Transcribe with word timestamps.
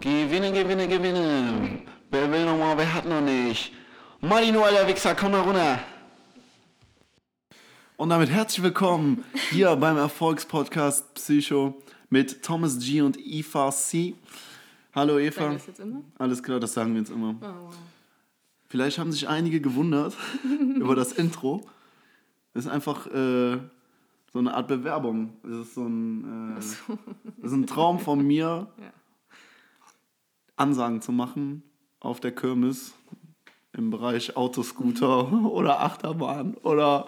Gewinne, 0.00 0.50
gewinne, 0.50 0.88
gewinne. 0.88 1.82
Wer 2.10 2.32
will 2.32 2.46
noch 2.46 2.56
mal, 2.56 2.74
wer 2.78 2.94
hat 2.94 3.06
noch 3.06 3.20
nicht? 3.20 3.70
Marino, 4.22 4.62
alter 4.62 4.88
Wichser, 4.88 5.14
komm 5.14 5.32
mal 5.32 5.42
runter. 5.42 5.78
Und 7.98 8.08
damit 8.08 8.30
herzlich 8.30 8.62
willkommen 8.62 9.24
hier 9.50 9.76
beim 9.76 9.98
Erfolgspodcast 9.98 11.12
Psycho 11.12 11.82
mit 12.08 12.42
Thomas 12.42 12.78
G 12.78 13.02
und 13.02 13.18
Eva 13.18 13.70
C. 13.70 14.14
Hallo 14.94 15.18
Eva. 15.18 15.34
Sagen 15.34 15.50
wir 15.50 15.58
das 15.58 15.66
jetzt 15.66 15.80
immer? 15.80 16.02
Alles 16.18 16.42
klar, 16.42 16.60
das 16.60 16.72
sagen 16.72 16.94
wir 16.94 17.00
jetzt 17.00 17.10
immer. 17.10 17.34
Oh. 17.42 17.70
Vielleicht 18.68 18.98
haben 18.98 19.12
sich 19.12 19.28
einige 19.28 19.60
gewundert 19.60 20.16
über 20.76 20.94
das 20.94 21.12
Intro. 21.12 21.68
Das 22.54 22.64
ist 22.64 22.70
einfach 22.70 23.06
äh, 23.08 23.58
so 24.32 24.38
eine 24.38 24.54
Art 24.54 24.66
Bewerbung. 24.66 25.34
Das 25.42 25.66
ist 25.66 25.74
so 25.74 25.84
ein, 25.84 26.52
äh, 26.52 26.54
das 26.54 27.52
ist 27.52 27.52
ein 27.52 27.66
Traum 27.66 27.98
von 27.98 28.26
mir, 28.26 28.66
Ja. 28.78 28.92
Ansagen 30.60 31.00
zu 31.00 31.10
machen 31.10 31.62
auf 32.00 32.20
der 32.20 32.32
Kirmes 32.32 32.92
im 33.72 33.90
Bereich 33.90 34.36
Autoscooter 34.36 35.32
oder 35.50 35.80
Achterbahn 35.80 36.54
oder 36.62 37.06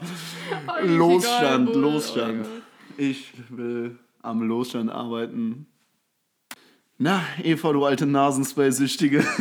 Eigentlich 0.67 0.99
Losstand, 0.99 1.69
egal. 1.69 1.83
Losstand. 1.83 2.47
Oh 2.47 2.63
Ich 2.97 3.33
will 3.51 3.99
am 4.23 4.43
Losstand 4.43 4.91
arbeiten. 4.91 5.67
Na, 6.99 7.23
Eva, 7.43 7.73
du 7.73 7.85
alte 7.85 8.07
Nasenspray-Süchtige. 8.07 9.25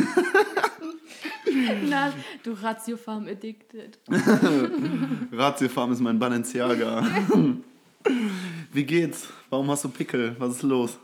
Na, 1.88 2.12
du 2.42 2.52
Ratiofarm 2.52 3.28
addicted. 3.28 3.98
Ratiofarm 5.32 5.92
ist 5.92 6.00
mein 6.00 6.18
Balenciaga. 6.18 7.06
Wie 8.72 8.84
geht's? 8.84 9.28
Warum 9.48 9.70
hast 9.70 9.84
du 9.84 9.88
Pickel? 9.90 10.34
Was 10.38 10.56
ist 10.56 10.62
los? 10.62 10.98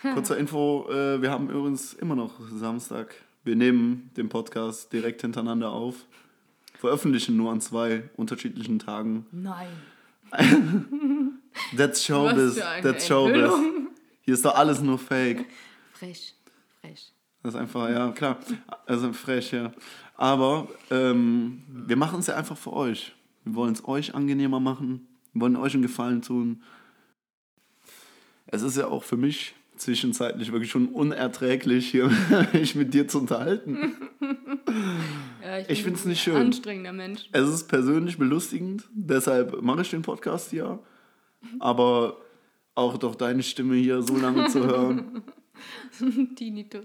Kurzer 0.00 0.38
Info, 0.38 0.88
äh, 0.90 1.20
wir 1.20 1.30
haben 1.30 1.50
übrigens 1.50 1.92
immer 1.92 2.14
noch 2.14 2.32
Samstag. 2.54 3.14
Wir 3.44 3.54
nehmen 3.54 4.10
den 4.16 4.30
Podcast 4.30 4.92
direkt 4.92 5.20
hintereinander 5.20 5.70
auf. 5.72 6.06
Veröffentlichen 6.78 7.36
nur 7.36 7.52
an 7.52 7.60
zwei 7.60 8.08
unterschiedlichen 8.16 8.78
Tagen. 8.78 9.26
Nein. 9.30 9.68
That's 11.76 12.04
Showbiz. 12.04 12.56
That's 12.82 13.06
Showbiz. 13.06 13.50
Hier 14.22 14.34
ist 14.34 14.44
doch 14.44 14.54
alles 14.54 14.80
nur 14.80 14.98
Fake. 14.98 15.44
Frech. 15.92 16.34
Frech. 16.80 17.12
Das 17.42 17.54
ist 17.54 17.60
einfach, 17.60 17.90
ja, 17.90 18.10
klar. 18.12 18.38
Also 18.86 19.12
frech, 19.12 19.52
ja. 19.52 19.72
Aber 20.16 20.68
ähm, 20.90 21.62
wir 21.68 21.96
machen 21.96 22.20
es 22.20 22.26
ja 22.26 22.36
einfach 22.36 22.56
für 22.56 22.72
euch. 22.72 23.14
Wir 23.44 23.54
wollen 23.54 23.72
es 23.74 23.86
euch 23.86 24.14
angenehmer 24.14 24.60
machen. 24.60 25.08
Wir 25.32 25.42
wollen 25.42 25.56
euch 25.56 25.74
einen 25.74 25.82
Gefallen 25.82 26.22
tun. 26.22 26.62
Es 28.46 28.62
ist 28.62 28.76
ja 28.76 28.88
auch 28.88 29.04
für 29.04 29.16
mich 29.16 29.54
zwischenzeitlich 29.80 30.52
wirklich 30.52 30.70
schon 30.70 30.88
unerträglich, 30.88 31.90
hier 31.90 32.10
mich 32.52 32.74
mit 32.74 32.94
dir 32.94 33.08
zu 33.08 33.18
unterhalten. 33.18 33.94
Ja, 35.42 35.58
Ich 35.60 35.66
bin 35.82 35.96
find's 35.96 36.04
nicht 36.04 36.20
ein 36.20 36.22
schön. 36.32 36.36
Anstrengender 36.36 36.92
Mensch. 36.92 37.28
Es 37.32 37.48
ist 37.48 37.66
persönlich 37.66 38.18
belustigend, 38.18 38.84
deshalb 38.92 39.62
mache 39.62 39.80
ich 39.82 39.90
den 39.90 40.02
Podcast 40.02 40.50
hier. 40.50 40.78
Aber 41.58 42.18
auch 42.74 42.98
doch 42.98 43.14
deine 43.16 43.42
Stimme 43.42 43.74
hier 43.74 44.02
so 44.02 44.16
lange 44.16 44.46
zu 44.48 44.64
hören, 44.64 45.22
Tinnitus. 46.36 46.84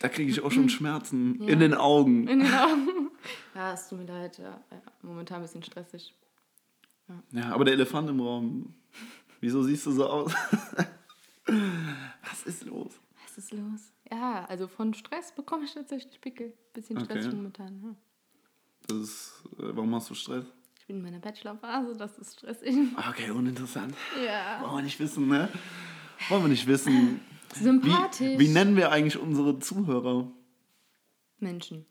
da 0.00 0.08
kriege 0.08 0.30
ich 0.30 0.42
auch 0.42 0.52
schon 0.52 0.68
Schmerzen 0.68 1.42
Ja. 1.42 1.48
in 1.48 1.60
den 1.60 1.74
Augen. 1.74 2.28
In 2.28 2.40
den 2.40 2.54
Augen. 2.54 3.10
Ja, 3.54 3.72
es 3.72 3.88
tut 3.88 3.98
mir 3.98 4.06
leid. 4.06 4.38
Ja, 4.38 4.60
ja, 4.70 4.82
momentan 5.02 5.38
ein 5.38 5.42
bisschen 5.42 5.62
stressig. 5.64 6.14
Ja, 7.32 7.50
aber 7.52 7.64
der 7.64 7.74
Elefant 7.74 8.08
im 8.10 8.20
Raum, 8.20 8.74
wieso 9.40 9.62
siehst 9.62 9.86
du 9.86 9.90
so 9.92 10.06
aus? 10.06 10.32
Was 11.48 12.42
ist 12.44 12.64
los? 12.64 12.92
Was 13.24 13.38
ist 13.38 13.52
los? 13.52 13.92
Ja, 14.10 14.44
also 14.46 14.68
von 14.68 14.94
Stress 14.94 15.32
bekomme 15.34 15.64
ich 15.64 15.74
tatsächlich 15.74 16.20
Pickel. 16.20 16.52
Bisschen 16.72 16.98
Stress 17.00 17.26
Okay. 17.26 17.36
momentan. 17.36 17.80
Ja. 17.82 17.94
Das 18.86 18.96
ist, 18.98 19.32
äh, 19.58 19.62
warum 19.76 19.94
hast 19.94 20.10
du 20.10 20.14
Stress? 20.14 20.44
Ich 20.78 20.86
bin 20.86 20.96
in 20.96 21.02
meiner 21.02 21.18
Bachelorphase, 21.18 21.94
das 21.96 22.16
ist 22.18 22.34
stressig. 22.38 22.74
Ah, 22.96 23.10
Okay, 23.10 23.30
uninteressant. 23.30 23.94
Ja. 24.24 24.60
Wollen 24.62 24.76
wir 24.76 24.82
nicht 24.82 24.98
wissen, 25.00 25.28
ne? 25.28 25.48
Wollen 26.28 26.42
wir 26.44 26.48
nicht 26.48 26.66
wissen. 26.66 27.20
Sympathisch. 27.54 28.38
Wie, 28.38 28.46
wie 28.46 28.48
nennen 28.48 28.76
wir 28.76 28.90
eigentlich 28.92 29.18
unsere 29.18 29.58
Zuhörer? 29.58 30.30
Menschen. 31.38 31.84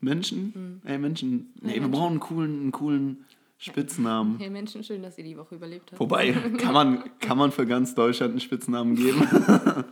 Menschen? 0.00 0.80
Ey, 0.84 0.98
Menschen. 0.98 1.52
Nee, 1.60 1.74
wir 1.74 1.80
Menschen. 1.82 1.90
brauchen 1.90 2.10
einen 2.12 2.20
coolen, 2.20 2.60
einen 2.62 2.72
coolen 2.72 3.24
Spitznamen. 3.62 4.38
Hey 4.38 4.48
Menschen, 4.48 4.82
schön, 4.82 5.02
dass 5.02 5.18
ihr 5.18 5.24
die 5.24 5.36
Woche 5.36 5.54
überlebt 5.54 5.92
habt. 5.92 6.00
Wobei, 6.00 6.32
kann 6.32 6.72
man, 6.72 7.18
kann 7.18 7.36
man 7.36 7.52
für 7.52 7.66
ganz 7.66 7.94
Deutschland 7.94 8.30
einen 8.32 8.40
Spitznamen 8.40 8.96
geben? 8.96 9.20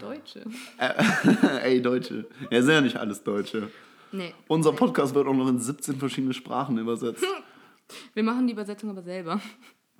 Deutsche. 0.00 0.44
Ey, 1.62 1.80
Deutsche. 1.80 2.26
Ja, 2.50 2.60
sind 2.60 2.72
ja 2.74 2.80
nicht 2.80 2.96
alles 2.96 3.22
Deutsche. 3.22 3.70
Nee. 4.10 4.34
Unser 4.48 4.72
Podcast 4.72 5.14
wird 5.14 5.28
auch 5.28 5.34
noch 5.34 5.46
in 5.46 5.60
17 5.60 5.94
verschiedene 5.96 6.34
Sprachen 6.34 6.76
übersetzt. 6.76 7.24
Wir 8.14 8.24
machen 8.24 8.48
die 8.48 8.52
Übersetzung 8.52 8.90
aber 8.90 9.02
selber. 9.02 9.40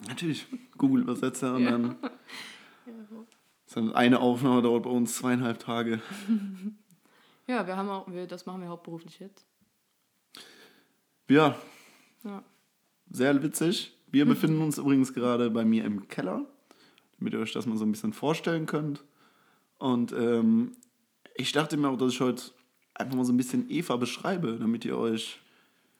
Natürlich, 0.08 0.46
Google-Übersetzer 0.76 1.54
und 1.54 1.62
Ja. 1.64 1.70
dann 1.70 1.96
dann 3.72 3.92
eine 3.94 4.18
Aufnahme 4.18 4.62
dauert 4.62 4.82
bei 4.82 4.90
uns 4.90 5.14
zweieinhalb 5.16 5.60
Tage. 5.60 6.00
Ja, 7.46 7.64
wir 7.66 7.76
haben 7.76 7.88
auch, 7.88 8.10
wir, 8.10 8.26
das 8.26 8.44
machen 8.44 8.62
wir 8.62 8.68
hauptberuflich 8.68 9.20
jetzt. 9.20 9.46
Ja, 11.28 11.54
Ja. 12.24 12.42
sehr 13.10 13.42
witzig. 13.42 13.96
Wir 14.10 14.26
befinden 14.26 14.60
uns 14.60 14.78
übrigens 14.78 15.14
gerade 15.14 15.50
bei 15.50 15.64
mir 15.64 15.84
im 15.84 16.08
Keller, 16.08 16.44
damit 17.18 17.32
ihr 17.32 17.38
euch 17.40 17.52
das 17.52 17.66
mal 17.66 17.76
so 17.76 17.84
ein 17.84 17.92
bisschen 17.92 18.12
vorstellen 18.12 18.66
könnt. 18.66 19.04
Und 19.78 20.12
ähm, 20.12 20.72
ich 21.36 21.52
dachte 21.52 21.76
mir 21.76 21.88
auch, 21.88 21.96
dass 21.96 22.12
ich 22.12 22.20
heute 22.20 22.42
einfach 22.94 23.14
mal 23.16 23.24
so 23.24 23.32
ein 23.32 23.36
bisschen 23.36 23.70
Eva 23.70 23.96
beschreibe, 23.96 24.56
damit 24.58 24.84
ihr 24.84 24.98
euch 24.98 25.40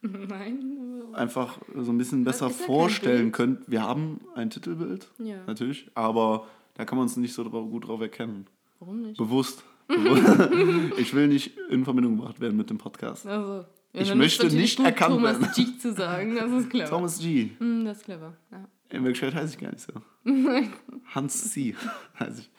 Nein. 0.03 1.03
einfach 1.12 1.59
so 1.76 1.92
ein 1.92 1.98
bisschen 1.98 2.25
besser 2.25 2.48
ja 2.48 2.53
vorstellen 2.53 3.32
könnt. 3.32 3.70
Wir 3.70 3.82
haben 3.82 4.20
ein 4.34 4.50
Titelbild, 4.50 5.09
Ja. 5.19 5.44
natürlich, 5.47 5.91
aber 5.94 6.47
da 6.75 6.84
kann 6.84 6.97
man 6.98 7.04
uns 7.04 7.16
nicht 7.16 7.32
so 7.32 7.44
drauf, 7.44 7.70
gut 7.70 7.86
drauf 7.86 8.00
erkennen. 8.00 8.47
Warum 8.80 9.03
nicht? 9.03 9.19
Bewusst. 9.19 9.62
Bewusst. 9.88 10.94
ich 10.98 11.14
will 11.14 11.28
nicht 11.28 11.56
in 11.70 11.84
Verbindung 11.84 12.16
gebracht 12.16 12.41
werden 12.41 12.56
mit 12.56 12.70
dem 12.70 12.78
Podcast. 12.78 13.26
Also, 13.26 13.64
ja, 13.92 14.00
Ich 14.02 14.14
möchte 14.14 14.46
nicht 14.46 14.76
gut, 14.76 14.86
erkannt 14.86 15.14
Thomas 15.16 15.40
werden. 15.40 15.52
G 15.54 15.78
zu 15.78 15.92
sagen, 15.92 16.34
das 16.36 16.50
ist 16.52 16.70
clever. 16.70 16.88
Thomas 16.90 17.18
G. 17.18 17.50
Hm, 17.58 17.84
das 17.84 17.98
ist 17.98 18.04
clever. 18.04 18.36
Ja. 18.50 18.68
In 18.90 19.04
Wirklichkeit 19.04 19.34
heiße 19.34 19.54
ich 19.54 19.60
gar 19.60 19.70
nicht 19.72 19.80
so. 19.80 19.92
Hans 21.14 21.52
C. 21.52 21.74
heiße 22.18 22.40
ich. 22.42 22.50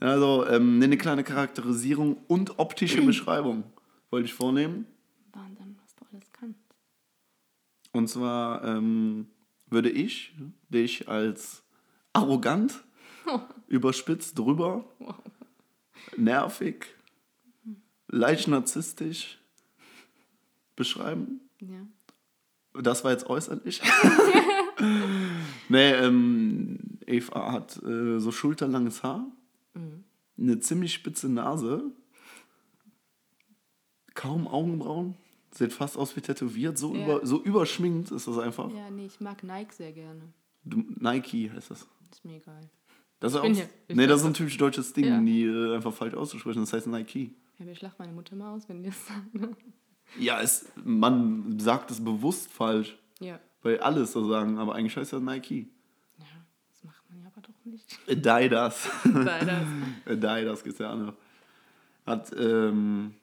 Also, 0.00 0.46
ähm, 0.48 0.80
eine 0.82 0.96
kleine 0.98 1.24
Charakterisierung 1.24 2.16
und 2.26 2.58
optische 2.58 3.02
Beschreibung 3.06 3.64
wollte 4.10 4.26
ich 4.26 4.34
vornehmen. 4.34 4.86
Wahnsinn, 5.32 5.76
was 5.82 5.94
du 5.96 6.04
alles 6.12 6.32
kannst. 6.32 6.60
Und 7.92 8.08
zwar 8.08 8.64
ähm, 8.64 9.28
würde 9.70 9.90
ich 9.90 10.34
dich 10.68 11.08
als 11.08 11.62
arrogant, 12.12 12.84
überspitzt 13.68 14.38
drüber, 14.38 14.84
Wow. 14.98 15.14
nervig, 16.16 16.86
leicht 18.08 18.48
narzisstisch 18.48 19.38
beschreiben. 20.76 21.40
Ja. 21.60 21.86
Das 22.82 23.04
war 23.04 23.12
jetzt 23.12 23.26
äußerlich. 23.28 23.80
nee, 25.68 25.92
ähm, 25.92 26.78
Eva 27.06 27.52
hat 27.52 27.82
äh, 27.84 28.18
so 28.18 28.32
schulterlanges 28.32 29.02
Haar, 29.02 29.26
eine 30.36 30.58
ziemlich 30.58 30.92
spitze 30.94 31.28
Nase, 31.28 31.84
kaum 34.14 34.46
Augenbrauen, 34.46 35.14
sieht 35.50 35.72
fast 35.72 35.96
aus 35.96 36.16
wie 36.16 36.20
tätowiert, 36.20 36.78
so, 36.78 36.94
Ja. 36.94 37.04
über, 37.04 37.26
so 37.26 37.42
überschminkt 37.42 38.10
ist 38.10 38.26
das 38.28 38.38
einfach. 38.38 38.70
ja, 38.72 38.90
nee, 38.90 39.06
ich 39.06 39.20
mag 39.20 39.42
Nike 39.42 39.72
sehr 39.72 39.92
gerne. 39.92 40.22
Du, 40.64 40.84
Nike 40.98 41.50
heißt 41.52 41.70
das. 41.70 41.86
Ist 42.10 42.24
mir 42.24 42.36
egal. 42.36 42.60
Das 43.20 43.32
ist 43.34 43.38
auch, 43.38 43.44
nee, 43.48 44.06
das 44.06 44.20
ist 44.20 44.26
ein 44.26 44.34
typisch 44.34 44.56
deutsches 44.56 44.92
Ding, 44.92 45.04
Ja. 45.06 45.20
die 45.20 45.44
äh, 45.44 45.74
einfach 45.76 45.92
falsch 45.92 46.14
auszusprechen. 46.14 46.60
Das 46.60 46.72
heißt 46.72 46.86
Nike. 46.88 47.30
Ja, 47.58 47.64
mir 47.64 47.74
schlacht 47.76 47.98
meine 47.98 48.12
Mutter 48.12 48.34
mal 48.36 48.52
aus, 48.54 48.68
wenn 48.68 48.82
die 48.82 48.88
das 48.90 49.06
sagen. 49.06 49.56
Ja, 50.18 50.40
es, 50.40 50.70
man 50.84 51.58
sagt 51.58 51.90
es 51.90 52.02
bewusst 52.02 52.50
falsch, 52.52 52.96
ja. 53.20 53.40
weil 53.62 53.80
alles 53.80 54.12
so 54.12 54.28
sagen, 54.28 54.58
aber 54.58 54.74
eigentlich 54.74 54.96
heißt 54.96 55.12
das 55.12 55.22
Nike. 55.22 55.68
Ja, 56.18 56.24
das 56.70 56.84
macht 56.84 57.02
man 57.10 57.20
ja 57.20 57.26
aber 57.26 57.40
doch 57.40 57.64
nicht. 57.64 57.98
Die 58.08 58.48
das. 58.48 58.88
Sei 59.02 59.44
das. 59.44 59.66
Die, 60.06 60.44
das 60.44 60.64
gibt's 60.64 60.78
ja 60.78 60.92
auch 60.92 60.98
noch. 60.98 61.14
Hat, 62.06 62.32
ähm, 62.38 63.14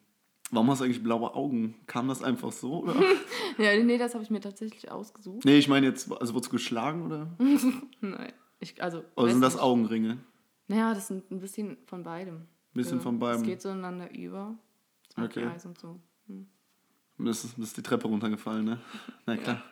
warum 0.50 0.70
hast 0.72 0.80
du 0.80 0.86
eigentlich 0.86 1.04
blaue 1.04 1.34
Augen? 1.36 1.76
Kam 1.88 2.08
das 2.08 2.24
einfach 2.24 2.52
so, 2.52 2.84
oder? 2.84 2.96
Ja, 3.58 3.78
nee, 3.84 3.98
das 3.98 4.14
habe 4.14 4.24
ich 4.24 4.30
mir 4.30 4.40
tatsächlich 4.40 4.90
ausgesucht. 4.90 5.46
nee, 5.46 5.58
ich 5.58 5.68
meine 5.68 5.86
jetzt, 5.86 6.12
also 6.12 6.34
wurdest 6.34 6.52
du 6.52 6.56
geschlagen, 6.56 7.06
oder? 7.06 7.28
Nein. 8.00 8.34
Ich, 8.60 8.82
also, 8.82 9.04
Oder 9.16 9.32
sind 9.32 9.42
das 9.42 9.56
nicht. 9.56 9.64
Augenringe? 9.64 10.20
Naja, 10.68 10.94
das 10.94 11.08
sind 11.08 11.30
ein 11.32 11.40
bisschen 11.40 11.78
von 11.86 12.04
beidem. 12.04 12.48
Bisschen 12.74 12.98
Ja, 12.98 13.04
von 13.04 13.20
beidem. 13.20 13.42
Es 13.42 13.48
geht 13.48 13.62
so 13.62 13.70
ineinander 13.70 14.14
über. 14.16 14.56
Okay. 15.18 15.26
okay. 15.26 15.46
Eis 15.48 15.66
und 15.66 15.78
so. 15.80 16.00
Hm. 16.28 16.48
Bist, 17.24 17.58
bist 17.58 17.78
die 17.78 17.84
Treppe 17.84 18.08
runtergefallen, 18.08 18.66
ne? 18.66 18.78
Na 19.26 19.38
klar. 19.38 19.64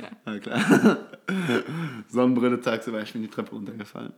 Ja. 0.00 0.08
Na 0.24 0.38
klar. 0.38 0.98
Sonnenbrille 2.08 2.60
tagsüber, 2.60 3.02
ich 3.02 3.12
bin 3.12 3.22
die 3.22 3.28
Treppe 3.28 3.50
runtergefallen. 3.50 4.12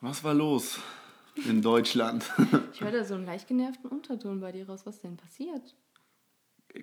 Was 0.00 0.22
war 0.22 0.34
los 0.34 0.78
in 1.48 1.62
Deutschland? 1.62 2.30
Ich 2.72 2.80
höre 2.82 2.92
da 2.92 3.04
so 3.04 3.14
einen 3.14 3.24
leicht 3.24 3.48
genervten 3.48 3.88
Unterton 3.88 4.40
bei 4.40 4.52
dir 4.52 4.68
raus. 4.68 4.84
Was 4.84 5.00
denn 5.00 5.16
passiert? 5.16 5.74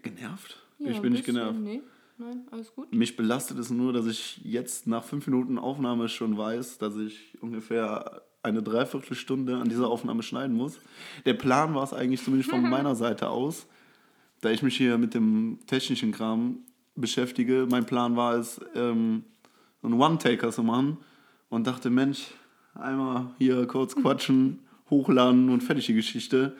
genervt? 0.01 0.57
Ja, 0.79 0.89
ich 0.89 1.01
bin 1.01 1.13
nicht 1.13 1.25
genervt. 1.25 1.59
Nee, 1.59 1.81
nein, 2.17 2.47
alles 2.51 2.73
gut. 2.73 2.91
Mich 2.93 3.15
belastet 3.15 3.59
es 3.59 3.69
nur, 3.69 3.93
dass 3.93 4.07
ich 4.07 4.41
jetzt 4.43 4.87
nach 4.87 5.03
fünf 5.03 5.27
Minuten 5.27 5.59
Aufnahme 5.59 6.09
schon 6.09 6.37
weiß, 6.37 6.79
dass 6.79 6.95
ich 6.97 7.37
ungefähr 7.41 8.23
eine 8.41 8.61
Dreiviertelstunde 8.61 9.57
an 9.57 9.69
dieser 9.69 9.87
Aufnahme 9.87 10.23
schneiden 10.23 10.55
muss. 10.55 10.79
Der 11.25 11.33
Plan 11.33 11.73
war 11.75 11.83
es 11.83 11.93
eigentlich 11.93 12.23
zumindest 12.23 12.49
von 12.49 12.61
meiner 12.69 12.95
Seite 12.95 13.29
aus, 13.29 13.67
da 14.43 14.51
ich 14.51 14.61
mich 14.61 14.75
hier 14.75 14.97
mit 14.97 15.13
dem 15.13 15.59
technischen 15.67 16.11
Kram 16.11 16.57
beschäftige. 16.95 17.65
Mein 17.69 17.85
Plan 17.85 18.15
war 18.15 18.35
es, 18.35 18.59
ähm, 18.75 19.23
so 19.81 19.87
einen 19.87 19.99
One-Taker 19.99 20.51
zu 20.51 20.63
machen 20.63 20.97
und 21.49 21.65
dachte, 21.65 21.89
Mensch, 21.89 22.27
einmal 22.75 23.31
hier 23.37 23.65
kurz 23.67 23.95
quatschen, 23.95 24.59
hochladen 24.89 25.49
und 25.49 25.63
fertig 25.63 25.85
die 25.85 25.93
Geschichte. 25.93 26.55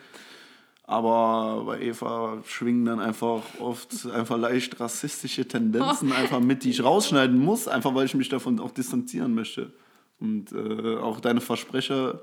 Aber 0.86 1.64
bei 1.66 1.82
Eva 1.82 2.42
schwingen 2.46 2.86
dann 2.86 3.00
einfach 3.00 3.42
oft 3.60 4.06
einfach 4.08 4.38
leicht 4.38 4.80
rassistische 4.80 5.48
Tendenzen 5.48 6.12
einfach 6.12 6.40
mit, 6.40 6.64
die 6.64 6.72
ich 6.72 6.84
rausschneiden 6.84 7.40
muss, 7.40 7.68
einfach 7.68 7.96
weil 7.96 8.06
ich 8.06 8.16
mich 8.16 8.30
davon 8.30 8.60
auch 8.60 8.72
distanzieren 8.72 9.34
möchte. 9.34 9.72
Und 10.20 10.52
äh, 10.52 10.98
auch 10.98 11.20
deine 11.20 11.42
Versprecher 11.42 12.22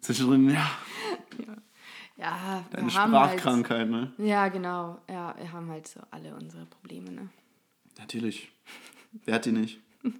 zwischendrin, 0.00 0.50
ja, 0.50 0.70
Ja, 1.38 1.56
wir 2.20 2.64
deine 2.70 2.94
halt, 2.94 3.08
Sprachkrankheit, 3.08 3.88
ne? 3.88 4.12
Ja, 4.18 4.48
genau. 4.48 5.00
Ja, 5.08 5.34
wir 5.38 5.52
haben 5.52 5.68
halt 5.70 5.88
so 5.88 6.00
alle 6.10 6.34
unsere 6.34 6.66
Probleme, 6.66 7.10
ne? 7.10 7.28
Natürlich. 7.98 8.50
Wer 9.24 9.34
hat 9.34 9.44
die 9.44 9.52
nicht? 9.52 9.80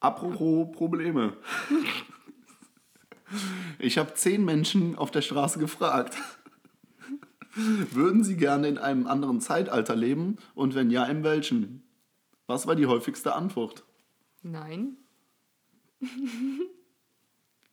Apropos 0.00 0.72
Probleme. 0.72 1.36
Ich 3.78 3.98
habe 3.98 4.14
zehn 4.14 4.44
Menschen 4.44 4.98
auf 4.98 5.10
der 5.10 5.22
Straße 5.22 5.58
gefragt. 5.58 6.16
Würden 7.54 8.24
sie 8.24 8.36
gerne 8.36 8.68
in 8.68 8.78
einem 8.78 9.06
anderen 9.06 9.40
Zeitalter 9.40 9.94
leben 9.94 10.38
und 10.54 10.74
wenn 10.74 10.90
ja, 10.90 11.04
in 11.04 11.22
welchem? 11.22 11.82
Was 12.46 12.66
war 12.66 12.74
die 12.74 12.86
häufigste 12.86 13.34
Antwort? 13.34 13.84
Nein. 14.42 14.96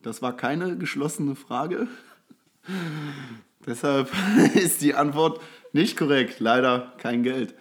Das 0.02 0.22
war 0.22 0.36
keine 0.36 0.78
geschlossene 0.78 1.34
Frage. 1.34 1.88
Deshalb 3.66 4.10
ist 4.54 4.82
die 4.82 4.94
Antwort 4.94 5.40
nicht 5.72 5.96
korrekt. 5.96 6.40
Leider 6.40 6.94
kein 6.98 7.22
Geld. 7.22 7.54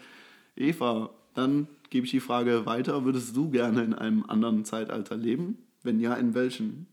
Eva, 0.56 1.10
dann 1.34 1.68
gebe 1.90 2.06
ich 2.06 2.12
die 2.12 2.20
Frage 2.20 2.66
weiter. 2.66 3.06
Würdest 3.06 3.36
du 3.36 3.50
gerne 3.50 3.84
in 3.84 3.94
einem 3.94 4.26
anderen 4.28 4.66
Zeitalter 4.66 5.16
leben? 5.18 5.58
Wenn 5.84 6.00
ja, 6.00 6.14
in 6.16 6.34
welchem? 6.34 6.86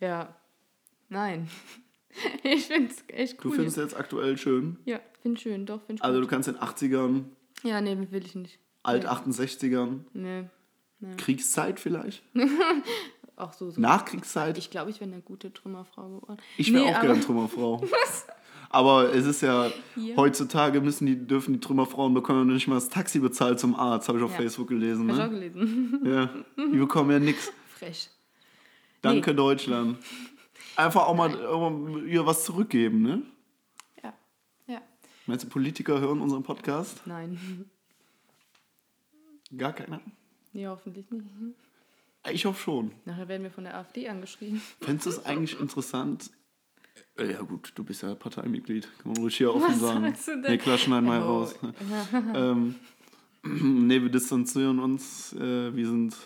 Ja. 0.00 0.34
Nein. 1.08 1.48
Ich 2.44 2.66
find's 2.66 3.02
echt 3.08 3.42
Du 3.42 3.48
cool. 3.48 3.56
findest 3.56 3.76
jetzt 3.76 3.96
aktuell 3.96 4.38
schön. 4.38 4.78
ja, 4.84 5.00
find 5.22 5.40
schön, 5.40 5.66
doch, 5.66 5.82
find 5.82 6.00
Also 6.00 6.20
gut. 6.20 6.28
du 6.30 6.32
kannst 6.32 6.48
in 6.48 6.54
80ern, 6.54 7.24
Ja, 7.64 7.80
nee, 7.80 7.96
will 8.08 8.24
ich 8.24 8.36
nicht. 8.36 8.60
alt 8.84 9.02
Nee. 9.02 9.08
68ern, 9.08 10.04
Nee. 10.12 10.44
Kriegszeit 11.16 11.80
vielleicht? 11.80 12.22
Auch 13.36 13.52
so, 13.52 13.70
so. 13.70 13.80
Nachkriegszeit? 13.80 14.56
Ich 14.58 14.70
glaube, 14.70 14.90
ich 14.90 15.00
wäre 15.00 15.10
eine 15.10 15.20
gute 15.20 15.52
Trümmerfrau 15.52 16.08
geworden. 16.20 16.36
Ich 16.56 16.72
wäre 16.72 16.84
Nee, 16.84 16.94
auch 16.94 17.00
gerne 17.00 17.20
Trümmerfrau. 17.24 17.82
Aber 18.70 19.12
es 19.14 19.26
ist 19.26 19.40
ja, 19.42 19.70
Hier? 19.94 20.16
heutzutage 20.16 20.80
müssen 20.80 21.06
die, 21.06 21.26
dürfen 21.26 21.54
die 21.54 21.60
Trümmerfrauen 21.60 22.14
bekommen 22.14 22.52
nicht 22.52 22.66
mal 22.68 22.74
das 22.76 22.88
Taxi 22.88 23.18
bezahlt 23.20 23.58
zum 23.60 23.74
Arzt, 23.74 24.08
habe 24.08 24.18
ich 24.18 24.24
auf 24.24 24.32
Ja. 24.32 24.36
Facebook 24.38 24.68
gelesen. 24.68 25.08
Hab 25.10 25.16
ich 25.16 25.22
auch 25.22 25.30
Ne? 25.40 25.50
gelesen. 25.50 26.00
Ja, 26.04 26.30
die 26.56 26.76
bekommen 26.78 27.10
ja 27.10 27.18
nichts. 27.18 27.52
Frech. 27.78 28.10
Danke 29.02 29.34
Deutschland. 29.34 29.98
Einfach 30.76 31.06
auch 31.06 31.14
mal, 31.14 31.46
auch 31.46 31.70
mal 31.70 32.06
ihr 32.08 32.24
was 32.26 32.44
zurückgeben, 32.44 33.02
ne? 33.02 33.22
Ja. 34.02 34.12
Ja. 34.66 34.80
Meinst 35.26 35.44
du, 35.44 35.48
Politiker 35.48 36.00
hören 36.00 36.20
unseren 36.20 36.42
Podcast? 36.42 37.02
Nein. 37.04 37.68
Gar 39.56 39.72
keiner? 39.72 40.00
Nee, 40.52 40.66
hoffentlich 40.66 41.08
nicht. 41.10 41.24
Ich 42.32 42.44
hoffe 42.46 42.60
schon. 42.60 42.92
Nachher 43.04 43.28
werden 43.28 43.42
wir 43.42 43.50
von 43.50 43.64
der 43.64 43.76
AfD 43.76 44.08
angeschrieben. 44.08 44.60
Fändest 44.80 45.06
du 45.06 45.10
es 45.10 45.24
eigentlich 45.26 45.60
interessant? 45.60 46.30
Äh, 47.18 47.32
Ja 47.32 47.42
gut, 47.42 47.72
du 47.74 47.84
bist 47.84 48.02
ja 48.02 48.14
Parteimitglied, 48.14 48.88
kann 48.98 49.12
man 49.12 49.16
ruhig 49.22 49.36
hier 49.36 49.54
offen 49.54 49.68
Was 49.68 49.80
sagen. 49.80 50.04
sagst 50.04 50.28
du 50.28 50.32
denn? 50.40 50.50
Nee, 50.52 50.58
klar, 50.58 50.78
schneiden 50.78 51.06
wir 51.08 51.20
Oh. 51.24 51.40
raus. 51.40 51.54
ähm, 52.34 52.74
nee, 53.42 54.00
wir 54.00 54.08
distanzieren 54.08 54.78
uns. 54.78 55.32
Äh, 55.34 55.74
wir 55.76 55.86
sind... 55.86 56.16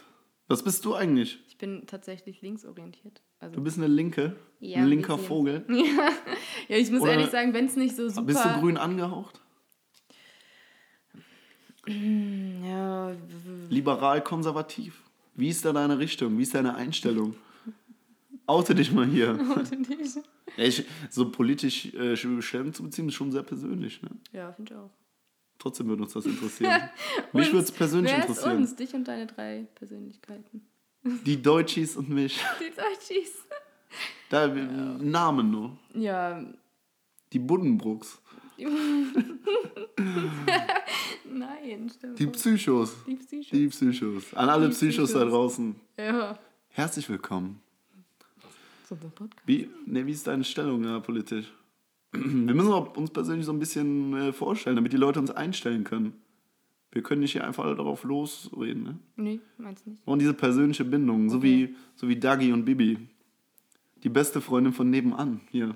Was 0.46 0.62
bist 0.62 0.84
du 0.84 0.94
eigentlich? 0.94 1.40
Ich 1.48 1.58
bin 1.58 1.86
tatsächlich 1.86 2.40
linksorientiert. 2.40 3.20
Also, 3.40 3.56
Du 3.56 3.62
bist 3.62 3.76
eine 3.76 3.86
Linke? 3.88 4.36
Ja, 4.60 4.78
ein 4.78 4.86
linker. 4.88 5.18
Vogel? 5.18 5.64
ja, 6.68 6.76
ich 6.76 6.90
muss 6.90 7.02
Oder- 7.02 7.12
ehrlich 7.12 7.30
sagen, 7.30 7.52
wenn 7.54 7.66
es 7.66 7.76
nicht 7.76 7.96
so 7.96 8.08
super... 8.08 8.22
Bist 8.22 8.44
du 8.44 8.48
grün 8.60 8.76
angehaucht? 8.76 9.40
Ja, 11.86 13.10
w- 13.12 13.66
Liberal, 13.68 14.22
konservativ? 14.22 15.02
Wie 15.38 15.48
ist 15.48 15.64
da 15.64 15.72
deine 15.72 15.98
Richtung? 15.98 16.36
Wie 16.36 16.42
ist 16.42 16.52
deine 16.54 16.74
Einstellung? 16.74 17.34
Oute 18.46 18.74
dich 18.74 18.90
mal 18.92 19.06
hier. 19.06 19.38
w- 19.38 19.94
Ja, 20.56 20.64
ich, 20.64 20.84
so 21.10 21.30
politisch 21.30 21.94
äh, 21.94 22.16
Stellung 22.16 22.72
zu 22.74 22.82
beziehen, 22.82 23.06
ist 23.08 23.14
schon 23.14 23.30
sehr 23.30 23.44
persönlich. 23.44 24.02
Ne? 24.02 24.10
ja 24.32 24.52
finde 24.52 24.72
ich 24.74 24.78
auch. 24.78 24.90
Trotzdem 25.58 25.86
würde 25.88 26.02
uns 26.02 26.12
das 26.12 26.26
interessieren. 26.26 26.80
Mich 27.32 27.52
würde 27.52 27.64
es 27.64 27.72
persönlich 27.72 28.12
Wer 28.12 28.18
ist 28.24 28.28
interessieren. 28.30 28.56
uns? 28.58 28.74
Dich 28.76 28.94
und 28.94 29.06
deine 29.06 29.26
drei 29.26 29.66
Persönlichkeiten. 29.76 30.62
Die 31.24 31.40
Deutschis 31.40 31.96
und 31.96 32.08
mich. 32.10 32.40
Die 32.60 32.74
Deutschies. 32.74 33.32
Da, 34.30 34.48
Namen 34.48 35.50
nur. 35.50 35.78
Ja, 35.94 36.44
Die 37.32 37.38
Buddenbrooks. 37.38 38.20
nein, 41.30 41.90
stimmt. 41.94 42.18
Die 42.18 42.26
Psychos. 42.26 42.96
Die 43.06 43.14
Psycho. 43.14 43.56
Die 43.56 43.68
Psychos. 43.68 44.34
An 44.34 44.48
alle 44.48 44.66
Die 44.68 44.74
Psychos 44.74 45.12
da 45.12 45.18
Psychos. 45.20 45.32
draußen. 45.32 45.76
Ja. 45.96 46.38
Herzlich 46.70 47.08
willkommen. 47.08 47.60
So 48.88 48.94
ein 48.94 49.00
Podcast. 49.14 49.46
Wie, 49.46 49.68
ne, 49.86 50.06
wie 50.06 50.12
ist 50.12 50.26
deine 50.26 50.44
Stellung 50.44 50.82
ja, 50.84 50.98
politisch? 51.00 51.52
Wir 52.12 52.20
müssen 52.54 52.72
uns 52.72 53.10
persönlich 53.10 53.44
so 53.46 53.52
ein 53.52 53.58
bisschen 53.58 54.14
äh, 54.16 54.32
vorstellen, 54.32 54.76
damit 54.76 54.92
die 54.92 54.96
Leute 54.96 55.20
uns 55.20 55.30
einstellen 55.30 55.84
können. 55.84 56.14
Wir 56.90 57.02
können 57.02 57.20
nicht 57.20 57.32
hier 57.32 57.46
einfach 57.46 57.64
darauf 57.76 58.02
losreden. 58.02 58.82
Ne? 58.82 58.98
Nee, 59.16 59.40
meinst 59.58 59.84
du 59.84 59.90
nicht? 59.90 60.02
Brauchen 60.06 60.18
diese 60.20 60.32
persönliche 60.32 60.86
Bindung, 60.86 61.28
so, 61.28 61.36
Okay. 61.36 61.68
wie, 61.68 61.76
so 61.96 62.08
wie 62.08 62.16
Dagi 62.16 62.50
und 62.50 62.64
Bibi. 62.64 62.96
Die 64.02 64.08
beste 64.08 64.40
Freundin 64.40 64.72
von 64.72 64.88
nebenan. 64.88 65.42
Hier. 65.50 65.74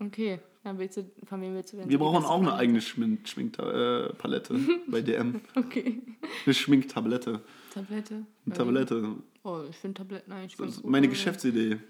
Okay, 0.00 0.40
dann 0.68 0.78
willst 0.78 0.96
du, 0.98 1.10
von 1.26 1.40
wem 1.40 1.54
willst 1.54 1.72
du 1.72 1.78
denn? 1.78 1.88
Wir 1.88 1.98
brauchen 1.98 2.24
auch 2.24 2.40
eine 2.40 2.54
eigene 2.54 2.80
Schmink 2.80 3.26
Schminkpalette 3.28 4.10
äh, 4.12 4.14
Palette 4.16 4.54
bei 4.86 5.00
DM. 5.00 5.40
Okay. 5.56 6.00
Eine 6.46 6.54
Schminktablette. 6.54 7.40
Tablette. 7.74 8.24
Eine 8.46 8.54
Tablette. 8.54 9.08
Oh, 9.44 9.60
ich 9.68 9.76
finde 9.76 9.94
Tabletten 9.98 10.32
eigentlich 10.32 10.52
Das 10.52 10.60
ganz 10.60 10.76
ist 10.76 10.82
gut. 10.82 10.90
meine 10.90 11.08
Geschäftsidee. 11.08 11.78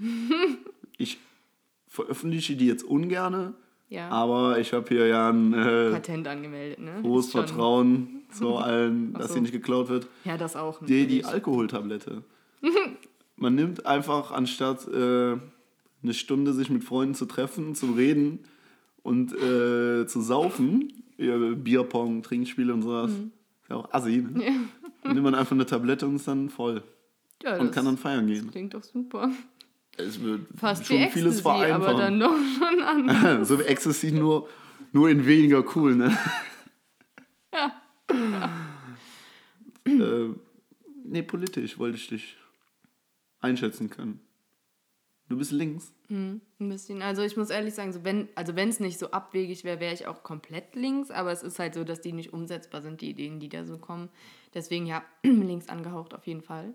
Ich 1.00 1.18
veröffentliche 1.86 2.56
die 2.56 2.66
jetzt 2.66 2.82
ungerne, 2.82 3.54
Ja. 3.88 4.08
aber 4.08 4.58
ich 4.58 4.72
habe 4.72 4.86
hier 4.88 5.06
ja 5.06 5.30
ein 5.30 5.54
äh, 5.54 5.90
Patent 5.92 6.26
angemeldet, 6.26 6.80
ne? 6.80 7.02
hohes 7.04 7.26
Ist 7.26 7.32
schon- 7.32 7.46
Vertrauen 7.46 8.22
zu 8.32 8.56
allen, 8.56 9.12
dass 9.14 9.28
so. 9.28 9.34
sie 9.34 9.40
nicht 9.42 9.52
geklaut 9.52 9.88
wird. 9.88 10.08
Ja, 10.24 10.36
das 10.36 10.56
auch. 10.56 10.84
Die, 10.84 11.06
die. 11.06 11.24
Alkoholtablette. 11.24 12.24
Man 13.36 13.54
nimmt 13.54 13.86
einfach, 13.86 14.32
anstatt 14.32 14.88
äh, 14.88 15.36
eine 16.02 16.14
Stunde 16.14 16.52
sich 16.52 16.68
mit 16.70 16.82
Freunden 16.82 17.14
zu 17.14 17.26
treffen, 17.26 17.76
zu 17.76 17.92
reden 17.92 18.40
und 19.08 19.32
äh, 19.32 20.06
zu 20.06 20.20
saufen, 20.20 20.92
Bierpong, 21.16 22.22
Trinkspiele 22.22 22.72
und 22.72 22.82
sowas, 22.82 23.10
Mhm. 23.10 23.32
ist 23.62 23.70
ja 23.70 23.76
auch 23.76 23.92
assi, 23.92 24.18
ne? 24.18 24.52
Dann 25.02 25.12
nimmt 25.14 25.24
man 25.24 25.34
einfach 25.34 25.52
eine 25.52 25.66
Tablette 25.66 26.06
und 26.06 26.16
ist 26.16 26.28
dann 26.28 26.48
voll 26.50 26.82
ja, 27.42 27.56
und 27.56 27.66
das 27.68 27.74
kann 27.74 27.84
dann 27.84 27.96
feiern 27.96 28.26
gehen. 28.26 28.50
klingt 28.50 28.74
doch 28.74 28.82
super. 28.82 29.30
Es 29.96 30.20
wird 30.22 30.42
Fast 30.56 30.86
schon 30.86 30.98
wie 30.98 31.06
vieles 31.08 31.36
Ecstasy, 31.38 31.48
aber 31.72 31.84
vereinfachen. 31.84 31.98
dann 31.98 32.20
doch 32.20 32.36
schon 32.58 32.82
an. 33.26 33.44
so 33.44 33.58
wie 33.58 33.62
Ecstasy, 33.64 34.10
nur, 34.12 34.48
nur 34.92 35.08
in 35.08 35.24
weniger 35.26 35.64
cool, 35.76 35.94
ne? 35.96 36.16
äh, 39.86 40.28
nee, 41.04 41.22
politisch 41.22 41.78
wollte 41.78 41.96
ich 41.96 42.08
dich 42.08 42.36
einschätzen 43.40 43.88
können. 43.90 44.20
Du 45.28 45.36
bist 45.36 45.52
links. 45.52 45.92
Hm, 46.08 46.40
ein 46.58 46.68
bisschen. 46.68 47.02
Also 47.02 47.22
ich 47.22 47.36
muss 47.36 47.50
ehrlich 47.50 47.74
sagen, 47.74 47.92
so 47.92 48.02
wenn 48.02 48.28
also 48.34 48.56
wenn 48.56 48.70
es 48.70 48.80
nicht 48.80 48.98
so 48.98 49.10
abwegig 49.10 49.62
wäre, 49.62 49.78
wäre 49.78 49.92
ich 49.92 50.06
auch 50.06 50.22
komplett 50.22 50.74
links. 50.74 51.10
Aber 51.10 51.32
es 51.32 51.42
ist 51.42 51.58
halt 51.58 51.74
so, 51.74 51.84
dass 51.84 52.00
die 52.00 52.12
nicht 52.12 52.32
umsetzbar 52.32 52.80
sind, 52.80 53.02
die 53.02 53.10
Ideen, 53.10 53.38
die 53.38 53.50
da 53.50 53.64
so 53.64 53.76
kommen. 53.76 54.08
Deswegen 54.54 54.86
ja, 54.86 55.04
links 55.22 55.68
angehaucht 55.68 56.14
auf 56.14 56.26
jeden 56.26 56.40
Fall. 56.40 56.72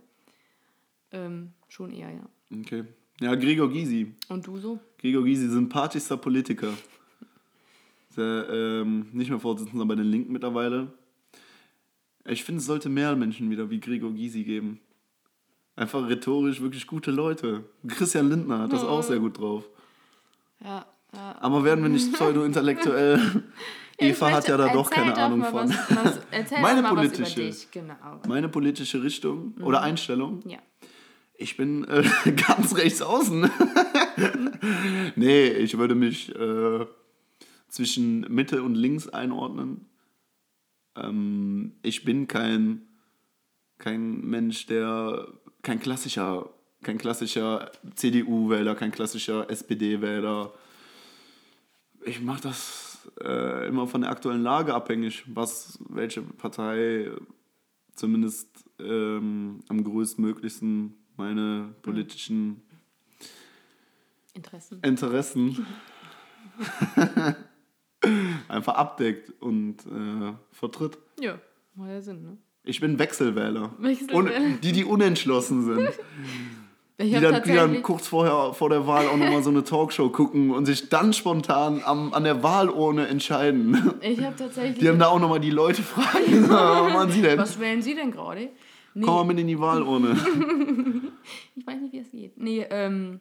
Ähm, 1.12 1.54
schon 1.68 1.92
eher, 1.92 2.12
ja. 2.12 2.30
Okay. 2.60 2.84
Ja, 3.22 3.36
Gregor 3.36 3.72
Gysi. 3.72 4.14
Und 4.30 4.46
du 4.46 4.58
so? 4.58 4.80
Gregor 4.98 5.24
Gysi, 5.24 5.48
sympathischster 5.48 6.18
Politiker. 6.18 6.74
Der, 8.16 8.48
ähm, 8.50 9.08
nicht 9.12 9.30
mehr 9.30 9.40
Vorsitzender 9.40 9.86
bei 9.86 9.96
den 9.96 10.06
Linken 10.06 10.34
mittlerweile. 10.34 10.94
Ich 12.26 12.44
finde, 12.44 12.60
es 12.60 12.66
sollte 12.66 12.90
mehr 12.90 13.16
Menschen 13.16 13.50
wieder 13.50 13.70
wie 13.70 13.80
Gregor 13.80 14.14
Gysi 14.14 14.44
geben. 14.44 14.80
Einfach 15.76 16.08
rhetorisch 16.08 16.62
wirklich 16.62 16.86
gute 16.86 17.12
Leute. 17.12 17.64
Christian 17.88 18.30
Lindner 18.30 18.60
hat 18.60 18.74
das 18.74 18.84
auch 18.84 19.02
sehr 19.02 19.20
gut 19.20 19.40
drauf. 19.40 19.64
Ja, 20.64 20.86
ja. 21.14 21.36
Aber 21.40 21.64
werden 21.64 21.84
wir 21.84 21.90
nicht 21.90 22.14
pseudo-intellektuell? 22.14 23.44
Eva 23.98 24.32
hat 24.32 24.48
ja 24.48 24.58
da 24.58 24.74
doch 24.74 24.90
keine 24.90 25.16
Ahnung 25.16 25.40
mal 25.40 25.52
von. 25.52 25.70
Was, 25.70 26.06
was, 26.06 26.20
erzähl 26.32 26.60
Meine 26.62 26.82
mal 26.82 26.96
was 26.96 27.12
politische. 27.12 27.42
dich, 27.42 27.72
genau. 27.72 28.22
Meine 28.28 28.50
politische 28.50 29.04
Richtung 29.04 29.54
oder 29.62 29.82
Einstellung? 29.82 30.42
Ja. 30.48 30.60
Ich 31.36 31.58
bin 31.58 31.86
äh, 31.86 32.04
ganz 32.48 32.76
rechts 32.76 33.02
außen. 33.02 33.50
nee, 35.16 35.48
ich 35.48 35.78
würde 35.78 35.96
mich 35.96 36.34
äh, 36.36 36.86
zwischen 37.68 38.22
Mitte 38.34 38.64
und 38.64 38.76
links 38.76 39.10
einordnen. 39.10 39.86
Ähm, 40.96 41.74
ich 41.82 42.04
bin 42.04 42.28
kein, 42.28 42.84
kein 43.78 44.22
Mensch, 44.22 44.66
der 44.68 45.28
kein 45.62 45.80
klassischer, 45.80 46.50
kein 46.84 46.98
klassischer 46.98 47.72
CDU-Wähler, 47.96 48.76
kein 48.76 48.92
klassischer 48.92 49.50
SPD-Wähler. 49.50 50.54
Ich 52.06 52.22
mache 52.22 52.42
das 52.42 53.10
äh, 53.22 53.68
immer 53.68 53.88
von 53.88 54.02
der 54.02 54.12
aktuellen 54.12 54.44
Lage 54.44 54.74
abhängig, 54.74 55.24
was 55.28 55.80
welche 55.90 56.22
Partei 56.22 57.12
zumindest 57.96 58.70
ähm, 58.80 59.60
am 59.70 59.84
größtmöglichsten 59.84 60.96
meine 61.16 61.76
politischen 61.82 62.62
Interessen. 64.34 64.80
Interessen 64.82 65.66
einfach 68.48 68.76
abdeckt 68.76 69.30
und 69.42 69.86
äh, 69.86 70.34
vertritt. 70.52 70.98
Ja, 71.20 71.40
macht 71.76 71.90
ja 71.90 72.02
Sinn, 72.02 72.24
ne? 72.24 72.38
Ich 72.66 72.80
bin 72.80 72.98
Wechselwähler. 73.00 73.72
Wechselwähler. 73.78 74.18
Und 74.18 74.62
die, 74.64 74.72
die 74.72 74.86
unentschlossen 74.86 75.64
sind. 75.66 75.90
Die 77.02 77.10
dann, 77.20 77.44
die 77.44 77.54
dann 77.54 77.82
kurz 77.82 78.08
vorher 78.08 78.54
vor 78.54 78.70
der 78.70 78.86
Wahl 78.86 79.08
auch 79.08 79.18
nochmal 79.18 79.42
so 79.42 79.50
eine 79.50 79.64
Talkshow 79.64 80.10
gucken 80.10 80.52
und 80.52 80.66
sich 80.68 80.90
dann 80.90 81.12
spontan 81.12 81.82
am, 81.84 82.14
an 82.14 82.24
der 82.24 82.44
Wahlurne 82.44 83.08
entscheiden. 83.08 83.94
ich 84.00 84.24
habe 84.24 84.36
tatsächlich, 84.38 84.78
Die 84.78 84.88
haben 84.88 85.00
da 85.00 85.08
auch 85.08 85.20
nochmal 85.20 85.40
die 85.40 85.50
Leute 85.50 85.82
fragen, 85.82 86.44
was 86.50 86.94
machen 86.94 87.12
sie 87.12 87.24
denn? 87.24 87.40
was 87.40 87.60
wählen 87.60 87.82
Sie 87.82 87.96
denn 87.96 88.12
gerade? 88.12 88.50
Nee, 88.94 89.06
Komm 89.06 89.16
mal 89.16 89.24
mit 89.26 89.40
in 89.40 89.48
die 89.48 89.60
Wahlurne. 89.60 90.16
ich 91.56 91.66
weiß 91.66 91.82
nicht, 91.82 91.94
wie 91.94 92.00
es 92.00 92.12
geht. 92.12 92.38
Nee, 92.38 92.66
ähm, 92.70 93.20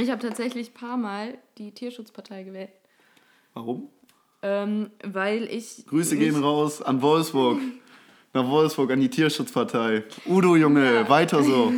ich 0.00 0.08
habe 0.08 0.22
tatsächlich 0.22 0.70
ein 0.70 0.74
paar 0.74 0.96
Mal 0.96 1.38
die 1.58 1.72
Tierschutzpartei 1.72 2.44
gewählt. 2.44 2.70
Warum? 3.52 3.88
Ähm, 4.42 4.90
weil 5.02 5.42
ich. 5.50 5.84
Grüße 5.88 6.16
gehen 6.16 6.36
raus 6.36 6.80
an 6.80 7.02
Wolfsburg. 7.02 7.58
Nach 8.36 8.50
Wolfsburg, 8.50 8.90
an 8.90 9.00
die 9.00 9.08
Tierschutzpartei. 9.08 10.04
Udo, 10.26 10.56
Junge, 10.56 11.08
weiter 11.08 11.42
so. 11.42 11.72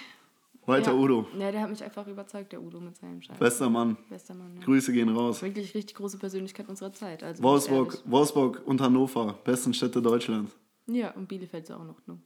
Weiter 0.66 0.92
ja. 0.92 0.96
Udo. 0.96 1.26
Ja, 1.38 1.52
der 1.52 1.60
hat 1.60 1.68
mich 1.68 1.84
einfach 1.84 2.06
überzeugt, 2.06 2.52
der 2.52 2.62
Udo 2.62 2.80
mit 2.80 2.96
seinem 2.96 3.20
Scheiß. 3.20 3.38
Bester 3.38 3.68
Mann. 3.68 3.98
Bester 4.08 4.32
Mann, 4.32 4.56
ja. 4.56 4.64
Grüße 4.64 4.94
gehen 4.94 5.10
raus. 5.10 5.42
Wirklich 5.42 5.74
richtig 5.74 5.94
große 5.94 6.16
Persönlichkeit 6.16 6.70
unserer 6.70 6.90
Zeit. 6.94 7.22
Also 7.22 7.42
Wolfsburg. 7.42 8.02
Wolfsburg 8.06 8.62
und 8.64 8.80
Hannover, 8.80 9.38
besten 9.44 9.74
Städte 9.74 10.00
Deutschlands. 10.00 10.56
Ja, 10.86 11.10
und 11.10 11.28
Bielefeld 11.28 11.64
ist 11.64 11.70
auch 11.70 11.84
noch. 11.84 11.98
Ne? 12.06 12.18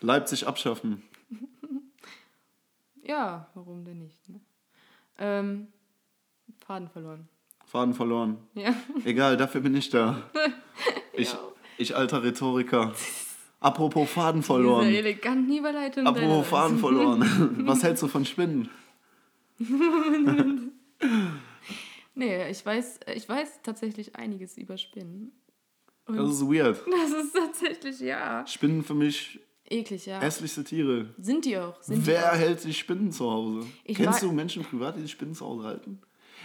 Leipzig 0.00 0.44
abschaffen. 0.48 1.04
Ja, 3.04 3.48
warum 3.54 3.84
denn 3.84 3.98
nicht? 3.98 4.28
Ne? 4.28 4.40
Ähm, 5.18 5.68
Faden 6.64 6.88
verloren. 6.88 7.28
Faden 7.66 7.94
verloren. 7.94 8.38
Ja. 8.54 8.74
Egal, 9.04 9.36
dafür 9.36 9.60
bin 9.60 9.76
ich 9.76 9.90
da. 9.90 10.22
Ich, 11.14 11.32
Ja. 11.32 11.38
Ich 11.78 11.96
alter 11.96 12.22
Rhetoriker. 12.22 12.94
Apropos 13.60 14.10
Faden 14.10 14.40
Diese 14.40 14.46
verloren. 14.52 14.86
eleganten 14.88 15.56
Überleitung. 15.56 16.06
Apropos 16.06 16.28
deiner- 16.28 16.44
Faden 16.44 16.78
verloren. 16.78 17.58
Was 17.66 17.82
hältst 17.82 18.02
du 18.02 18.08
von 18.08 18.24
Spinnen? 18.24 18.68
Nee, 22.14 22.50
ich 22.50 22.64
weiß, 22.64 23.00
ich 23.14 23.28
weiß 23.28 23.60
tatsächlich 23.62 24.16
einiges 24.16 24.56
über 24.58 24.76
Spinnen. 24.76 25.32
Und 26.06 26.16
Das 26.16 26.30
ist 26.30 26.42
weird. 26.42 26.80
das 26.90 27.24
ist 27.24 27.34
tatsächlich, 27.34 28.00
ja. 28.00 28.46
Spinnen 28.46 28.82
für 28.84 28.94
mich 28.94 29.40
Eklig, 29.70 30.04
ja. 30.06 30.20
hässlichste 30.20 30.64
Tiere. 30.64 31.14
Sind 31.18 31.44
die 31.44 31.56
auch. 31.56 31.80
Sind 31.82 32.06
Wer 32.06 32.20
die 32.20 32.26
auch. 32.26 32.32
hält 32.40 32.60
sich 32.60 32.78
Spinnen 32.78 33.12
zu 33.12 33.30
Hause? 33.30 33.66
Ich 33.84 33.96
Kennst 33.96 34.22
du 34.22 34.32
Menschen 34.32 34.64
privat, 34.64 34.96
die 34.96 35.02
sich 35.02 35.12
Spinnen 35.12 35.34
zu 35.34 35.46
Hause 35.46 35.64
halten? 35.64 36.00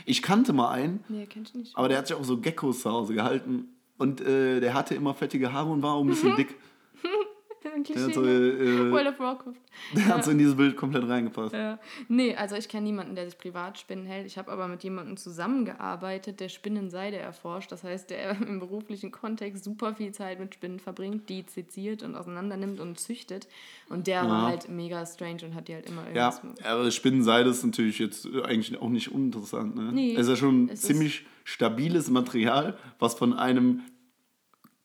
Ich 0.06 0.22
kannte 0.22 0.54
mal 0.54 0.70
einen, 0.70 1.04
Nee, 1.10 1.26
kenn 1.26 1.44
ich 1.44 1.54
nicht. 1.56 1.76
aber 1.76 1.90
der 1.90 1.98
hat 1.98 2.08
sich 2.08 2.16
auch 2.16 2.24
so 2.24 2.38
Geckos 2.38 2.82
zu 2.82 2.92
Hause 2.92 3.16
gehalten. 3.16 3.68
Und 3.98 4.22
äh, 4.22 4.60
der 4.60 4.74
hatte 4.74 4.96
immer 4.96 5.14
fettige 5.14 5.54
Haare 5.54 5.70
und 5.70 5.82
war 5.82 5.94
auch 5.94 6.02
ein 6.02 6.08
bisschen 6.08 6.36
dick. 6.36 6.56
Ein 7.74 7.84
Der 7.84 8.04
hat 8.04 8.14
so, 8.14 8.24
äh, 8.24 8.92
World 8.92 9.08
of 9.08 9.20
Warcraft. 9.20 9.54
der 9.96 10.06
hat 10.08 10.24
so 10.26 10.32
in 10.32 10.38
dieses 10.38 10.56
Bild 10.56 10.76
komplett 10.78 11.08
reingepasst. 11.08 11.54
Ja. 11.54 11.80
Nee, 12.08 12.36
also 12.36 12.56
ich 12.56 12.68
kenne 12.70 12.84
niemanden, 12.86 13.16
der 13.16 13.26
sich 13.30 13.38
privat 13.38 13.78
Spinnen 13.78 14.06
hält. 14.06 14.26
Ich 14.26 14.38
habe 14.38 14.52
aber 14.52 14.68
mit 14.68 14.84
jemandem 14.84 15.18
zusammengearbeitet, 15.18 16.40
der 16.40 16.50
Spinnenseide 16.50 17.18
erforscht. 17.18 17.72
Das 17.72 17.84
heißt, 17.84 18.10
der 18.10 18.32
im 18.48 18.60
beruflichen 18.60 19.12
Kontext 19.12 19.64
super 19.64 19.96
viel 19.96 20.12
Zeit 20.12 20.40
mit 20.40 20.54
Spinnen 20.54 20.80
verbringt, 20.80 21.30
die 21.30 21.44
seziert 21.48 22.04
und 22.04 22.16
auseinandernimmt 22.16 22.80
und 22.80 23.00
züchtet. 23.00 23.48
Und 23.90 24.08
der 24.08 24.22
war 24.24 24.44
Ja. 24.44 24.48
halt 24.48 24.70
mega 24.70 25.06
strange 25.06 25.46
und 25.46 25.56
hat 25.56 25.68
die 25.68 25.74
halt 25.76 25.88
immer 25.90 26.04
Ja, 26.14 26.30
irgendwas. 26.34 26.66
aber 26.66 26.92
Spinnenseide 26.92 27.50
ist 27.50 27.64
natürlich 27.64 28.00
jetzt 28.00 28.26
äh, 28.26 28.44
eigentlich 28.44 28.80
auch 28.82 28.90
nicht 28.90 29.12
uninteressant. 29.12 29.76
Ne? 29.76 29.92
Nee, 29.92 30.14
es 30.14 30.22
ist 30.22 30.30
ja 30.30 30.36
schon 30.36 30.70
ist- 30.70 30.84
ziemlich 30.84 31.26
stabiles 31.44 32.10
Material, 32.10 32.78
was 33.00 33.14
von 33.16 33.34
einem 33.34 33.82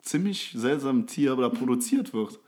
ziemlich 0.00 0.52
seltsamen 0.56 1.06
Tier 1.06 1.36
da 1.36 1.48
produziert 1.48 2.12
wird. 2.12 2.38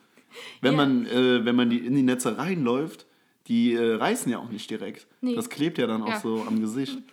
Wenn, 0.61 0.73
Ja. 0.73 0.77
man, 0.77 1.07
äh, 1.07 1.45
wenn 1.45 1.57
man 1.57 1.71
die 1.71 1.79
in 1.79 1.95
die 1.95 2.03
Netze 2.03 2.37
reinläuft, 2.39 3.07
die 3.47 3.75
äh, 3.75 3.95
reißen 3.95 4.31
ja 4.33 4.39
auch 4.39 4.49
nicht 4.51 4.71
direkt. 4.71 5.07
Nee. 5.21 5.35
Das 5.35 5.49
klebt 5.51 5.79
ja 5.79 5.87
dann 5.87 6.03
auch 6.03 6.09
Ja. 6.09 6.21
so 6.21 6.45
am 6.47 6.61
Gesicht. 6.61 6.99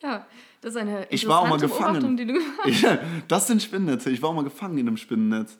Ja, 0.00 0.26
das 0.60 0.74
ist 0.74 0.76
eine 0.80 1.08
Ich 1.10 1.26
war 1.26 1.40
auch 1.40 1.48
mal 1.48 1.58
gefangen. 1.58 2.16
Die 2.16 2.24
du 2.24 2.38
Ich, 2.66 2.86
das 3.28 3.48
sind 3.48 3.60
Spinnennetze. 3.60 4.10
Ich 4.10 4.22
war 4.22 4.30
auch 4.30 4.34
mal 4.34 4.44
gefangen 4.44 4.78
in 4.78 4.86
einem 4.86 4.96
Spinnennetz. 4.96 5.58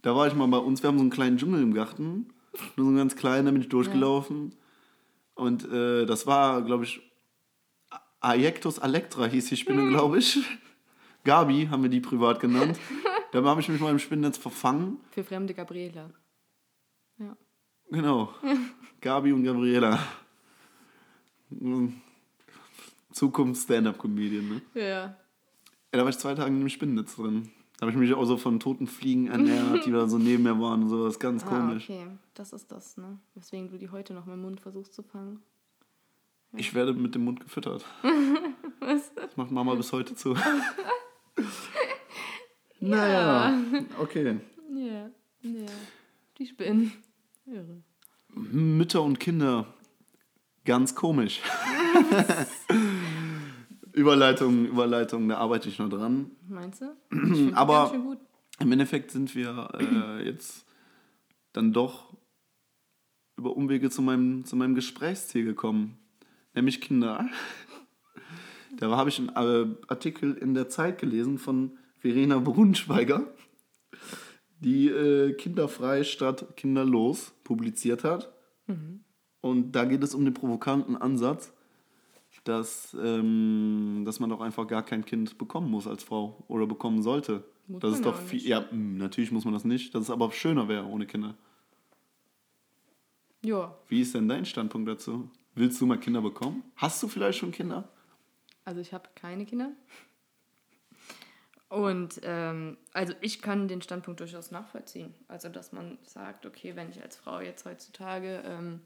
Da 0.00 0.16
war 0.16 0.26
ich 0.26 0.34
mal 0.34 0.48
bei 0.48 0.56
uns. 0.56 0.82
Wir 0.82 0.88
haben 0.88 0.96
so 0.96 1.02
einen 1.02 1.10
kleinen 1.10 1.36
Dschungel 1.36 1.62
im 1.62 1.74
Garten. 1.74 2.30
Nur 2.76 2.86
so 2.86 2.88
einen 2.88 2.96
ganz 2.96 3.14
kleinen, 3.14 3.44
da 3.44 3.50
bin 3.52 3.60
ich 3.60 3.68
durchgelaufen. 3.68 4.54
Und 5.34 5.70
äh, 5.70 6.06
das 6.06 6.26
war, 6.26 6.62
glaube 6.62 6.84
ich, 6.84 7.02
Aectus 8.20 8.78
alectra 8.78 9.26
hieß 9.26 9.50
die 9.50 9.56
Spinne, 9.58 9.82
Mhm. 9.82 9.90
glaube 9.90 10.18
ich. 10.18 10.38
Gabi 11.24 11.68
haben 11.70 11.82
wir 11.82 11.90
die 11.90 12.00
privat 12.00 12.40
genannt. 12.40 12.78
Da 13.32 13.42
habe 13.44 13.60
ich 13.60 13.68
mich 13.68 13.80
mal 13.80 13.90
im 13.90 13.98
Spinnennetz 13.98 14.38
verfangen. 14.38 14.98
Für 15.10 15.22
fremde 15.24 15.52
Gabriela. 15.54 16.10
Ja. 17.18 17.36
Genau. 17.90 18.32
Gabi 19.00 19.32
und 19.32 19.44
Gabriela. 19.44 19.98
Hm. 21.50 22.00
Zukunft-Stand-Up-Comedian, 23.12 24.48
ne? 24.48 24.62
Ja. 24.74 24.82
Ja, 24.84 25.16
da 25.92 26.02
war 26.02 26.08
ich 26.10 26.18
zwei 26.18 26.34
Tage 26.34 26.50
in 26.50 26.60
dem 26.60 26.68
Spinnennetz 26.68 27.16
drin. 27.16 27.50
Da 27.78 27.82
habe 27.86 27.92
ich 27.92 27.96
mich 27.96 28.12
auch 28.14 28.24
so 28.24 28.36
von 28.36 28.60
toten 28.60 28.86
Fliegen 28.86 29.28
ernährt, 29.28 29.86
die 29.86 29.92
da 29.92 30.06
so 30.08 30.18
neben 30.18 30.42
mir 30.42 30.58
waren 30.60 30.82
und 30.82 30.88
so. 30.88 31.04
Das 31.04 31.14
ist 31.14 31.20
ganz 31.20 31.44
Ah, 31.44 31.48
komisch. 31.48 31.84
okay. 31.88 32.06
Das 32.34 32.52
ist 32.52 32.70
das, 32.72 32.96
ne? 32.96 33.18
Weswegen 33.34 33.68
du 33.70 33.78
die 33.78 33.90
heute 33.90 34.14
noch 34.14 34.26
mit 34.26 34.34
dem 34.34 34.42
Mund 34.42 34.60
versuchst 34.60 34.94
zu 34.94 35.02
fangen. 35.02 35.42
Ich 36.52 36.74
werde 36.74 36.92
mit 36.94 37.14
dem 37.14 37.24
Mund 37.24 37.40
gefüttert. 37.40 37.84
Was? 38.80 39.12
Das 39.14 39.36
macht 39.36 39.50
Mama 39.50 39.74
bis 39.74 39.92
heute 39.92 40.14
zu. 40.14 40.34
naja, 42.80 43.58
okay. 44.00 44.38
Ja. 44.74 45.10
Ja. 45.42 45.66
Die 46.38 46.46
Spinnen. 46.46 46.92
Irre. 47.46 47.82
Mütter 48.34 49.02
und 49.02 49.18
Kinder, 49.18 49.66
ganz 50.64 50.94
komisch. 50.94 51.40
Überleitung, 53.92 54.66
Überleitung, 54.66 55.28
da 55.28 55.38
arbeite 55.38 55.68
ich 55.68 55.78
noch 55.78 55.88
dran. 55.88 56.30
Meinst 56.48 56.82
du? 56.82 57.52
Aber-. 57.54 57.92
Im 58.60 58.72
Endeffekt 58.72 59.12
sind 59.12 59.36
wir 59.36 59.68
äh, 59.78 60.24
jetzt 60.24 60.66
dann 61.52 61.72
doch 61.72 62.12
über 63.36 63.56
Umwege 63.56 63.88
zu 63.88 64.02
meinem, 64.02 64.44
zu 64.44 64.56
meinem 64.56 64.74
Gesprächsziel 64.74 65.44
gekommen, 65.44 65.98
nämlich 66.54 66.80
Kinder. 66.80 67.28
Da 68.76 68.90
habe 68.96 69.08
ich 69.08 69.18
einen 69.18 69.30
äh, 69.30 69.74
Artikel 69.88 70.34
in 70.34 70.54
der 70.54 70.68
Zeit 70.68 70.98
gelesen 70.98 71.38
von 71.38 71.78
Verena 72.08 72.38
Brunschweiger, 72.38 73.26
die 74.60 74.88
äh, 74.88 75.34
Kinderfrei 75.34 76.04
statt 76.04 76.56
Kinderlos 76.56 77.34
publiziert 77.44 78.02
hat. 78.02 78.32
Und 79.40 79.72
da 79.72 79.84
geht 79.84 80.02
es 80.02 80.14
um 80.14 80.24
den 80.24 80.34
provokanten 80.34 80.96
Ansatz, 80.96 81.52
dass, 82.44 82.96
ähm, 83.02 84.02
dass 84.04 84.20
man 84.20 84.30
doch 84.30 84.40
einfach 84.40 84.66
gar 84.66 84.82
kein 84.82 85.04
Kind 85.04 85.38
bekommen 85.38 85.70
muss 85.70 85.86
als 85.86 86.02
Frau 86.02 86.44
oder 86.48 86.66
bekommen 86.66 87.02
sollte. 87.02 87.44
Muss 87.66 87.80
das 87.80 87.92
ist 87.94 88.04
ja 88.04 88.10
doch 88.10 88.18
viel, 88.18 88.38
nicht. 88.38 88.48
ja, 88.48 88.60
mh, 88.60 88.98
natürlich 88.98 89.30
muss 89.32 89.44
man 89.44 89.54
das 89.54 89.64
nicht, 89.64 89.94
dass 89.94 90.04
es 90.04 90.10
aber 90.10 90.30
schöner 90.32 90.68
wäre 90.68 90.86
ohne 90.86 91.06
Kinder. 91.06 91.34
Ja. 93.44 93.74
Wie 93.88 94.00
ist 94.00 94.14
denn 94.14 94.28
dein 94.28 94.44
Standpunkt 94.46 94.88
dazu? 94.88 95.30
Willst 95.54 95.80
du 95.80 95.86
mal 95.86 95.98
Kinder 95.98 96.22
bekommen? 96.22 96.62
Hast 96.76 97.02
du 97.02 97.08
vielleicht 97.08 97.38
schon 97.38 97.52
Kinder? 97.52 97.88
Also 98.64 98.80
ich 98.80 98.92
habe 98.92 99.08
keine 99.14 99.46
Kinder. 99.46 99.72
Und 101.68 102.20
ähm, 102.24 102.78
also 102.92 103.12
ich 103.20 103.42
kann 103.42 103.68
den 103.68 103.82
Standpunkt 103.82 104.20
durchaus 104.20 104.50
nachvollziehen. 104.50 105.14
Also 105.28 105.48
dass 105.48 105.72
man 105.72 105.98
sagt, 106.02 106.46
okay, 106.46 106.76
wenn 106.76 106.88
ich 106.90 107.02
als 107.02 107.16
Frau 107.16 107.40
jetzt 107.40 107.66
heutzutage, 107.66 108.42
ähm, 108.46 108.80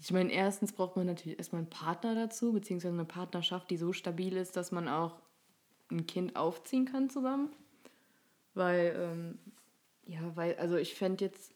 ich 0.00 0.12
meine, 0.12 0.32
erstens 0.32 0.72
braucht 0.72 0.96
man 0.96 1.06
natürlich 1.06 1.38
erstmal 1.38 1.62
einen 1.62 1.70
Partner 1.70 2.14
dazu, 2.14 2.52
beziehungsweise 2.52 2.94
eine 2.94 3.04
Partnerschaft, 3.04 3.68
die 3.70 3.76
so 3.76 3.92
stabil 3.92 4.36
ist, 4.36 4.56
dass 4.56 4.70
man 4.70 4.86
auch 4.86 5.16
ein 5.90 6.06
Kind 6.06 6.36
aufziehen 6.36 6.84
kann 6.84 7.10
zusammen. 7.10 7.50
Weil, 8.54 8.94
ähm, 8.96 9.38
ja, 10.06 10.20
weil, 10.36 10.56
also 10.56 10.76
ich 10.76 10.94
fände 10.94 11.24
jetzt, 11.24 11.52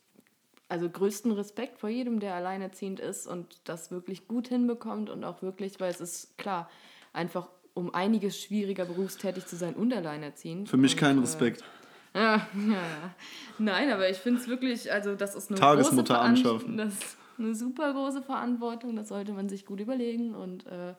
also 0.68 0.90
größten 0.90 1.30
Respekt 1.32 1.78
vor 1.78 1.88
jedem, 1.88 2.18
der 2.18 2.34
alleinerziehend 2.34 2.98
ist 2.98 3.28
und 3.28 3.60
das 3.64 3.92
wirklich 3.92 4.26
gut 4.26 4.48
hinbekommt 4.48 5.08
und 5.08 5.22
auch 5.22 5.42
wirklich, 5.42 5.78
weil 5.78 5.90
es 5.90 6.00
ist 6.00 6.36
klar, 6.36 6.68
einfach 7.12 7.48
um 7.74 7.94
einiges 7.94 8.40
schwieriger 8.40 8.84
berufstätig 8.84 9.46
zu 9.46 9.56
sein 9.56 9.74
und 9.74 9.92
alleinerziehend. 9.92 10.68
Für 10.68 10.76
mich 10.76 10.92
und, 10.92 11.00
kein 11.00 11.18
äh, 11.18 11.20
Respekt. 11.20 11.64
ja, 12.14 12.46
ja, 12.54 12.72
ja. 12.72 13.14
Nein, 13.58 13.90
aber 13.90 14.08
ich 14.10 14.18
finde 14.18 14.40
es 14.40 14.48
wirklich, 14.48 14.92
also 14.92 15.14
das 15.14 15.34
ist 15.34 15.50
eine 15.50 15.58
Tagesmutter 15.58 16.14
große 16.14 16.24
anschaffen. 16.24 16.76
Das 16.76 16.94
ist 16.94 17.16
eine 17.38 17.54
super 17.54 17.92
große 17.92 18.22
Verantwortung, 18.22 18.96
das 18.96 19.08
sollte 19.08 19.32
man 19.32 19.48
sich 19.48 19.64
gut 19.64 19.80
überlegen 19.80 20.34
und 20.34 20.66
äh, 20.66 20.94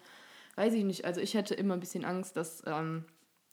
weiß 0.56 0.74
ich 0.74 0.84
nicht, 0.84 1.06
also 1.06 1.22
ich 1.22 1.34
hätte 1.34 1.54
immer 1.54 1.76
ein 1.76 1.80
bisschen 1.80 2.06
Angst, 2.06 2.36
dass 2.38 2.64
ähm, 2.66 3.06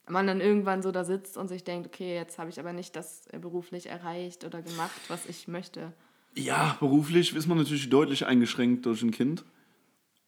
man 0.08 0.26
dann 0.26 0.40
irgendwann 0.40 0.82
so 0.82 0.90
da 0.90 1.04
sitzt 1.04 1.36
und 1.36 1.48
sich 1.48 1.64
denkt, 1.64 1.86
okay, 1.86 2.14
jetzt 2.14 2.38
habe 2.38 2.50
ich 2.50 2.58
aber 2.58 2.72
nicht 2.72 2.96
das 2.96 3.26
äh, 3.32 3.38
beruflich 3.38 3.86
erreicht 3.86 4.44
oder 4.44 4.62
gemacht, 4.62 5.00
was 5.08 5.26
ich 5.26 5.48
möchte. 5.48 5.92
Ja, 6.34 6.76
beruflich 6.80 7.34
ist 7.34 7.46
man 7.46 7.58
natürlich 7.58 7.90
deutlich 7.90 8.26
eingeschränkt 8.26 8.86
durch 8.86 9.02
ein 9.02 9.10
Kind. 9.10 9.44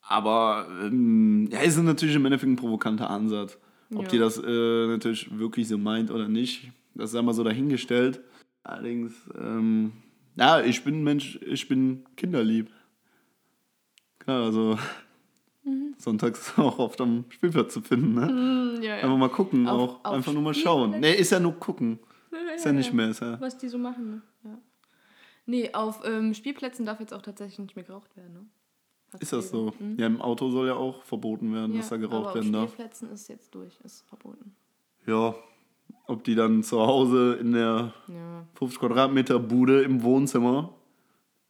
Aber 0.03 0.67
ähm, 0.83 1.49
ja, 1.51 1.61
ist 1.61 1.79
natürlich 1.79 2.17
im 2.17 2.25
Endeffekt 2.27 2.51
ein 2.53 2.57
provokanter 2.57 3.09
Ansatz. 3.11 3.59
Ob 3.95 4.03
Ja. 4.05 4.09
die 4.09 4.19
das 4.19 4.39
äh, 4.39 4.87
natürlich 4.87 5.39
wirklich 5.39 5.69
so 5.69 5.79
meint 5.79 6.11
oder 6.11 6.29
nicht, 6.29 6.71
das 6.95 7.11
ist 7.11 7.17
einmal 7.17 7.35
so 7.35 7.45
dahingestellt. 7.45 8.21
Allerdings, 8.65 9.13
ähm, 9.39 9.93
ja, 10.37 10.61
ich 10.63 10.83
bin 10.85 11.01
ein 11.01 11.05
Mensch, 11.05 11.39
ich 11.47 11.69
bin 11.69 12.05
kinderlieb. 12.17 12.71
Klar, 14.19 14.45
also 14.45 14.79
Mhm. 15.65 15.95
sonntags 15.97 16.55
auch 16.59 16.79
oft 16.81 17.01
am 17.01 17.25
Spielplatz 17.29 17.73
zu 17.75 17.83
finden. 17.83 18.15
Ne? 18.15 18.81
ja, 18.83 18.97
Einfach 18.97 19.17
mal 19.17 19.29
gucken, 19.29 19.69
Auf- 19.69 19.91
auch. 20.01 20.05
auf 20.05 20.13
Einfach 20.15 20.33
nur 20.33 20.43
mal 20.43 20.55
schauen. 20.55 20.99
Nee, 20.99 21.15
ist 21.15 21.31
ja 21.31 21.39
nur 21.39 21.53
gucken. 21.55 21.99
Ist 22.57 22.65
ja 22.65 22.73
nicht 22.73 22.93
mehr. 22.93 23.11
Ist 23.11 23.21
ja, 23.21 23.41
Was 23.41 23.59
die 23.59 23.69
so 23.69 23.79
machen, 23.79 24.11
ne? 24.11 24.23
Ja. 24.45 24.59
Nee, 25.47 25.73
auf 25.75 26.01
ähm, 26.05 26.35
Spielplätzen 26.35 26.85
darf 26.87 26.99
jetzt 27.01 27.13
auch 27.15 27.23
tatsächlich 27.23 27.59
nicht 27.61 27.77
mehr 27.77 27.85
geraucht 27.85 28.17
werden, 28.17 28.33
ne? 28.33 28.47
Hat's 29.13 29.23
ist 29.23 29.33
das 29.33 29.51
so? 29.51 29.73
Mhm. 29.79 29.97
Ja, 29.99 30.07
im 30.07 30.21
Auto 30.21 30.51
soll 30.51 30.67
ja 30.69 30.75
auch 30.75 31.03
verboten 31.05 31.53
werden, 31.55 31.77
dass 31.77 31.89
da 31.91 31.97
geraucht 31.97 32.27
aber 32.29 32.35
werden 32.37 32.55
auf 32.55 32.63
darf. 32.63 32.71
Spielplätzen 32.73 33.11
ist 33.11 33.29
jetzt 33.29 33.55
durch, 33.55 33.79
ist 33.85 34.07
verboten. 34.09 34.55
Ja, 35.07 35.35
ob 36.07 36.25
die 36.25 36.35
dann 36.35 36.63
zu 36.63 36.81
Hause 36.81 37.35
in 37.35 37.53
der 37.53 37.93
Ja. 38.09 38.47
50 38.55 38.81
Quadratmeter 38.81 39.39
Bude 39.39 39.83
im 39.83 40.03
Wohnzimmer 40.03 40.75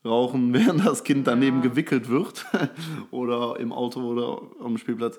rauchen, 0.05 0.53
während 0.55 0.85
das 0.85 1.05
Kind 1.05 1.27
daneben 1.27 1.59
Ja. 1.63 1.69
gewickelt 1.71 2.09
wird. 2.09 2.45
oder 3.11 3.59
im 3.61 3.73
Auto 3.73 4.01
oder 4.03 4.41
am 4.65 4.77
Spielplatz. 4.79 5.19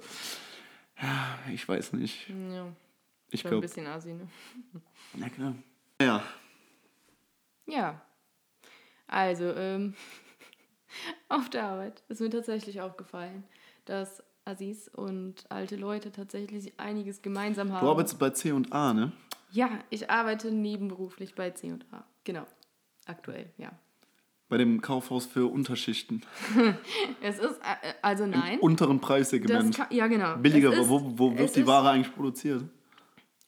Ja, 1.02 1.40
ich 1.54 1.68
weiß 1.68 1.94
nicht. 1.94 2.30
Ja, 2.30 2.68
Ich 3.32 3.42
schon 3.42 3.50
ein 3.50 3.52
glaube. 3.52 3.62
bisschen 3.62 3.88
assi, 3.88 4.14
ne? 4.14 4.28
Na 5.16 5.30
klar. 5.30 5.56
Ja, 6.02 6.24
Ja. 7.66 8.02
Also, 9.08 9.46
ähm, 9.54 9.94
auf 11.30 11.50
der 11.50 11.64
Arbeit 11.66 12.04
ist 12.10 12.22
mir 12.22 12.30
tatsächlich 12.30 12.82
aufgefallen, 12.82 13.44
dass 13.86 14.24
Assis 14.46 14.90
und 14.90 15.46
alte 15.50 15.76
Leute 15.76 16.12
tatsächlich 16.12 16.74
einiges 16.80 17.22
gemeinsam 17.22 17.72
haben. 17.72 17.86
du 17.86 17.92
arbeitest 17.92 18.20
bei 18.20 18.30
C 18.32 18.52
und 18.52 18.72
A, 18.74 18.94
ne? 18.94 19.12
Ja, 19.52 19.70
ich 19.90 20.10
arbeite 20.10 20.52
nebenberuflich 20.52 21.36
bei 21.36 21.52
C&A. 21.52 22.04
Genau. 22.24 22.46
Aktuell, 23.06 23.52
ja. 23.58 23.72
Bei 24.50 24.58
dem 24.58 24.82
Kaufhaus 24.82 25.26
für 25.26 25.50
Unterschichten. 25.52 26.22
Es 27.22 27.38
ist, 27.40 27.60
äh, 27.62 27.94
also 28.02 28.26
nein. 28.26 28.60
Unteren 28.60 29.00
Das 29.00 29.08
Preissegment. 29.08 29.76
kann, 29.78 29.88
ja, 29.92 30.08
genau. 30.08 30.36
Billiger, 30.38 30.74
ist- 30.74 30.90
wo, 30.90 31.14
wo 31.18 31.38
wird 31.38 31.56
die 31.56 31.66
Ware 31.68 31.92
eigentlich 31.92 32.14
produziert? 32.14 32.64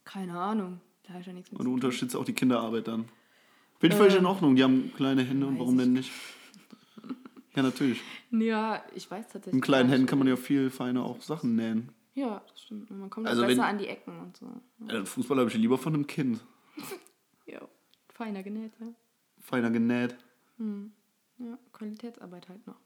Keine 0.03 0.38
Ahnung. 0.39 0.79
Da 1.03 1.10
habe 1.13 1.21
ich 1.21 1.27
ja 1.27 1.34
nichts 1.34 1.51
mit 1.51 1.60
Und 1.60 1.65
du 1.65 1.73
unterstützt 1.73 2.15
auch 2.15 2.23
die 2.25 2.34
Kinderarbeit 2.34 2.88
dann. 2.88 3.05
Bin 3.79 3.91
ich 3.91 3.97
völlig 3.97 4.15
in 4.15 4.25
Ordnung, 4.25 4.55
die 4.55 4.63
haben 4.63 4.93
kleine 4.95 5.23
Hände 5.23 5.45
und 5.45 5.60
warum 5.60 5.77
denn 5.77 5.93
nicht? 5.93 6.12
Ja, 7.55 7.63
natürlich. 7.63 8.01
Ja, 8.31 8.83
ich 8.93 9.09
weiß 9.09 9.25
tatsächlich. 9.27 9.53
Mit 9.55 9.63
kleinen 9.63 9.89
Händen 9.89 10.07
kann 10.07 10.19
man 10.19 10.27
ja 10.27 10.35
viel 10.35 10.69
feiner 10.69 11.05
auch 11.05 11.21
Sachen 11.21 11.55
nähen. 11.55 11.89
Ja, 12.13 12.41
das 12.49 12.61
stimmt. 12.63 12.89
Man 12.91 13.09
kommt 13.09 13.27
Also 13.27 13.43
auch 13.43 13.47
wenn- 13.47 13.57
besser 13.57 13.67
an 13.67 13.77
die 13.77 13.87
Ecken 13.87 14.19
und 14.19 14.37
so. 14.37 14.47
Äh, 14.87 15.05
Fußball 15.05 15.37
habe 15.39 15.49
ich 15.49 15.55
lieber 15.57 15.77
von 15.77 15.93
einem 15.93 16.07
Kind. 16.07 16.39
Ja, 17.47 17.61
feiner 18.09 18.41
genäht, 18.41 18.71
ja. 18.79 18.87
Feiner 19.39 19.69
genäht. 19.69 20.15
Ja, 20.57 21.57
Qualitätsarbeit 21.73 22.49
halt 22.49 22.65
noch. 22.65 22.79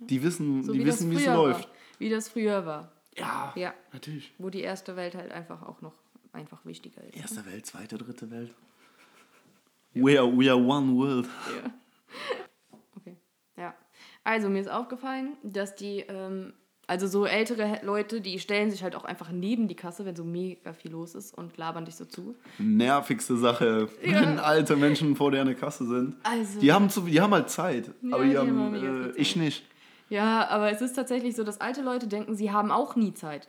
Die 0.00 0.22
wissen, 0.22 0.62
So 0.62 0.72
die 0.72 0.80
wie 0.80 0.84
wissen, 0.86 1.10
wie 1.10 1.16
es 1.16 1.26
läuft. 1.26 1.68
War. 1.68 1.74
Wie 1.98 2.10
das 2.10 2.28
früher 2.28 2.66
war. 2.66 2.92
Ja, 3.16 3.52
Ja, 3.56 3.72
natürlich. 3.92 4.32
wo 4.38 4.50
die 4.50 4.60
erste 4.60 4.94
Welt 4.96 5.14
halt 5.14 5.32
einfach 5.32 5.62
auch 5.62 5.80
noch 5.80 5.94
einfach 6.32 6.64
wichtiger 6.66 7.02
ist. 7.04 7.16
Erste 7.16 7.46
Welt, 7.46 7.64
zweite, 7.66 7.96
dritte 7.98 8.30
Welt. 8.30 8.54
We 9.94 10.18
are, 10.18 10.30
we 10.36 10.50
are 10.50 10.58
one 10.60 10.94
world. 10.94 11.26
Ja. 11.62 11.70
Ja. 14.32 14.36
Also 14.36 14.48
mir 14.48 14.60
ist 14.60 14.70
aufgefallen, 14.70 15.36
dass 15.42 15.74
die, 15.74 16.00
ähm, 16.08 16.52
also 16.86 17.06
so 17.06 17.26
ältere 17.26 17.80
Leute, 17.84 18.20
die 18.20 18.38
stellen 18.38 18.70
sich 18.70 18.82
halt 18.82 18.96
auch 18.96 19.04
einfach 19.04 19.30
neben 19.30 19.68
die 19.68 19.76
Kasse, 19.76 20.04
wenn 20.04 20.16
so 20.16 20.24
mega 20.24 20.72
viel 20.72 20.90
los 20.90 21.14
ist 21.14 21.36
und 21.36 21.56
labern 21.56 21.84
dich 21.84 21.96
so 21.96 22.04
zu. 22.04 22.34
Nervigste 22.58 23.36
Sache, 23.36 23.88
wenn 24.02 24.38
alte 24.38 24.76
Menschen 24.76 25.16
vor 25.16 25.30
der 25.30 25.42
eine 25.42 25.54
Kasse 25.54 25.86
sind. 25.86 26.16
Also- 26.22 26.60
die, 26.60 26.72
haben 26.72 26.90
zu, 26.90 27.02
die 27.02 27.20
haben 27.20 27.32
halt 27.32 27.50
Zeit, 27.50 27.90
Ja, 28.02 28.14
aber 28.14 28.24
die 28.24 28.30
die 28.30 28.38
haben 28.38 28.58
haben, 28.58 28.74
äh, 28.74 29.06
Zeit. 29.08 29.14
ich 29.16 29.36
nicht. 29.36 29.64
Ja, 30.10 30.46
aber 30.48 30.70
es 30.70 30.82
ist 30.82 30.92
tatsächlich 30.94 31.34
so, 31.36 31.42
dass 31.44 31.60
alte 31.60 31.80
Leute 31.82 32.06
denken, 32.06 32.34
sie 32.34 32.50
haben 32.50 32.70
auch 32.70 32.96
nie 32.96 33.14
Zeit. 33.14 33.48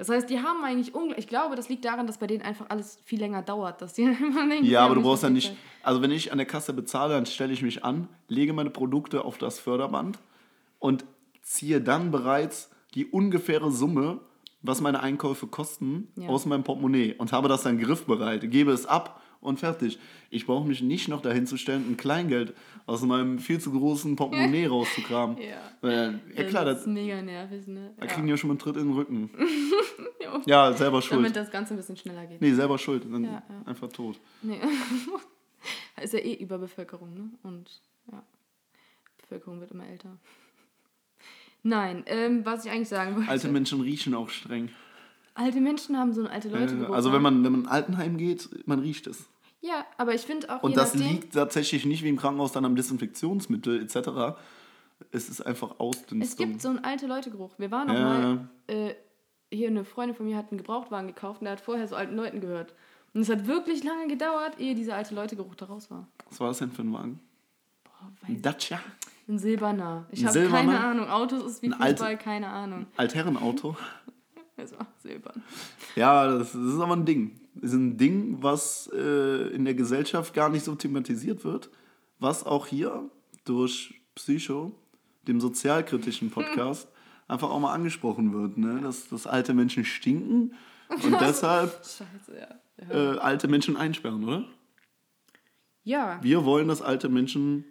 Das 0.00 0.08
heißt, 0.08 0.30
die 0.30 0.38
haben 0.40 0.64
eigentlich 0.64 0.94
unglaublich. 0.94 1.18
Ich 1.26 1.28
glaube, 1.28 1.56
das 1.56 1.68
liegt 1.68 1.84
daran, 1.84 2.06
dass 2.06 2.16
bei 2.16 2.26
denen 2.26 2.40
einfach 2.42 2.64
alles 2.70 2.98
viel 3.04 3.18
länger 3.18 3.42
dauert, 3.42 3.82
dass 3.82 3.92
die 3.92 4.02
immer 4.20 4.48
denken, 4.48 4.64
Ja, 4.64 4.82
aber 4.86 4.94
du 4.94 5.02
brauchst 5.02 5.24
ja 5.24 5.28
nicht. 5.28 5.54
Also, 5.82 6.00
wenn 6.00 6.10
ich 6.10 6.32
an 6.32 6.38
der 6.38 6.46
Kasse 6.46 6.72
bezahle, 6.72 7.12
dann 7.12 7.26
stelle 7.26 7.52
ich 7.52 7.60
mich 7.60 7.84
an, 7.84 8.08
lege 8.26 8.54
meine 8.54 8.70
Produkte 8.70 9.26
auf 9.26 9.36
das 9.36 9.58
Förderband 9.58 10.18
und 10.78 11.04
ziehe 11.42 11.82
dann 11.82 12.10
bereits 12.10 12.70
die 12.94 13.04
ungefähre 13.04 13.70
Summe, 13.70 14.20
was 14.62 14.80
meine 14.80 15.00
Einkäufe 15.00 15.46
kosten, 15.46 16.08
Ja. 16.16 16.28
aus 16.30 16.46
meinem 16.46 16.64
Portemonnaie 16.64 17.14
und 17.18 17.32
habe 17.32 17.48
das 17.48 17.62
dann 17.64 17.78
griffbereit, 17.78 18.50
gebe 18.50 18.72
es 18.72 18.86
ab 18.86 19.20
und 19.40 19.58
fertig. 19.58 19.98
Ich 20.30 20.46
brauche 20.46 20.66
mich 20.66 20.82
nicht 20.82 21.08
noch 21.08 21.22
dahin 21.22 21.46
zu 21.46 21.56
stellen, 21.56 21.90
ein 21.90 21.96
Kleingeld 21.96 22.54
aus 22.86 23.02
meinem 23.02 23.38
viel 23.38 23.58
zu 23.60 23.72
großen 23.72 24.16
Portemonnaie 24.16 24.66
rauszukramen. 24.68 25.38
Ja. 25.38 25.56
Weil, 25.80 26.20
ja 26.36 26.44
klar, 26.44 26.64
das 26.64 26.74
das, 26.78 26.86
ist 26.86 26.92
mega 26.92 27.20
nervig, 27.22 27.66
ne? 27.66 27.92
da 27.96 28.06
Ja. 28.06 28.12
kriegen 28.12 28.26
die 28.26 28.30
ja 28.30 28.36
schon 28.36 28.48
mal 28.48 28.52
einen 28.52 28.58
Tritt 28.60 28.76
in 28.76 28.88
den 28.88 28.92
Rücken. 28.94 29.30
Ja. 30.46 30.72
Selber 30.72 31.02
schuld. 31.02 31.20
Damit 31.20 31.34
das 31.34 31.50
Ganze 31.50 31.74
ein 31.74 31.76
bisschen 31.76 31.96
schneller 31.96 32.24
geht. 32.24 32.40
Nee, 32.40 32.52
selber 32.52 32.78
schuld. 32.78 33.04
Dann 33.10 33.24
Ja, 33.24 33.42
ja. 33.48 33.62
einfach 33.66 33.88
tot. 33.88 34.20
Nee. 34.42 34.60
ist 36.00 36.12
ja 36.14 36.20
eh 36.20 36.34
Überbevölkerung, 36.34 37.12
ne? 37.12 37.30
Und 37.42 37.82
ja, 38.10 38.22
Bevölkerung 39.18 39.60
wird 39.60 39.72
immer 39.72 39.86
älter. 39.88 40.16
Nein, 41.62 42.04
ähm, 42.06 42.44
was 42.46 42.64
ich 42.64 42.70
eigentlich 42.70 42.88
sagen 42.88 43.16
wollte. 43.16 43.28
Alte 43.28 43.48
Menschen 43.48 43.80
riechen 43.80 44.14
auch 44.14 44.30
streng. 44.30 44.70
Alte 45.34 45.60
Menschen 45.60 45.96
haben 45.96 46.12
so 46.12 46.20
einen 46.22 46.30
alte 46.30 46.48
Leute 46.48 46.74
Äh, 46.74 46.92
Also 46.92 47.12
wenn 47.12 47.22
man, 47.22 47.42
wenn 47.44 47.52
man 47.52 47.60
in 47.62 47.66
ein 47.66 47.72
Altenheim 47.72 48.16
geht, 48.16 48.48
man 48.66 48.80
riecht 48.80 49.06
es. 49.06 49.24
Ja, 49.62 49.84
aber 49.98 50.14
ich 50.14 50.22
finde 50.22 50.48
auch 50.54 50.62
Und 50.62 50.76
das 50.76 50.94
nachdem, 50.94 51.12
liegt 51.12 51.34
tatsächlich 51.34 51.84
nicht 51.84 52.02
wie 52.02 52.08
im 52.08 52.16
Krankenhaus 52.16 52.52
dann 52.52 52.64
am 52.64 52.76
Desinfektionsmittel 52.76 53.82
etc. 53.82 54.38
Es 55.12 55.28
ist 55.28 55.40
einfach 55.42 55.78
Ausdünstung. 55.78 56.20
Es 56.22 56.36
gibt 56.36 56.62
so 56.62 56.68
einen 56.70 56.78
alte 56.84 57.06
Leute-Geruch. 57.06 57.52
Wir 57.58 57.70
waren 57.70 57.88
noch 57.88 57.94
Ja, 57.94 58.04
mal, 58.04 58.48
äh, 58.68 58.94
hier 59.52 59.68
eine 59.68 59.84
Freundin 59.84 60.16
von 60.16 60.26
mir 60.26 60.36
hat 60.36 60.50
einen 60.50 60.58
Gebrauchtwagen 60.58 61.08
gekauft 61.08 61.40
und 61.40 61.44
der 61.46 61.52
hat 61.52 61.60
vorher 61.60 61.86
so 61.88 61.96
alten 61.96 62.16
Leuten 62.16 62.40
gehört. 62.40 62.74
Und 63.12 63.22
es 63.22 63.28
hat 63.28 63.46
wirklich 63.46 63.82
lange 63.84 64.06
gedauert, 64.06 64.58
ehe 64.60 64.74
dieser 64.74 64.94
alte 64.96 65.14
Leute-Geruch 65.14 65.54
da 65.56 65.66
raus 65.66 65.90
war. 65.90 66.06
Was 66.28 66.38
war 66.40 66.48
das 66.48 66.58
denn 66.58 66.70
für 66.70 66.82
ein 66.82 66.92
Wagen? 66.92 67.20
Boah, 67.84 68.10
Ein 68.28 68.40
Dacia? 68.40 68.80
Ein 69.28 69.38
silberner. 69.38 70.06
Ich 70.10 70.20
Ein 70.20 70.28
habe 70.28 70.48
keine 70.48 70.78
Ahnung. 70.80 71.08
Autos 71.08 71.42
ist 71.44 71.62
wie 71.62 71.66
Ein 71.66 71.74
alte- 71.80 71.96
Fußball, 71.98 72.16
keine 72.18 72.48
Ahnung. 72.48 72.86
Altherrenauto? 72.96 73.76
Es 74.62 74.72
war 74.72 74.86
silbern. 74.98 75.42
Ja, 75.96 76.26
das, 76.26 76.52
das 76.52 76.62
ist 76.62 76.80
aber 76.80 76.96
ein 76.96 77.04
Ding. 77.04 77.40
Das 77.54 77.70
ist 77.70 77.76
ein 77.76 77.96
Ding, 77.96 78.42
was 78.42 78.90
äh, 78.94 79.48
in 79.54 79.64
der 79.64 79.74
Gesellschaft 79.74 80.34
gar 80.34 80.48
nicht 80.48 80.64
so 80.64 80.74
thematisiert 80.74 81.44
wird, 81.44 81.70
was 82.18 82.44
auch 82.44 82.66
hier 82.66 83.10
durch 83.44 84.00
Psycho, 84.14 84.72
dem 85.26 85.40
sozialkritischen 85.40 86.30
Podcast, 86.32 86.88
einfach 87.28 87.50
auch 87.50 87.60
mal 87.60 87.72
angesprochen 87.72 88.32
wird, 88.32 88.58
ne? 88.58 88.80
dass, 88.82 89.08
dass 89.08 89.26
alte 89.26 89.54
Menschen 89.54 89.84
stinken 89.84 90.54
und 91.04 91.20
deshalb 91.20 91.72
Scheiße, 91.84 92.38
ja. 92.38 92.48
Ja. 92.88 93.14
äh, 93.14 93.18
alte 93.18 93.48
Menschen 93.48 93.76
einsperren, 93.76 94.24
oder? 94.24 94.44
ja. 95.84 96.18
Wir 96.22 96.44
wollen, 96.44 96.68
dass 96.68 96.82
alte 96.82 97.08
Menschen 97.08 97.64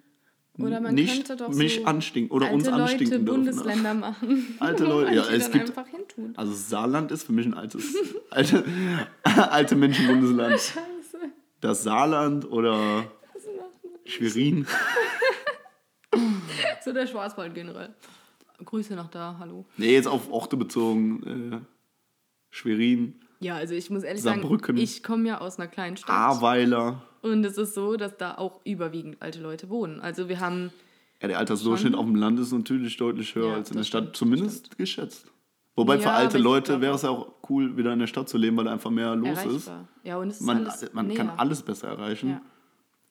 Oder 0.65 0.79
man 0.81 0.95
nicht 0.95 1.13
könnte 1.27 1.35
doch 1.43 1.49
mich 1.53 1.75
so 1.77 1.85
anstinken 1.85 2.31
oder 2.35 2.47
alte 2.47 2.55
uns 2.57 2.67
anstinken 2.67 3.05
Leute 3.05 3.23
dürfen. 3.25 3.25
Bundesländer 3.45 3.93
machen. 3.93 4.55
Alte 4.59 4.83
Leute, 4.85 5.13
ja, 5.15 5.23
es 5.29 5.51
gibt- 5.51 5.69
einfach 5.69 5.87
hintun. 5.87 6.33
Also 6.37 6.53
Saarland 6.53 7.11
ist 7.11 7.23
für 7.23 7.31
mich 7.33 7.45
ein 7.45 7.53
altes, 7.53 7.95
alte, 8.29 8.63
alte 9.23 9.75
Menschenbundesland. 9.75 10.53
Scheiße. 10.59 10.77
Das 11.61 11.83
Saarland 11.83 12.49
oder? 12.51 13.09
Schwerin. 14.05 14.65
So 16.83 16.93
der 16.93 17.05
Schwarzwald 17.07 17.53
generell. 17.53 17.93
Grüße 18.63 18.95
nach 18.95 19.09
da, 19.09 19.35
hallo. 19.39 19.65
Nee, 19.77 19.93
jetzt 19.93 20.07
auf 20.07 20.31
Orte 20.31 20.57
bezogen. 20.57 21.61
Äh, 21.61 21.65
Schwerin, 22.49 23.13
Ja, 23.39 23.55
also 23.55 23.73
ich 23.75 23.89
muss 23.89 24.03
ehrlich 24.03 24.23
Saarbrücken. 24.23 24.75
sagen, 24.75 24.83
ich 24.83 25.03
komme 25.03 25.27
ja 25.27 25.39
aus 25.39 25.59
einer 25.59 25.67
kleinen 25.67 25.95
Stadt. 25.97 26.09
Ahrweiler. 26.09 27.03
Und 27.21 27.43
es 27.43 27.57
ist 27.57 27.73
so, 27.73 27.97
dass 27.97 28.17
da 28.17 28.35
auch 28.37 28.61
überwiegend 28.65 29.17
alte 29.21 29.41
Leute 29.41 29.69
wohnen. 29.69 29.99
Also 29.99 30.29
wir 30.29 30.39
haben, 30.39 30.71
Ja, 31.21 31.27
der 31.27 31.37
Altersdurchschnitt 31.39 31.95
auf 31.95 32.05
dem 32.05 32.15
Land 32.15 32.39
ist 32.39 32.51
natürlich 32.53 32.95
deutlich 32.97 33.35
höher 33.35 33.49
Ja, 33.49 33.55
als 33.55 33.71
in 33.71 33.77
der 33.77 33.83
Stadt, 33.83 34.03
stimmt, 34.03 34.17
zumindest 34.17 34.77
geschätzt. 34.77 35.27
Wobei 35.75 35.95
Ja, 35.95 36.01
für 36.01 36.11
alte 36.11 36.37
Leute 36.37 36.81
wäre 36.81 36.95
es 36.95 37.03
ja 37.03 37.09
auch 37.09 37.33
cool, 37.49 37.75
wieder 37.77 37.93
in 37.93 37.99
der 37.99 38.07
Stadt 38.07 38.27
zu 38.29 38.37
leben, 38.37 38.57
weil 38.57 38.65
da 38.65 38.71
einfach 38.73 38.89
mehr 38.91 39.15
los 39.15 39.29
ist. 39.39 39.45
erreichbar. 39.67 39.87
Ja, 40.03 40.17
und 40.17 40.29
es 40.29 40.35
ist 40.39 40.45
Man, 40.45 40.65
alles 40.65 40.93
man 40.93 41.13
kann 41.13 41.27
näher. 41.27 41.39
alles 41.39 41.61
besser 41.61 41.87
erreichen. 41.89 42.29
Ja. 42.31 42.41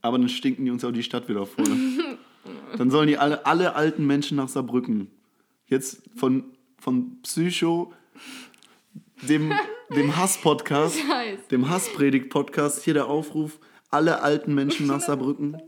Aber 0.03 0.19
dann 0.19 0.29
stinken 0.29 0.65
die 0.65 0.71
uns 0.71 0.85
auch 0.85 0.93
die 0.93 1.03
Stadt 1.03 1.29
wieder 1.29 1.45
voll. 1.47 1.65
dann 2.77 2.91
sollen 2.91 3.09
die 3.09 3.19
alle, 3.19 3.45
alle 3.47 3.75
alten 3.75 4.07
Menschen 4.07 4.37
nach 4.37 4.49
Saarbrücken. 4.49 5.11
Jetzt 5.67 6.03
von, 6.17 6.45
von 6.79 7.21
Psycho, 7.23 7.93
dem, 9.29 9.53
dem 9.95 10.17
Hass-Podcast, 10.17 10.99
dem 11.51 11.69
Hasspredigt-Podcast, 11.69 12.85
hier 12.85 12.95
der 12.95 13.07
Aufruf, 13.07 13.59
alle 13.91 14.23
alten 14.23 14.55
Menschen 14.55 14.87
nach 14.87 15.01
Saarbrücken. 15.01 15.61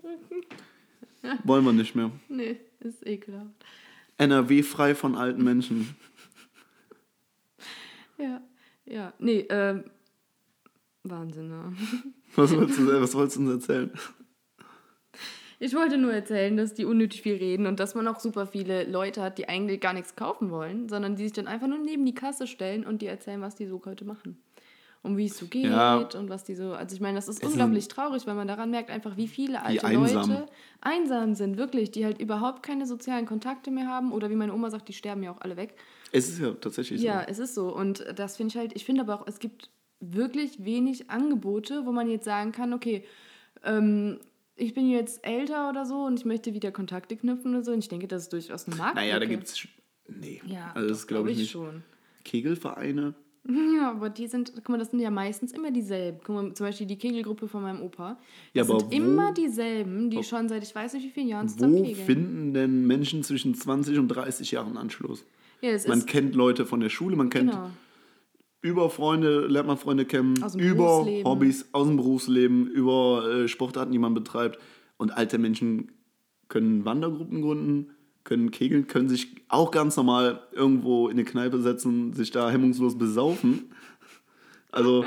Wollen 1.44 1.64
wir 1.64 1.72
nicht 1.72 1.94
mehr. 1.94 2.10
Nee, 2.28 2.58
ist 2.80 3.06
ekelhaft. 3.06 3.64
NRW 4.18 4.62
frei 4.62 4.94
von 4.94 5.16
alten 5.16 5.44
Menschen. 5.44 5.96
Ja, 8.18 8.42
ja. 8.84 9.12
Nee, 9.18 9.46
ähm, 9.48 9.84
Wahnsinn, 11.02 11.48
ne? 11.48 11.72
Was 12.36 12.54
wolltest 12.54 12.78
du, 12.78 13.00
was 13.00 13.14
wolltest 13.14 13.36
du 13.38 13.40
uns 13.40 13.50
erzählen? 13.50 13.90
Ich 15.58 15.74
wollte 15.74 15.98
nur 15.98 16.12
erzählen, 16.12 16.56
dass 16.56 16.74
die 16.74 16.84
unnötig 16.84 17.22
viel 17.22 17.34
reden 17.34 17.66
und 17.66 17.80
dass 17.80 17.94
man 17.94 18.06
auch 18.06 18.20
super 18.20 18.46
viele 18.46 18.84
Leute 18.84 19.20
hat, 19.20 19.36
die 19.36 19.48
eigentlich 19.48 19.80
gar 19.80 19.92
nichts 19.92 20.14
kaufen 20.14 20.50
wollen, 20.50 20.88
sondern 20.88 21.16
die 21.16 21.24
sich 21.24 21.32
dann 21.32 21.48
einfach 21.48 21.66
nur 21.66 21.78
neben 21.78 22.06
die 22.06 22.14
Kasse 22.14 22.46
stellen 22.46 22.86
und 22.86 23.02
die 23.02 23.06
erzählen, 23.06 23.42
was 23.42 23.56
die 23.56 23.66
so 23.66 23.82
heute 23.84 24.04
machen. 24.04 24.40
Und 25.02 25.16
wie 25.16 25.24
es 25.26 25.38
so 25.38 25.46
geht 25.46 25.64
Ja. 25.64 25.96
und 25.96 26.28
was 26.28 26.44
die 26.44 26.54
so. 26.54 26.72
Also 26.74 26.94
ich 26.94 27.00
meine, 27.00 27.14
das 27.16 27.26
ist 27.26 27.42
Es 27.42 27.48
unglaublich 27.48 27.88
traurig, 27.88 28.26
weil 28.26 28.34
man 28.34 28.46
daran 28.46 28.70
merkt 28.70 28.90
einfach, 28.90 29.16
wie 29.16 29.28
viele 29.28 29.62
alte 29.62 29.86
einsam. 29.86 30.30
Leute 30.30 30.46
einsam 30.82 31.34
sind, 31.34 31.56
wirklich, 31.56 31.90
die 31.90 32.04
halt 32.04 32.20
überhaupt 32.20 32.62
keine 32.62 32.84
sozialen 32.86 33.24
Kontakte 33.24 33.70
mehr 33.70 33.86
haben 33.86 34.12
oder 34.12 34.28
wie 34.28 34.34
meine 34.36 34.52
Oma 34.52 34.68
sagt, 34.70 34.88
die 34.88 34.92
sterben 34.92 35.22
ja 35.22 35.30
auch 35.32 35.40
alle 35.40 35.56
weg. 35.56 35.74
Es 36.12 36.28
ist 36.28 36.38
ja 36.38 36.50
tatsächlich 36.52 37.00
Ja, 37.00 37.20
so. 37.22 37.26
es 37.28 37.38
ist 37.38 37.54
so. 37.54 37.74
Und 37.74 38.04
das 38.14 38.36
finde 38.36 38.52
ich 38.52 38.56
halt, 38.58 38.72
ich 38.76 38.84
finde 38.84 39.00
aber 39.00 39.14
auch, 39.22 39.26
es 39.26 39.38
gibt 39.38 39.70
wirklich 40.00 40.64
wenig 40.66 41.08
Angebote, 41.10 41.86
wo 41.86 41.92
man 41.92 42.10
jetzt 42.10 42.26
sagen 42.26 42.52
kann, 42.52 42.74
okay, 42.74 43.04
ähm, 43.64 44.18
ich 44.56 44.74
bin 44.74 44.90
jetzt 44.90 45.24
älter 45.26 45.70
oder 45.70 45.86
so 45.86 46.04
und 46.04 46.18
ich 46.18 46.26
möchte 46.26 46.52
wieder 46.52 46.72
Kontakte 46.72 47.16
knüpfen 47.16 47.54
oder 47.54 47.64
so. 47.64 47.72
Und 47.72 47.78
ich 47.78 47.88
denke, 47.88 48.06
das 48.06 48.24
ist 48.24 48.32
durchaus 48.34 48.66
eine 48.66 48.76
Marktlücke. 48.76 49.06
Naja, 49.06 49.18
da 49.18 49.24
gibt 49.24 49.44
es. 49.46 49.66
Nee, 50.08 50.42
Ja, 50.46 50.72
also 50.74 50.88
das 50.90 51.06
glaube 51.06 51.24
glaub 51.24 51.32
ich 51.32 51.38
nicht. 51.38 51.50
schon. 51.52 51.82
Kegelvereine. 52.24 53.14
Ja, 53.76 53.92
aber 53.92 54.10
die 54.10 54.26
sind, 54.26 54.52
guck 54.54 54.68
mal, 54.68 54.78
das 54.78 54.90
sind 54.90 55.00
ja 55.00 55.10
meistens 55.10 55.52
immer 55.52 55.70
dieselben. 55.70 56.18
Guck 56.24 56.34
mal, 56.36 56.52
zum 56.54 56.66
Beispiel 56.66 56.86
die 56.86 56.98
Kegelgruppe 56.98 57.48
von 57.48 57.62
meinem 57.62 57.80
Opa. 57.82 58.18
Ja, 58.52 58.62
Das 58.62 58.70
aber 58.70 58.80
sind 58.80 58.90
wo- 58.92 58.94
immer 58.96 59.32
dieselben, 59.32 60.10
die 60.10 60.22
schon 60.22 60.48
seit 60.48 60.62
ich 60.62 60.74
weiß 60.74 60.92
nicht 60.94 61.04
wie 61.06 61.10
vielen 61.10 61.28
Jahren 61.28 61.48
zusammen 61.48 61.74
Wo 61.78 61.82
kegeln. 61.82 62.04
finden 62.06 62.54
denn 62.54 62.86
Menschen 62.86 63.22
zwischen 63.22 63.54
20 63.54 63.98
und 63.98 64.08
30 64.08 64.50
Jahren 64.50 64.76
Anschluss? 64.76 65.24
ja, 65.62 65.70
Man 65.88 65.98
ist, 66.00 66.06
kennt 66.06 66.34
Leute 66.34 66.66
von 66.66 66.80
der 66.80 66.90
Schule, 66.90 67.16
man 67.16 67.30
kennt 67.30 67.50
genau. 67.50 67.70
über 68.62 68.90
Freunde, 68.90 69.46
lernt 69.46 69.68
man 69.68 69.78
Freunde 69.78 70.04
kennen, 70.04 70.34
über. 70.58 71.06
Hobbys 71.24 71.68
aus 71.72 71.86
dem 71.86 71.96
Berufsleben, 71.96 72.66
über 72.66 73.24
äh, 73.44 73.48
Sportarten, 73.48 73.92
die 73.92 73.98
man 73.98 74.12
betreibt. 74.14 74.58
Und 74.98 75.10
alte 75.16 75.38
Menschen 75.38 75.92
können 76.48 76.84
Wandergruppen 76.84 77.40
gründen, 77.40 77.90
können 78.30 78.52
kegeln, 78.52 78.86
können 78.86 79.08
sich 79.08 79.26
auch 79.48 79.72
ganz 79.72 79.96
normal 79.96 80.40
irgendwo 80.52 81.08
in 81.08 81.14
eine 81.18 81.24
Kneipe 81.24 81.60
setzen, 81.60 82.12
sich 82.12 82.30
da 82.30 82.48
hemmungslos 82.48 82.96
besaufen. 82.96 83.72
Also 84.70 85.04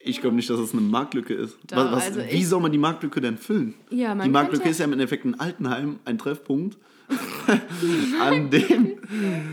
ich 0.00 0.20
glaube 0.20 0.34
nicht, 0.34 0.50
dass 0.50 0.58
es 0.58 0.72
eine 0.72 0.80
Marktlücke 0.80 1.32
ist. 1.32 1.58
Doch, 1.68 1.76
was, 1.76 1.92
was, 1.92 2.18
also 2.18 2.20
wie 2.32 2.42
soll 2.42 2.60
man 2.60 2.72
die 2.72 2.78
Marktlücke 2.78 3.20
denn 3.20 3.38
füllen? 3.38 3.74
Ja, 3.90 4.16
die 4.16 4.28
Marktlücke 4.28 4.64
könnte- 4.64 4.70
ist 4.70 4.78
ja 4.80 4.84
im 4.86 4.94
Endeffekt 4.94 5.24
ein 5.24 5.38
Altenheim, 5.38 6.00
ein 6.04 6.18
Treffpunkt, 6.18 6.76
an, 8.20 8.50
dem, 8.50 8.98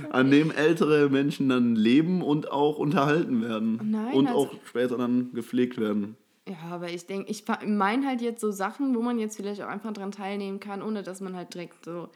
an 0.10 0.32
dem 0.32 0.50
ältere 0.50 1.08
Menschen 1.12 1.50
dann 1.50 1.76
leben 1.76 2.24
und 2.24 2.52
auch 2.52 2.80
unterhalten 2.80 3.44
werden. 3.44 3.80
Nein, 3.92 4.12
und 4.14 4.26
also- 4.28 4.40
auch 4.40 4.52
später 4.68 4.98
dann 4.98 5.34
gepflegt 5.34 5.80
werden. 5.80 6.16
Ja, 6.50 6.72
aber 6.72 6.90
ich 6.90 7.06
denke, 7.06 7.30
ich 7.30 7.46
meine 7.68 8.08
halt 8.08 8.22
jetzt 8.22 8.42
so 8.42 8.50
Sachen, 8.50 8.96
wo 8.96 9.02
man 9.04 9.20
jetzt 9.20 9.38
vielleicht 9.38 9.62
auch 9.62 9.68
einfach 9.70 9.94
dran 9.94 10.12
teilnehmen 10.12 10.60
kann, 10.60 10.82
ohne 10.82 11.04
dass 11.04 11.22
man 11.22 11.36
halt 11.36 11.54
direkt 11.54 11.86
so. 11.86 12.10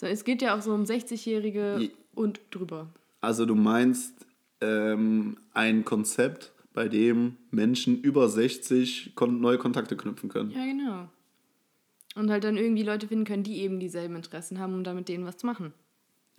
Es 0.00 0.24
geht 0.24 0.42
ja 0.42 0.56
auch 0.56 0.62
so 0.62 0.72
um 0.72 0.84
60-Jährige 0.84 1.76
Je- 1.78 1.90
und 2.14 2.40
drüber. 2.50 2.88
Also 3.20 3.46
du 3.46 3.54
meinst 3.54 4.26
ähm, 4.60 5.38
ein 5.52 5.84
Konzept, 5.84 6.52
bei 6.76 6.88
dem 6.88 7.38
Menschen 7.50 8.02
über 8.02 8.28
60 8.28 9.12
kon 9.14 9.40
neue 9.40 9.56
Kontakte 9.56 9.96
knüpfen 9.96 10.28
können. 10.28 10.50
Ja, 10.50 10.66
genau. 10.66 11.08
Und 12.14 12.30
halt 12.30 12.44
dann 12.44 12.58
irgendwie 12.58 12.82
Leute 12.82 13.08
finden 13.08 13.24
können, 13.24 13.44
die 13.44 13.60
eben 13.60 13.80
dieselben 13.80 14.14
Interessen 14.14 14.58
haben, 14.58 14.74
um 14.74 14.84
da 14.84 14.92
mit 14.92 15.08
denen 15.08 15.24
was 15.24 15.38
zu 15.38 15.46
machen. 15.46 15.72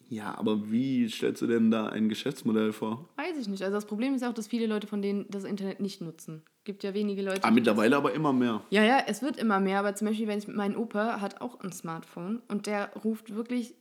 Ja, 0.10 0.38
aber 0.38 0.72
wie 0.72 1.10
stellst 1.10 1.41
du 1.41 1.48
denn 1.48 1.70
da 1.70 1.88
ein 1.88 2.10
Geschäftsmodell 2.10 2.72
vor? 2.72 3.10
Weiß 3.17 3.38
ich 3.39 3.48
nicht. 3.48 3.63
Also 3.63 3.76
das 3.76 3.86
Problem 3.86 4.15
ist 4.15 4.22
ja 4.22 4.30
auch, 4.30 4.34
dass 4.34 4.48
viele 4.48 4.67
Leute 4.67 4.88
von 4.88 5.02
denen 5.02 5.26
das 5.30 5.43
Internet 5.43 5.80
nicht 5.80 6.02
nutzen. 6.02 6.43
Gibt 6.63 6.84
ja 6.84 6.93
wenige 6.93 7.22
Leute. 7.22 7.43
Ah, 7.43 7.52
mittlerweile 7.52 7.98
aber 7.98 8.13
immer 8.13 8.34
mehr. 8.34 8.62
Ja, 8.70 8.84
ja, 8.84 9.00
es 9.08 9.22
wird 9.22 9.38
immer 9.38 9.60
mehr, 9.60 9.80
aber 9.80 9.96
zum 9.96 10.08
Beispiel, 10.08 10.28
wenn 10.28 10.39
ich 10.39 10.48
mein 10.48 10.76
Opa 10.76 11.20
hat 11.22 11.41
auch 11.41 11.60
ein 11.60 11.72
Smartphone 11.72 12.41
und 12.48 12.67
der 12.67 12.91
ruft 13.04 13.36
wirklich 13.36 13.76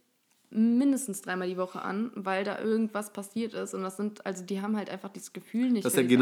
mindestens 0.51 1.23
dreimal 1.23 1.49
die 1.49 1.57
Woche 1.57 1.83
an, 1.83 2.11
weil 2.15 2.45
da 2.45 2.61
irgendwas 2.61 3.13
passiert 3.13 3.55
ist. 3.55 3.75
Und 3.75 3.83
das 3.83 3.97
sind, 3.97 4.25
also 4.25 4.45
die 4.45 4.61
haben 4.63 4.77
halt 4.77 4.91
einfach 4.91 5.09
dieses 5.11 5.33
Gefühl 5.33 5.71
nicht. 5.71 5.85
Das 5.85 5.93
ist 5.93 5.97
der 5.97 6.05
die 6.05 6.15
Sachen. 6.15 6.21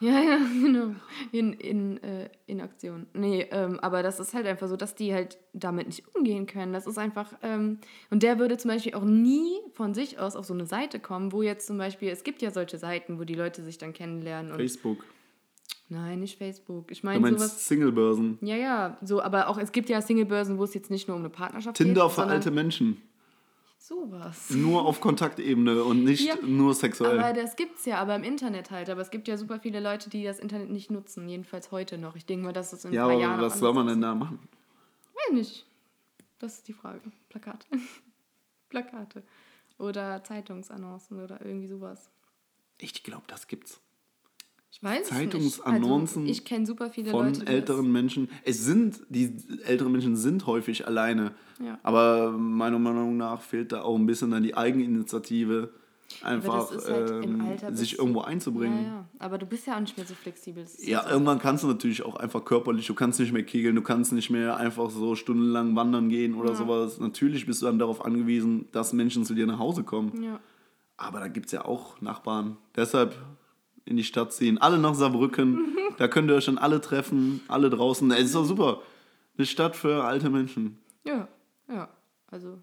Ja, 0.00 0.18
ja, 0.20 0.38
genau. 0.62 0.94
In, 1.30 1.52
in, 1.52 2.02
äh, 2.02 2.30
in 2.46 2.60
Aktion. 2.60 3.06
Nee, 3.12 3.46
ähm, 3.50 3.78
aber 3.80 4.02
das 4.02 4.18
ist 4.18 4.34
halt 4.34 4.46
einfach 4.46 4.68
so, 4.68 4.76
dass 4.76 4.94
die 4.94 5.12
halt 5.12 5.38
damit 5.52 5.86
nicht 5.86 6.04
umgehen 6.14 6.46
können. 6.46 6.72
Das 6.72 6.86
ist 6.86 6.98
einfach, 6.98 7.32
ähm, 7.42 7.78
und 8.10 8.22
der 8.22 8.38
würde 8.38 8.56
zum 8.56 8.70
Beispiel 8.70 8.94
auch 8.94 9.04
nie 9.04 9.52
von 9.74 9.94
sich 9.94 10.18
aus 10.18 10.36
auf 10.36 10.46
so 10.46 10.54
eine 10.54 10.66
Seite 10.66 10.98
kommen, 10.98 11.32
wo 11.32 11.42
jetzt 11.42 11.66
zum 11.66 11.76
Beispiel, 11.78 12.08
es 12.08 12.24
gibt 12.24 12.40
ja 12.40 12.50
solche 12.50 12.78
Seiten, 12.78 13.18
wo 13.18 13.24
die 13.24 13.34
Leute 13.34 13.62
sich 13.62 13.76
dann 13.76 13.92
kennenlernen. 13.92 14.52
Und, 14.52 14.58
Facebook. 14.58 15.04
nein, 15.90 16.20
nicht 16.20 16.38
Facebook. 16.38 16.90
Ich 16.90 17.04
meine 17.04 17.28
sowas. 17.28 17.68
Singlebörsen. 17.68 18.38
Ja, 18.40 18.56
ja, 18.56 18.98
so, 19.02 19.20
aber 19.20 19.48
auch, 19.48 19.58
es 19.58 19.70
gibt 19.70 19.90
ja 19.90 20.00
Singlebörsen, 20.00 20.58
wo 20.58 20.64
es 20.64 20.72
jetzt 20.72 20.90
nicht 20.90 21.08
nur 21.08 21.16
um 21.16 21.22
eine 21.22 21.30
Partnerschaft 21.30 21.76
Tinder 21.76 22.04
geht. 22.04 22.10
für 22.10 22.16
sondern 22.16 22.36
alte 22.36 22.50
Menschen. 22.50 23.02
Sowas. 23.82 24.50
Nur 24.50 24.84
auf 24.84 25.00
Kontaktebene 25.00 25.82
und 25.82 26.04
nicht 26.04 26.26
Ja, 26.26 26.36
nur 26.42 26.74
sexuell. 26.74 27.18
Aber 27.18 27.32
das 27.32 27.56
gibt's 27.56 27.86
ja, 27.86 27.96
aber 27.96 28.14
im 28.14 28.24
Internet 28.24 28.70
halt. 28.70 28.90
Aber 28.90 29.00
es 29.00 29.10
gibt 29.10 29.26
ja 29.26 29.38
super 29.38 29.58
viele 29.58 29.80
Leute, 29.80 30.10
die 30.10 30.22
das 30.22 30.38
Internet 30.38 30.68
nicht 30.68 30.90
nutzen. 30.90 31.26
Jedenfalls 31.26 31.70
heute 31.70 31.96
noch. 31.96 32.14
Ich 32.14 32.26
denke 32.26 32.44
mal, 32.44 32.52
dass 32.52 32.74
es 32.74 32.84
in 32.84 32.90
ein 32.90 32.94
ja, 32.94 33.04
paar 33.04 33.12
aber 33.12 33.20
Jahren 33.22 33.40
was 33.40 33.54
auch 33.54 33.58
soll 33.58 33.72
man 33.72 33.86
denn 33.86 34.02
da 34.02 34.14
machen? 34.14 34.38
Weiß 35.14 35.32
nicht. 35.32 35.64
Das 36.38 36.56
ist 36.56 36.68
die 36.68 36.74
Frage. 36.74 37.00
Plakate. 37.30 37.66
Plakate. 38.68 39.22
Oder 39.78 40.22
Zeitungsannoncen 40.24 41.24
oder 41.24 41.40
irgendwie 41.42 41.68
sowas. 41.68 42.10
Ich 42.76 43.02
glaube, 43.02 43.24
das 43.28 43.48
gibt's. 43.48 43.80
Ich 44.72 44.82
weiß 44.82 45.08
Zeitungsannoncen. 45.08 46.22
Also, 46.22 46.32
ich 46.32 46.44
kenne 46.44 46.64
super 46.64 46.90
viele 46.90 47.10
Von 47.10 47.26
Leute. 47.34 47.46
älteren 47.46 47.90
Menschen. 47.90 48.28
Es 48.44 48.64
sind, 48.64 49.00
die 49.08 49.34
älteren 49.64 49.90
Menschen 49.92 50.16
sind 50.16 50.46
häufig 50.46 50.86
alleine. 50.86 51.32
Ja. 51.64 51.78
Aber 51.82 52.30
meiner 52.32 52.78
Meinung 52.78 53.16
nach 53.16 53.42
fehlt 53.42 53.72
da 53.72 53.82
auch 53.82 53.96
ein 53.96 54.06
bisschen 54.06 54.30
dann 54.30 54.42
die 54.44 54.56
Eigeninitiative, 54.56 55.70
einfach 56.22 56.70
halt 56.70 57.24
ähm, 57.24 57.76
sich 57.76 57.98
irgendwo 57.98 58.20
einzubringen. 58.22 58.78
ja, 58.82 58.88
ja. 58.88 59.08
Aber 59.18 59.38
du 59.38 59.46
bist 59.46 59.66
ja 59.66 59.76
auch 59.76 59.80
nicht 59.80 59.96
mehr 59.96 60.06
so 60.06 60.14
flexibel. 60.14 60.64
Ja, 60.78 61.08
irgendwann 61.10 61.38
kannst 61.40 61.62
du 61.64 61.68
natürlich 61.68 62.04
auch 62.04 62.16
einfach 62.16 62.44
körperlich, 62.44 62.86
du 62.86 62.94
kannst 62.94 63.20
nicht 63.20 63.32
mehr 63.32 63.44
kegeln, 63.44 63.74
du 63.76 63.82
kannst 63.82 64.12
nicht 64.12 64.30
mehr 64.30 64.56
einfach 64.56 64.90
so 64.90 65.14
stundenlang 65.16 65.74
wandern 65.76 66.08
gehen 66.08 66.34
oder 66.34 66.50
Ja. 66.50 66.54
sowas. 66.56 66.98
Natürlich 67.00 67.44
bist 67.46 67.60
du 67.62 67.66
dann 67.66 67.78
darauf 67.78 68.04
angewiesen, 68.04 68.68
dass 68.72 68.92
Menschen 68.92 69.24
zu 69.24 69.34
dir 69.34 69.46
nach 69.46 69.58
Hause 69.58 69.82
kommen. 69.84 70.38
Aber 70.96 71.18
da 71.20 71.28
gibt 71.28 71.46
es 71.46 71.52
ja 71.52 71.64
auch 71.64 72.00
Nachbarn. 72.00 72.56
Deshalb 72.76 73.16
in 73.84 73.96
die 73.96 74.04
Stadt 74.04 74.32
ziehen. 74.32 74.58
Alle 74.58 74.78
nach 74.78 74.94
Saarbrücken. 74.94 75.76
da 75.98 76.08
könnt 76.08 76.30
ihr 76.30 76.34
euch 76.36 76.46
dann 76.46 76.58
alle 76.58 76.80
treffen, 76.80 77.40
alle 77.48 77.70
draußen. 77.70 78.10
Es 78.12 78.26
ist 78.26 78.34
doch 78.34 78.44
super. 78.44 78.82
Eine 79.36 79.46
Stadt 79.46 79.76
für 79.76 80.04
alte 80.04 80.30
Menschen. 80.30 80.78
ja, 81.04 81.28
ja. 81.68 81.88
Also 82.28 82.62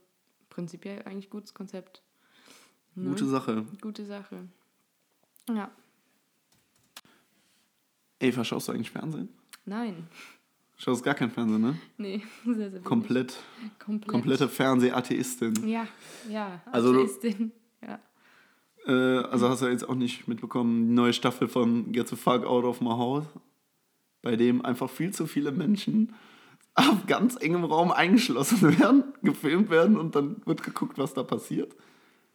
prinzipiell 0.49 1.01
eigentlich 1.03 1.29
gutes 1.29 1.53
Konzept. 1.53 2.01
Ne? 2.95 3.09
Gute 3.09 3.25
Sache. 3.25 3.65
Gute 3.81 4.05
Sache. 4.05 4.47
Ja. 5.49 5.69
Eva, 8.19 8.43
schaust 8.43 8.67
du 8.67 8.71
eigentlich 8.71 8.91
Fernsehen? 8.91 9.29
Nein. 9.65 10.07
Schaust 10.77 11.03
gar 11.03 11.13
kein 11.15 11.31
Fernsehen, 11.31 11.61
ne? 11.61 11.77
Nee, 11.97 12.23
sehr, 12.45 12.53
sehr 12.55 12.71
wenig. 12.73 12.83
Komplett. 12.83 13.35
Komplett. 13.79 14.07
Komplette 14.11 14.47
Fernsehatheistin. 14.47 15.67
Ja, 15.67 15.87
ja. 16.29 16.61
Also 16.71 16.93
du- 16.93 16.99
Atheistin. 17.01 17.51
Ja. 17.81 17.99
Äh, 18.87 18.91
also 18.91 19.49
hast 19.49 19.61
du 19.61 19.67
jetzt 19.67 19.87
auch 19.87 19.95
nicht 19.95 20.27
mitbekommen, 20.27 20.87
die 20.87 20.93
neue 20.93 21.13
Staffel 21.13 21.47
von 21.47 21.91
Get 21.91 22.07
the 22.07 22.15
Fuck 22.15 22.45
Out 22.45 22.63
of 22.63 22.81
My 22.81 22.91
House, 22.91 23.25
bei 24.21 24.35
dem 24.35 24.63
einfach 24.65 24.89
viel 24.89 25.13
zu 25.13 25.27
viele 25.27 25.51
Menschen 25.51 26.15
auf 26.73 27.05
ganz 27.07 27.35
engem 27.35 27.65
Raum 27.65 27.91
eingeschlossen 27.91 28.61
werden, 28.79 29.03
gefilmt 29.23 29.69
werden 29.69 29.97
und 29.97 30.15
dann 30.15 30.41
wird 30.45 30.63
geguckt, 30.63 30.97
was 30.97 31.13
da 31.13 31.23
passiert. 31.23 31.75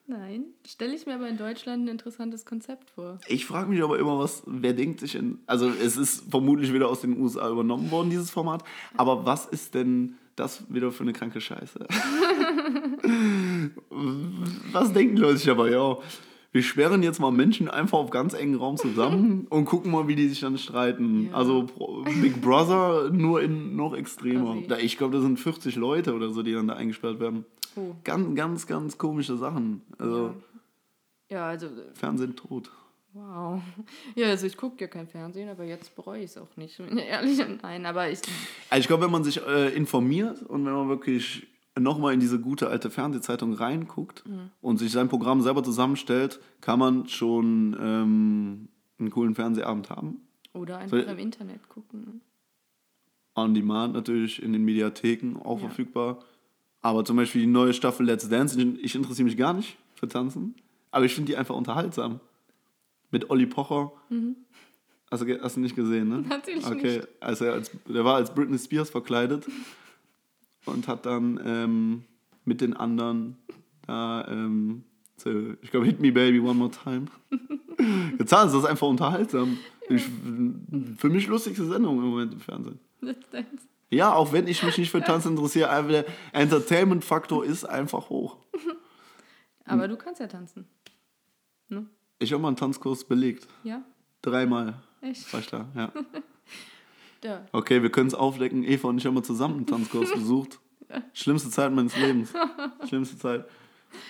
Nein, 0.09 0.47
stelle 0.67 0.95
ich 0.95 1.07
mir 1.07 1.15
aber 1.15 1.29
in 1.29 1.39
Deutschland 1.39 1.85
ein 1.85 1.89
interessantes 1.89 2.45
Konzept 2.45 2.91
vor. 2.91 3.19
Ich 3.29 3.47
frage 3.47 3.71
mich 3.71 3.81
aber 3.83 3.99
immer, 4.01 4.19
was, 4.19 4.43
wer 4.47 4.73
denkt 4.73 4.99
sich 5.01 5.15
in, 5.15 5.39
also 5.47 5.71
es 5.71 5.97
ist 5.97 6.29
vermutlich 6.29 6.75
wieder 6.75 6.89
aus 6.89 7.03
den 7.03 7.19
USA 7.21 7.49
übernommen 7.49 7.91
worden, 7.91 8.11
dieses 8.11 8.31
Format, 8.31 8.65
aber 8.97 9.25
was 9.25 9.47
ist 9.47 9.75
denn 9.75 10.17
das 10.35 10.65
wieder 10.73 10.91
für 10.91 11.05
eine 11.05 11.13
kranke 11.13 11.41
Scheiße? 11.41 11.87
was 14.73 14.93
denken 14.93 15.17
Leute 15.17 15.39
sich 15.39 15.51
aber, 15.51 15.71
ja, 15.71 15.97
wir 16.53 16.63
sperren 16.63 17.03
jetzt 17.03 17.19
mal 17.19 17.31
Menschen 17.31 17.69
einfach 17.69 17.99
auf 17.99 18.11
ganz 18.11 18.35
engen 18.35 18.57
Raum 18.57 18.77
zusammen 18.77 19.47
und 19.51 19.65
gucken 19.65 19.91
mal, 19.91 20.07
wie 20.07 20.15
die 20.17 20.29
sich 20.29 20.41
dann 20.41 20.59
streiten. 20.59 21.29
Ja. 21.29 21.35
Also 21.35 21.67
Big 22.21 22.41
Brother 22.43 23.11
nur 23.11 23.41
in 23.43 23.75
noch 23.75 23.95
extremer. 23.95 24.57
Da- 24.69 24.79
Ich 24.79 24.99
glaube, 24.99 25.15
da 25.17 25.23
sind 25.23 25.41
40 25.41 25.77
Leute 25.77 26.15
oder 26.15 26.31
so, 26.31 26.43
die 26.43 26.53
dann 26.53 26.69
da 26.69 26.75
eingesperrt 26.75 27.19
werden. 27.21 27.47
Oh. 27.75 27.95
Ganz, 28.05 28.35
ganz, 28.37 28.67
ganz 28.67 28.99
komische 28.99 29.37
Sachen. 29.39 29.81
Also 29.99 30.35
Ja, 31.31 31.47
also, 31.49 31.69
Fernsehen 31.95 32.37
tot. 32.37 32.71
wow. 33.15 33.63
Ja, 34.15 34.27
also 34.29 34.47
ich 34.47 34.59
gucke 34.59 34.77
ja 34.83 34.89
kein 34.89 35.09
Fernsehen, 35.09 35.49
aber 35.49 35.65
jetzt 35.65 35.97
bereue 35.97 36.19
ich 36.21 36.27
es 36.33 36.37
auch 36.37 36.55
nicht. 36.57 36.77
Bin 36.87 36.99
ich 36.99 37.07
ehrlich, 37.07 37.41
nein, 37.63 37.87
aber 37.87 38.11
ich. 38.11 38.19
Also 38.69 38.81
ich 38.81 38.89
glaube, 38.89 39.05
wenn 39.05 39.11
man 39.11 39.25
sich 39.25 39.41
äh, 39.47 39.71
informiert 39.75 40.43
und 40.43 40.67
wenn 40.67 40.73
man 40.75 40.89
wirklich 40.91 41.47
nochmal 41.79 42.15
in 42.15 42.21
diese 42.21 42.39
gute 42.41 42.69
alte 42.69 42.91
Fernsehzeitung 42.91 43.55
reinguckt 43.55 44.25
und 44.61 44.79
sich 44.79 44.93
sein 44.93 45.09
Programm 45.09 45.41
selber 45.41 45.63
zusammenstellt, 45.63 46.41
kann 46.61 46.79
man 46.79 47.07
schon 47.09 47.77
ähm, 47.81 48.69
einen 48.99 49.11
coolen 49.11 49.35
Fernsehabend 49.35 49.91
haben. 49.91 50.19
Oder 50.53 50.79
einfach 50.79 50.99
Soll- 50.99 51.07
im 51.09 51.19
Internet 51.19 51.69
gucken. 51.69 52.21
On 53.35 53.55
Demand 53.55 53.95
natürlich 53.95 54.43
in 54.43 54.53
den 54.53 54.63
Mediatheken 54.65 55.37
auch 55.43 55.61
Ja. 55.61 55.69
verfügbar. 55.69 56.19
Aber 56.83 57.05
zum 57.05 57.17
Beispiel 57.17 57.43
die 57.43 57.47
neue 57.47 57.73
Staffel 57.73 58.05
Let's 58.05 58.29
Dance, 58.29 58.61
ich 58.61 58.95
interessiere 58.95 59.25
mich 59.25 59.37
gar 59.39 59.55
nicht 59.55 59.79
für 59.95 60.09
Tanzen, 60.09 60.55
aber 60.91 61.05
ich 61.07 61.15
finde 61.15 61.31
die 61.33 61.37
einfach 61.39 61.55
unterhaltsam. 61.55 62.21
Mit 63.11 63.31
Olli 63.31 63.47
Pocher. 63.47 63.93
Hast, 65.11 65.23
du, 65.23 65.43
hast 65.43 65.57
du 65.57 65.61
nicht 65.61 65.77
gesehen, 65.77 66.09
ne? 66.09 66.19
Natürlich 66.29 66.67
okay. 66.67 66.97
nicht. 66.99 67.09
Also 67.21 67.45
er 67.47 67.53
als, 67.55 67.71
der 67.87 68.05
war 68.05 68.17
als 68.17 68.35
Britney 68.35 68.59
Spears 68.59 68.91
verkleidet 68.91 69.47
und 70.67 70.89
hat 70.89 71.07
dann 71.07 71.41
ähm, 71.45 72.05
mit 72.45 72.61
den 72.61 72.75
anderen 72.75 73.37
da, 73.87 74.27
ähm, 74.29 74.85
so, 75.17 75.55
ich 75.61 75.71
glaube, 75.71 75.87
Hit 75.87 76.01
Me 76.01 76.13
Baby 76.13 76.41
One 76.41 76.55
More 76.55 76.71
Time. 76.71 77.07
Getan, 78.19 78.47
das 78.47 78.55
ist 78.55 78.65
einfach 78.65 78.87
unterhaltsam. 78.87 79.59
Ich, 79.89 80.05
für 80.97 81.09
mich 81.09 81.27
lustigste 81.27 81.67
Sendung 81.67 81.99
im 81.99 82.11
Moment 82.11 82.33
im 82.33 82.41
Fernsehen. 82.41 82.79
Ja, 83.91 84.15
auch 84.15 84.33
wenn 84.33 84.47
ich 84.47 84.63
mich 84.63 84.79
nicht 84.79 84.91
für 84.91 85.03
Tanz 85.03 85.27
interessiere, 85.27 85.69
einfach 85.69 85.91
der 85.91 86.05
Entertainment-Faktor 86.33 87.45
ist 87.45 87.65
einfach 87.65 88.09
hoch. 88.09 88.39
Aber 89.65 89.87
du 89.87 89.97
kannst 89.97 90.21
ja 90.21 90.27
tanzen. 90.27 90.67
Ne? 91.69 91.87
Ich 92.19 92.33
habe 92.33 92.41
mal 92.41 92.49
einen 92.49 92.57
Tanzkurs 92.57 93.05
belegt. 93.05 93.47
Ja? 93.65 93.83
Dreimal 94.23 94.81
Echt? 95.01 95.33
war 95.33 95.41
ich 95.41 95.49
da, 95.49 95.69
ja. 95.75 95.93
Ja. 97.25 97.47
Okay, 97.53 97.83
wir 97.83 97.91
können 97.91 98.09
es 98.09 98.15
aufdecken. 98.15 98.65
Eva 98.65 98.89
und 98.89 98.99
ich 98.99 99.07
haben 99.07 99.15
mal 99.15 99.23
zusammen 99.23 99.57
einen 99.59 99.67
Tanzkurs 99.67 100.13
besucht. 100.15 100.59
Schlimmste 101.15 101.49
Zeit 101.51 101.73
meines 101.73 101.97
Lebens. 101.97 102.33
Schlimmste 102.89 103.17
Zeit. 103.17 103.47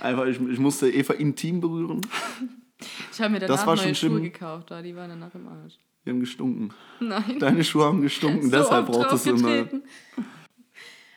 Einfach, 0.00 0.26
ich, 0.26 0.40
ich 0.40 0.58
musste 0.58 0.90
Eva 0.90 1.12
intim 1.14 1.60
berühren. 1.60 2.00
Ich 3.12 3.20
habe 3.20 3.30
mir 3.34 3.38
Das 3.40 3.48
danach 3.60 3.66
neue 3.66 3.76
schon 3.76 3.94
Schuhe 3.94 4.10
schlimm. 4.10 4.22
gekauft, 4.24 4.72
aber 4.72 4.82
die 4.82 4.94
waren 4.96 5.10
danach 5.10 5.34
im 5.34 5.46
Arsch. 5.48 5.78
Die 6.04 6.10
haben 6.10 6.20
gestunken. 6.20 6.72
Nein. 7.00 7.38
Deine 7.38 7.62
Schuhe 7.62 7.84
haben 7.84 8.00
gestunken, 8.02 8.42
So 8.50 8.56
deshalb 8.56 8.86
brauchtest 8.86 9.26
du 9.26 9.30
eine. 9.34 9.40
draufgetreten. 9.42 9.82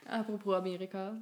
Apropos 0.07 0.53
Amerika. 0.55 1.17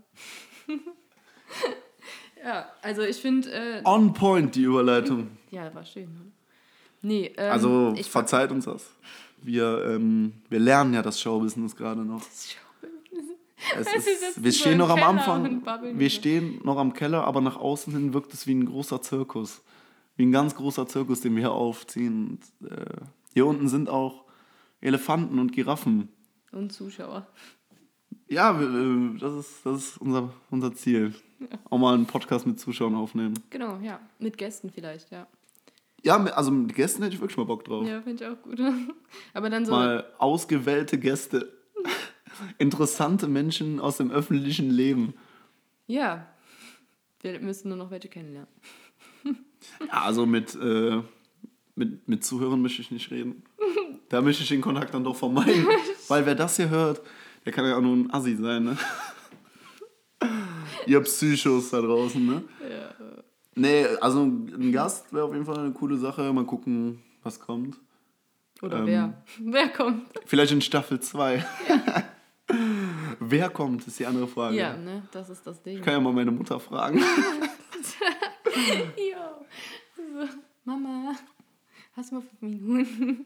ja, 2.44 2.66
also 2.82 3.02
ich 3.04 3.18
finde, 3.18 3.50
äh, 3.52 3.82
On 3.86 4.14
point, 4.14 4.54
die 4.56 4.64
Überleitung. 4.64 5.30
ja, 5.52 5.74
war 5.74 5.86
schön. 5.86 6.04
Ne? 6.14 6.32
Nee, 7.02 7.34
ähm, 7.38 7.52
Also, 7.52 7.96
verzeiht 8.04 8.52
uns 8.52 8.66
das. 8.66 8.90
Wir, 9.44 9.84
ähm, 9.86 10.34
wir 10.50 10.60
lernen 10.60 10.94
ja 10.94 11.02
das 11.02 11.20
Showbusiness 11.20 11.76
gerade 11.76 12.06
noch. 12.06 12.22
Es 12.22 12.56
Sie 13.74 13.98
ist, 13.98 14.06
sitzen 14.06 14.44
wir 14.44 14.52
so 14.52 14.60
stehen 14.60 14.74
im 14.74 14.78
noch 14.80 14.90
am 14.90 15.04
Anfang. 15.04 15.64
Wir 15.98 16.10
so. 16.10 16.16
stehen 16.16 16.62
noch 16.64 16.78
am 16.78 16.94
Keller, 16.94 17.26
aber 17.26 17.42
nach 17.42 17.58
außen 17.58 17.94
hin 17.94 18.14
wirkt 18.14 18.34
es 18.34 18.48
wie 18.48 18.54
ein 18.54 18.66
großer 18.66 19.02
Zirkus. 19.02 19.62
Wie 20.16 20.26
ein 20.26 20.32
ganz 20.32 20.56
großer 20.56 20.88
Zirkus, 20.88 21.22
den 21.22 21.36
wir 21.36 21.42
hier 21.42 21.52
aufziehen. 21.52 22.40
Und, 22.62 22.72
äh, 22.72 23.02
hier 23.34 23.46
unten 23.46 23.68
sind 23.68 23.90
auch 23.90 24.24
Elefanten 24.82 25.40
und 25.40 25.52
Giraffen. 25.52 26.10
Und 26.52 26.72
Zuschauer. 26.72 27.28
Ja, 28.28 28.60
äh, 28.60 29.18
das 29.20 29.34
ist, 29.34 29.66
das 29.66 29.78
ist 29.80 29.98
unser, 29.98 30.34
unser 30.52 30.74
Ziel. 30.74 31.14
Auch 31.70 31.78
mal 31.78 31.94
einen 31.94 32.06
Podcast 32.06 32.46
mit 32.46 32.60
Zuschauern 32.60 32.96
aufnehmen. 32.96 33.34
Genau, 33.50 33.78
ja. 33.82 34.00
Mit 34.20 34.38
Gästen 34.38 34.70
vielleicht, 34.70 35.12
ja. 35.12 35.28
Ja, 36.04 36.22
also 36.22 36.52
mit 36.52 36.76
Gästen 36.76 37.02
hätte 37.02 37.16
ich 37.16 37.22
wirklich 37.22 37.38
mal 37.38 37.46
Bock 37.46 37.64
drauf. 37.64 37.88
Ja, 37.88 38.02
finde 38.02 38.24
ich 38.24 38.30
auch 38.30 38.42
gut. 38.42 38.60
Aber 39.34 39.50
dann 39.50 39.66
so. 39.66 39.72
Mal 39.72 40.06
ausgewählte 40.18 41.00
Gäste. 41.00 41.52
Interessante 42.58 43.28
Menschen 43.28 43.80
aus 43.80 43.98
dem 43.98 44.12
öffentlichen 44.12 44.70
Leben. 44.70 45.14
Ja. 45.88 46.28
Wir 47.22 47.40
müssen 47.40 47.70
nur 47.70 47.78
noch 47.78 47.90
welche 47.92 48.10
kennenlernen. 48.10 48.52
Ja, 49.88 50.02
also 50.02 50.26
mit, 50.26 50.56
äh, 50.56 51.02
mit, 51.76 52.06
mit 52.10 52.26
Zuhörern 52.26 52.62
möchte 52.62 52.82
ich 52.82 52.92
nicht 52.92 53.10
reden. 53.12 53.44
Da 54.10 54.22
möchte 54.22 54.44
ich 54.44 54.50
den 54.50 54.60
Kontakt 54.60 54.94
dann 54.94 55.06
doch 55.06 55.16
vermeiden. 55.16 55.66
Weil 56.10 56.26
wer 56.26 56.36
das 56.36 56.58
hier 56.58 56.70
hört, 56.70 57.02
der 57.46 57.54
kann 57.54 57.66
ja 57.66 57.78
auch 57.78 57.82
nur 57.82 57.96
ein 57.96 58.14
Assi 58.14 58.36
sein, 58.36 58.66
ne? 58.66 58.78
Ihr 60.86 61.00
Psychos 61.00 61.70
da 61.70 61.80
draußen, 61.80 62.26
ne? 62.26 62.44
Ja. 62.70 63.24
Nee, 63.56 63.86
also 64.02 64.24
ein 64.24 64.72
Gast 64.72 65.14
wäre 65.14 65.26
auf 65.26 65.34
jeden 65.34 65.46
Fall 65.46 65.60
eine 65.60 65.72
coole 65.72 65.98
Sache. 65.98 66.32
Mal 66.34 66.46
gucken, 66.46 67.02
was 67.22 67.40
kommt. 67.40 67.78
Oder 68.62 68.80
Ähm, 68.80 68.86
wer? 68.88 69.24
Wer 69.40 69.70
kommt? 69.70 70.06
Vielleicht 70.26 70.52
in 70.54 70.62
Staffel 70.62 71.00
2. 71.00 71.46
wer 73.20 73.50
kommt, 73.50 73.86
ist 73.88 74.00
die 74.00 74.06
andere 74.06 74.28
Frage. 74.28 74.56
Ja, 74.56 74.76
ne? 74.78 75.04
Das 75.12 75.30
ist 75.30 75.46
das 75.46 75.62
Ding. 75.62 75.78
Ich 75.78 75.84
kann 75.84 75.94
ja 75.96 76.00
mal 76.00 76.14
meine 76.14 76.32
Mutter 76.32 76.60
fragen. 76.60 77.02
Ja. 79.12 79.40
So, 79.96 80.28
Mama, 80.64 81.16
hast 81.96 82.12
du 82.12 82.16
mal 82.16 82.22
fünf 82.22 82.42
Minuten? 82.42 83.26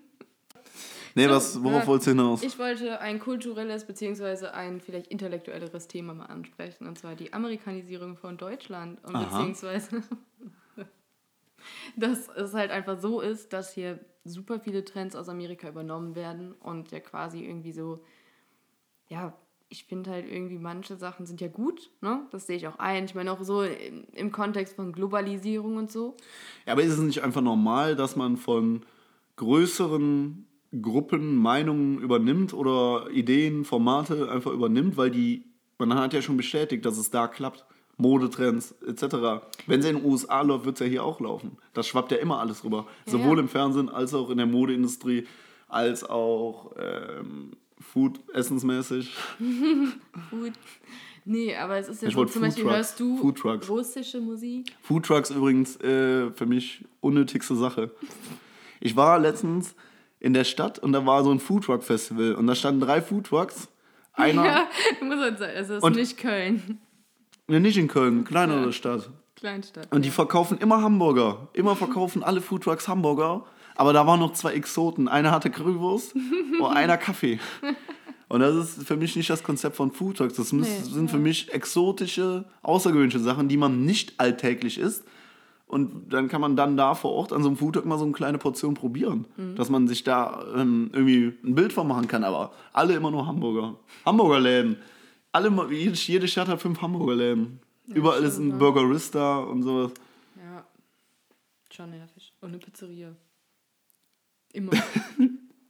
Nee, 1.17 1.25
So, 1.25 1.31
was, 1.31 1.63
worauf 1.63 1.81
ja. 1.81 1.87
wolltest 1.87 2.07
du 2.07 2.11
hinaus? 2.11 2.43
Ich 2.43 2.59
wollte 2.59 3.01
ein 3.01 3.19
kulturelles 3.19 3.85
beziehungsweise 3.85 4.53
ein 4.53 4.79
vielleicht 4.79 5.07
intellektuelleres 5.07 5.87
Thema 5.87 6.13
mal 6.13 6.27
ansprechen, 6.27 6.85
und 6.85 6.99
zwar 6.99 7.15
die 7.15 7.33
Amerikanisierung 7.33 8.17
von 8.17 8.37
Deutschland. 8.37 9.03
Und 9.03 9.15
Aha. 9.15 9.25
beziehungsweise, 9.25 10.03
dass 11.97 12.29
es 12.29 12.53
halt 12.53 12.69
einfach 12.69 12.99
so 12.99 13.19
ist, 13.19 13.51
dass 13.51 13.73
hier 13.73 13.99
super 14.25 14.59
viele 14.59 14.85
Trends 14.85 15.15
aus 15.15 15.27
Amerika 15.27 15.67
übernommen 15.67 16.13
werden 16.13 16.51
und 16.53 16.91
ja 16.91 16.99
quasi 16.99 17.43
irgendwie 17.43 17.71
so, 17.71 18.03
ja, 19.09 19.33
ich 19.69 19.85
finde 19.85 20.11
halt 20.11 20.31
irgendwie 20.31 20.59
manche 20.59 20.97
Sachen 20.97 21.25
sind 21.25 21.41
ja 21.41 21.47
gut, 21.47 21.89
ne? 22.01 22.27
Das 22.29 22.45
sehe 22.45 22.57
ich 22.57 22.67
auch 22.67 22.77
ein. 22.77 23.05
Ich 23.05 23.15
meine 23.15 23.31
auch 23.31 23.41
so 23.41 23.63
im, 23.63 24.05
im 24.13 24.31
Kontext 24.31 24.75
von 24.75 24.93
Globalisierung 24.93 25.77
und 25.77 25.91
so. 25.91 26.15
Ja, 26.67 26.73
aber 26.73 26.83
ist 26.83 26.93
es 26.93 26.99
nicht 26.99 27.23
einfach 27.23 27.41
normal, 27.41 27.95
dass 27.95 28.15
man 28.15 28.37
von 28.37 28.85
größeren 29.37 30.47
Gruppen 30.81 31.35
Meinungen 31.35 31.99
übernimmt 31.99 32.53
oder 32.53 33.07
Ideen, 33.11 33.65
Formate 33.65 34.29
einfach 34.31 34.51
übernimmt, 34.51 34.97
weil 34.97 35.11
die, 35.11 35.43
man 35.77 35.93
hat 35.95 36.13
ja 36.13 36.21
schon 36.21 36.37
bestätigt, 36.37 36.85
dass 36.85 36.97
es 36.97 37.09
da 37.11 37.27
klappt. 37.27 37.65
Modetrends 37.99 38.75
etc. 38.87 39.41
Wenn 39.65 39.79
es 39.79 39.85
in 39.87 39.95
den 39.97 40.05
USA 40.05 40.41
läuft, 40.43 40.65
wird 40.65 40.75
es 40.75 40.81
ja 40.81 40.85
hier 40.85 41.03
auch 41.03 41.19
laufen. 41.19 41.57
Das 41.73 41.87
schwappt 41.87 42.11
ja 42.11 42.17
immer 42.19 42.39
alles 42.39 42.63
rüber. 42.63 42.85
Ja, 43.05 43.11
Sowohl 43.13 43.37
ja. 43.37 43.43
im 43.43 43.49
Fernsehen 43.49 43.89
als 43.89 44.13
auch 44.13 44.29
in 44.29 44.37
der 44.37 44.45
Modeindustrie, 44.45 45.25
als 45.67 46.03
auch 46.07 46.73
ähm, 46.77 47.53
Food, 47.79 48.19
essensmäßig. 48.33 49.15
Gut. 50.29 50.53
Nee, 51.25 51.55
aber 51.55 51.77
es 51.77 51.89
ist 51.89 52.03
ja 52.03 52.07
Ich 52.07 52.13
so, 52.13 52.23
zum 52.25 52.33
Food 52.33 52.41
Beispiel 52.43 52.63
Trucks. 52.65 52.75
hörst 52.77 52.99
du 52.99 53.17
Food 53.17 53.37
Trucks. 53.39 53.69
russische 53.69 54.21
Musik. 54.21 54.71
Foodtrucks 54.81 55.31
übrigens 55.31 55.75
äh, 55.81 56.29
für 56.31 56.45
mich 56.45 56.85
unnötigste 57.01 57.55
Sache. 57.55 57.91
Ich 58.79 58.95
war 58.95 59.17
letztens 59.19 59.75
in 60.27 60.33
der 60.33 60.43
Stadt 60.43 60.77
und 60.77 60.91
da 60.91 61.05
war 61.05 61.23
so 61.23 61.31
ein 61.31 61.39
Foodtruck-Festival 61.39 62.35
und 62.35 62.45
da 62.47 62.53
standen 62.53 62.81
drei 62.81 63.01
Foodtrucks. 63.01 63.69
Einer, 64.13 64.45
Ja, 64.45 64.67
muss 65.01 65.17
man 65.17 65.37
sagen, 65.37 65.53
also 65.55 65.73
es 65.73 65.77
ist 65.79 65.83
Und- 65.83 65.95
nicht 65.95 66.17
Köln. 66.17 66.79
ne, 67.47 67.59
nicht 67.61 67.77
in 67.77 67.87
Köln, 67.87 68.25
kleinere 68.25 68.65
Ja. 68.65 68.71
Stadt. 68.73 69.09
Kleinstadt. 69.35 69.87
Und 69.91 70.03
die 70.03 70.09
verkaufen 70.09 70.57
immer 70.57 70.81
Hamburger. 70.81 71.47
Immer 71.53 71.75
verkaufen 71.75 72.23
alle 72.23 72.41
Foodtrucks 72.41 72.87
Hamburger. 72.87 73.45
Aber 73.75 73.93
da 73.93 74.05
waren 74.07 74.19
noch 74.19 74.33
zwei 74.33 74.53
Exoten. 74.53 75.07
Einer 75.07 75.29
hatte 75.31 75.49
Currywurst 75.51 76.13
und 76.59 76.65
einer 76.65 76.97
Kaffee. 76.97 77.39
Und 78.27 78.39
das 78.41 78.55
ist 78.55 78.87
für 78.87 78.97
mich 78.97 79.15
nicht 79.15 79.29
das 79.29 79.43
Konzept 79.43 79.75
von 79.77 79.91
Food 79.91 80.17
Talks. 80.17 80.33
Das 80.35 80.51
müssen, 80.51 80.73
Nee, 80.83 80.89
sind 80.93 81.09
für 81.11 81.17
ja. 81.17 81.21
mich 81.23 81.53
exotische, 81.53 82.45
außergewöhnliche 82.63 83.19
Sachen, 83.19 83.47
die 83.47 83.55
man 83.57 83.85
nicht 83.85 84.19
alltäglich 84.19 84.79
isst. 84.79 85.03
Und 85.67 86.13
dann 86.13 86.29
kann 86.29 86.39
man 86.39 86.55
dann 86.55 86.77
da 86.77 86.95
vor 86.95 87.11
Ort 87.11 87.33
an 87.33 87.43
so 87.43 87.49
einem 87.49 87.57
Food 87.57 87.75
Talk 87.75 87.85
mal 87.85 87.97
so 87.97 88.05
eine 88.05 88.13
kleine 88.13 88.37
Portion 88.37 88.73
probieren. 88.73 89.27
Mhm. 89.35 89.55
Dass 89.55 89.69
man 89.69 89.87
sich 89.87 90.03
da 90.03 90.45
ähm, 90.55 90.89
irgendwie 90.93 91.37
ein 91.43 91.55
Bild 91.55 91.73
von 91.73 91.87
machen 91.87 92.07
kann. 92.07 92.23
Aber 92.23 92.53
alle 92.71 92.95
immer 92.95 93.11
nur 93.11 93.27
Hamburger. 93.27 93.75
Hamburgerläden. 94.05 94.77
Alle, 95.33 95.51
jede, 95.73 95.95
jede 95.97 96.27
Stadt 96.27 96.47
hat 96.47 96.61
fünf 96.61 96.81
Hamburgerläden. 96.81 97.59
Überall 97.87 98.23
ist 98.23 98.37
ein 98.37 98.49
ne? 98.49 98.53
Burgerista 98.55 99.39
und 99.39 99.63
sowas. 99.63 99.91
Ja. 100.37 100.65
Schon 101.69 101.89
nervig. 101.89 102.33
Und 102.39 102.49
eine 102.49 102.57
Pizzeria. 102.59 103.13
Immer. 104.53 104.71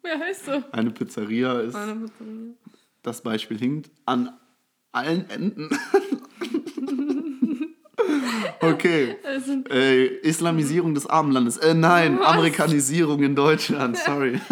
Wer 0.04 0.20
heißt 0.20 0.46
so? 0.46 0.64
Eine 0.72 0.92
Pizzeria 0.92 1.60
ist, 1.60 1.76
Eine 1.76 1.96
Pizzeria. 1.96 2.54
das 3.02 3.22
Beispiel 3.22 3.58
hinkt 3.58 3.92
an 4.06 4.30
allen 4.92 5.30
Enden. 5.30 5.70
okay. 8.62 9.16
Äh, 9.70 10.06
Islamisierung 10.22 10.94
des 10.94 11.08
Abendlandes. 11.08 11.58
Äh, 11.58 11.74
nein, 11.74 12.20
Was? 12.20 12.28
Amerikanisierung 12.28 13.22
in 13.24 13.36
Deutschland, 13.36 13.98
sorry. 13.98 14.40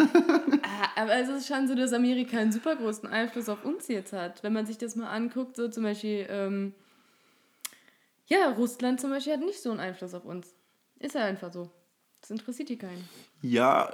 Ah, 0.67 1.01
aber 1.03 1.15
es 1.15 1.29
ist 1.29 1.47
schon 1.47 1.67
so, 1.67 1.75
dass 1.75 1.93
Amerika 1.93 2.37
einen 2.37 2.51
super 2.51 2.75
großen 2.75 3.07
Einfluss 3.07 3.49
auf 3.49 3.63
uns 3.63 3.87
jetzt 3.87 4.13
hat. 4.13 4.43
Wenn 4.43 4.51
man 4.51 4.65
sich 4.65 4.77
das 4.77 4.95
mal 4.95 5.07
anguckt, 5.07 5.55
so 5.55 5.67
zum 5.67 5.83
Beispiel, 5.83 6.25
ähm, 6.29 6.73
ja, 8.25 8.49
Russland 8.49 8.99
zum 8.99 9.11
Beispiel 9.11 9.33
hat 9.33 9.41
nicht 9.41 9.61
so 9.61 9.71
einen 9.71 9.79
Einfluss 9.79 10.13
auf 10.13 10.25
uns. 10.25 10.53
Ist 10.99 11.15
ja 11.15 11.23
einfach 11.23 11.53
so. 11.53 11.69
Das 12.21 12.31
interessiert 12.31 12.69
die 12.69 12.77
keinen. 12.77 13.07
Ja, 13.41 13.93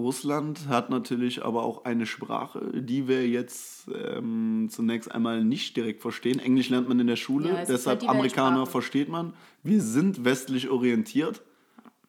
Russland 0.00 0.68
hat 0.68 0.90
natürlich 0.90 1.44
aber 1.44 1.62
auch 1.62 1.84
eine 1.84 2.06
Sprache, 2.06 2.70
die 2.74 3.08
wir 3.08 3.28
jetzt 3.28 3.88
ähm, 3.88 4.68
zunächst 4.70 5.10
einmal 5.12 5.44
nicht 5.44 5.76
direkt 5.76 6.02
verstehen. 6.02 6.38
Englisch 6.38 6.68
lernt 6.68 6.88
man 6.88 6.98
in 7.00 7.06
der 7.06 7.16
Schule, 7.16 7.48
Ja, 7.48 7.64
deshalb 7.64 8.00
halt 8.00 8.10
Amerikaner 8.10 8.66
versteht 8.66 9.08
man. 9.08 9.34
Wir 9.62 9.80
sind 9.80 10.24
westlich 10.24 10.68
orientiert 10.68 11.42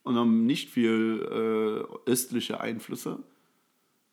und 0.04 0.16
haben 0.16 0.46
nicht 0.46 0.70
viel 0.70 1.86
äh, 2.06 2.10
östliche 2.10 2.60
Einflüsse. 2.60 3.20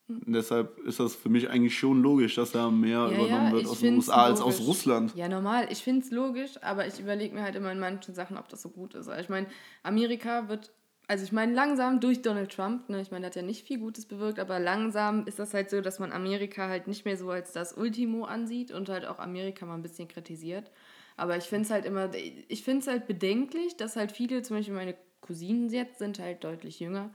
Und 0.09 0.33
deshalb 0.33 0.79
ist 0.81 1.01
das 1.01 1.15
für 1.15 1.29
mich 1.29 1.51
eigentlich 1.51 1.79
schon 1.79 2.03
logisch, 2.03 2.35
dass 2.37 2.53
da 2.53 2.71
mehr 2.71 3.09
übernommen 3.09 3.53
wird 3.53 3.63
ich 3.65 3.69
aus 3.69 3.81
den 3.81 3.97
USA 3.97 4.25
als 4.25 4.41
aus 4.41 4.55
logisch. 4.55 4.69
Russland. 4.69 5.15
Ja, 5.15 5.29
normal. 5.29 5.69
Ich 5.71 5.83
finde 5.83 6.03
es 6.03 6.11
logisch, 6.11 6.53
aber 6.63 6.87
ich 6.87 6.99
überlege 6.99 7.35
mir 7.35 7.43
halt 7.43 7.57
immer 7.57 7.71
in 7.73 7.79
manchen 7.79 8.15
Sachen, 8.15 8.39
ob 8.39 8.49
das 8.49 8.63
so 8.63 8.71
gut 8.71 8.95
ist. 8.95 9.09
Also 9.09 9.21
ich 9.21 9.29
meine, 9.29 9.49
Amerika 9.83 10.49
wird, 10.49 10.73
also 11.09 11.25
ich 11.25 11.33
meine, 11.33 11.55
langsam 11.55 12.01
durch 12.01 12.21
Donald 12.21 12.53
Trump, 12.53 12.89
ne, 12.91 13.01
ich 13.01 13.11
meine, 13.11 13.23
der 13.23 13.31
hat 13.31 13.37
ja 13.37 13.43
nicht 13.43 13.67
viel 13.67 13.79
Gutes 13.79 14.05
bewirkt, 14.05 14.39
aber 14.39 14.61
langsam 14.61 15.27
ist 15.27 15.39
das 15.39 15.55
halt 15.55 15.71
so, 15.71 15.81
dass 15.81 15.99
man 15.99 16.13
Amerika 16.13 16.69
halt 16.69 16.87
nicht 16.87 17.07
mehr 17.07 17.17
so 17.17 17.31
als 17.31 17.53
das 17.53 17.73
Ultimo 17.73 18.25
ansieht 18.25 18.71
und 18.71 18.91
halt 18.91 19.07
auch 19.07 19.19
Amerika 19.19 19.65
mal 19.65 19.75
ein 19.75 19.83
bisschen 19.83 20.07
kritisiert. 20.07 20.71
Aber 21.17 21.37
ich 21.37 21.45
finde 21.45 21.65
es 21.65 21.71
halt 21.71 21.87
immer, 21.87 22.11
ich 22.15 22.63
finde 22.63 22.81
es 22.81 22.87
halt 22.87 23.07
bedenklich, 23.07 23.77
dass 23.79 23.97
halt 23.97 24.13
viele, 24.13 24.43
zum 24.43 24.59
Beispiel 24.59 24.75
meine 24.75 24.95
Cousinen 25.23 25.71
jetzt 25.71 25.99
sind 25.99 26.19
halt 26.19 26.45
deutlich 26.45 26.79
jünger. 26.79 27.11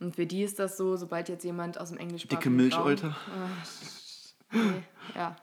Und 0.00 0.16
für 0.16 0.26
die 0.26 0.42
ist 0.42 0.58
das 0.58 0.76
so, 0.76 0.96
sobald 0.96 1.28
jetzt 1.28 1.44
jemand 1.44 1.78
aus 1.78 1.90
dem 1.90 1.98
englischsprachigen 1.98 2.58
Dicke 2.58 2.76
Milchäuter. 2.76 3.16
Ah, 3.30 3.48
nee, 4.52 4.82
ja. 5.14 5.36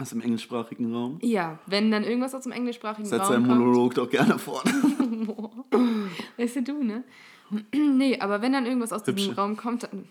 Aus 0.00 0.10
dem 0.10 0.20
englischsprachigen 0.20 0.94
Raum. 0.94 1.18
Ja, 1.22 1.58
wenn 1.66 1.90
dann 1.90 2.04
irgendwas 2.04 2.32
aus 2.32 2.44
dem 2.44 2.52
englischsprachigen 2.52 3.08
Setz 3.08 3.22
Raum 3.22 3.30
deinen 3.32 3.46
kommt. 3.48 3.58
Monolog 3.58 3.94
doch 3.94 4.08
gerne 4.08 4.38
fort. 4.38 4.64
Weißt 6.36 6.56
du, 6.56 6.62
du, 6.62 6.82
ne? 6.84 7.02
nee, 7.74 8.18
aber 8.20 8.40
wenn 8.40 8.52
dann 8.52 8.64
irgendwas 8.64 8.92
aus 8.92 9.02
diesem 9.02 9.18
Hübsche. 9.18 9.36
Raum 9.36 9.56
kommt, 9.56 9.82
dann... 9.82 10.04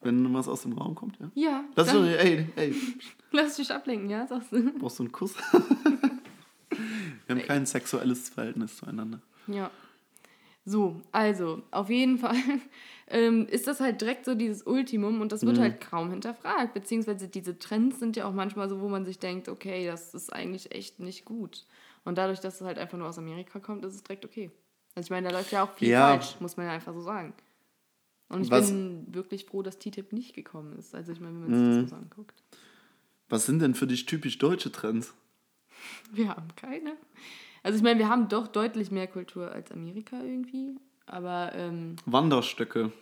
Wenn 0.00 0.32
was 0.32 0.48
aus 0.48 0.62
dem 0.62 0.72
Raum 0.72 0.94
kommt, 0.94 1.18
ja. 1.18 1.30
Ja, 1.34 1.64
dann 1.74 1.86
so, 1.86 2.02
ey, 2.02 2.46
ey, 2.56 2.74
lass 3.32 3.56
dich 3.56 3.70
ablenken, 3.70 4.08
ja? 4.08 4.26
Sagst 4.26 4.52
du? 4.52 4.72
brauchst 4.78 5.00
du 5.00 5.02
einen 5.02 5.12
Kuss? 5.12 5.34
Wir 7.26 7.36
haben 7.36 7.42
kein 7.42 7.66
sexuelles 7.66 8.30
Verhältnis 8.30 8.76
zueinander. 8.76 9.20
Ja. 9.48 9.70
So, 10.68 11.00
also, 11.12 11.62
auf 11.70 11.88
jeden 11.88 12.18
Fall 12.18 12.36
ähm, 13.08 13.46
ist 13.48 13.66
das 13.66 13.80
halt 13.80 14.02
direkt 14.02 14.26
so 14.26 14.34
dieses 14.34 14.62
Ultimum 14.66 15.22
und 15.22 15.32
das 15.32 15.46
wird 15.46 15.58
halt 15.58 15.80
kaum 15.80 16.10
hinterfragt. 16.10 16.74
Beziehungsweise 16.74 17.26
diese 17.26 17.58
Trends 17.58 17.98
sind 18.00 18.16
ja 18.16 18.26
auch 18.28 18.34
manchmal 18.34 18.68
so, 18.68 18.80
wo 18.82 18.88
man 18.88 19.06
sich 19.06 19.18
denkt, 19.18 19.48
okay, 19.48 19.86
das 19.86 20.12
ist 20.12 20.30
eigentlich 20.30 20.72
echt 20.72 21.00
nicht 21.00 21.24
gut. 21.24 21.64
Und 22.04 22.18
dadurch, 22.18 22.40
dass 22.40 22.60
es 22.60 22.66
halt 22.66 22.78
einfach 22.78 22.98
nur 22.98 23.08
aus 23.08 23.16
Amerika 23.18 23.60
kommt, 23.60 23.82
ist 23.86 23.94
es 23.94 24.02
direkt 24.02 24.26
okay. 24.26 24.50
Also 24.94 25.06
ich 25.06 25.10
meine, 25.10 25.28
da 25.30 25.34
läuft 25.38 25.52
ja 25.52 25.62
auch 25.64 25.72
viel 25.72 25.88
Ja. 25.88 26.08
falsch, 26.08 26.36
muss 26.40 26.56
man 26.58 26.66
ja 26.66 26.72
einfach 26.72 26.92
so 26.92 27.00
sagen. 27.00 27.32
Und 28.28 28.42
ich 28.42 28.50
Was- 28.50 28.68
bin 28.70 29.06
wirklich 29.14 29.46
froh, 29.46 29.62
dass 29.62 29.78
TTIP 29.78 30.12
nicht 30.12 30.34
gekommen 30.34 30.78
ist. 30.78 30.94
Also 30.94 31.12
ich 31.12 31.20
meine, 31.20 31.34
wenn 31.40 31.48
man 31.50 31.54
sich 31.78 31.80
das 31.82 31.90
so 31.90 31.96
anguckt. 31.96 32.42
Was 33.30 33.46
sind 33.46 33.60
denn 33.60 33.74
für 33.74 33.86
dich 33.86 34.04
typisch 34.04 34.36
deutsche 34.36 34.70
Trends? 34.70 35.14
Wir 36.12 36.28
haben 36.28 36.48
keine. 36.56 36.92
Also 37.62 37.76
ich 37.78 37.82
meine, 37.82 37.98
wir 37.98 38.08
haben 38.08 38.28
doch 38.28 38.46
deutlich 38.48 38.90
mehr 38.90 39.06
Kultur 39.06 39.50
als 39.52 39.70
Amerika 39.72 40.16
irgendwie. 40.22 40.76
Aber 41.06 41.52
ähm, 41.54 41.96
Wanderstöcke. 42.06 42.92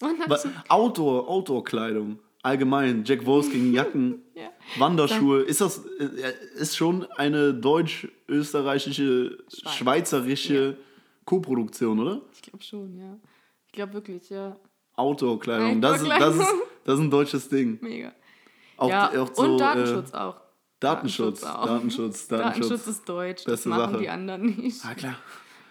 und 0.00 0.20
dann 0.20 0.30
Wa- 0.30 0.38
Outdoor, 0.68 1.28
Outdoor-Kleidung. 1.28 2.18
Allgemein. 2.42 3.02
Jack 3.04 3.26
Wolfskin, 3.26 3.72
Jacken, 3.74 4.22
Ja. 4.34 4.50
Wanderschuhe. 4.78 5.42
Ist 5.42 5.60
das 5.60 5.84
äh, 5.98 6.32
ist 6.56 6.76
schon 6.76 7.04
eine 7.16 7.52
deutsch-österreichische, 7.52 9.38
Schweiz. 9.48 9.74
schweizerische 9.74 10.76
Co-Produktion, 11.24 11.98
oder? 12.00 12.20
Ich 12.32 12.42
glaube 12.42 12.62
schon, 12.62 12.96
ja. 12.96 13.16
Ich 13.66 13.72
glaube 13.72 13.92
wirklich, 13.94 14.30
ja. 14.30 14.56
Outdoor-Kleidung. 14.96 15.80
Das, 15.80 16.00
ist- 16.02 16.08
das, 16.10 16.36
ist, 16.36 16.54
das 16.84 16.94
ist 16.94 17.00
ein 17.04 17.10
deutsches 17.10 17.48
Ding. 17.48 17.78
Mega. 17.82 18.12
Auch, 18.76 18.88
ja, 18.88 19.08
auch 19.22 19.34
so, 19.34 19.42
und 19.42 19.58
Datenschutz 19.58 20.12
Äh, 20.12 20.16
auch. 20.16 20.36
Datenschutz. 20.80 21.40
Datenschutz, 21.40 22.26
Datenschutz. 22.28 22.28
Datenschutz 22.28 22.86
ist 22.86 23.08
deutsch. 23.08 23.44
Das 23.44 23.64
machen 23.66 23.92
Sache. 23.92 24.02
die 24.02 24.08
anderen 24.08 24.56
nicht. 24.56 24.84
Ah, 24.84 24.94
klar. 24.94 25.16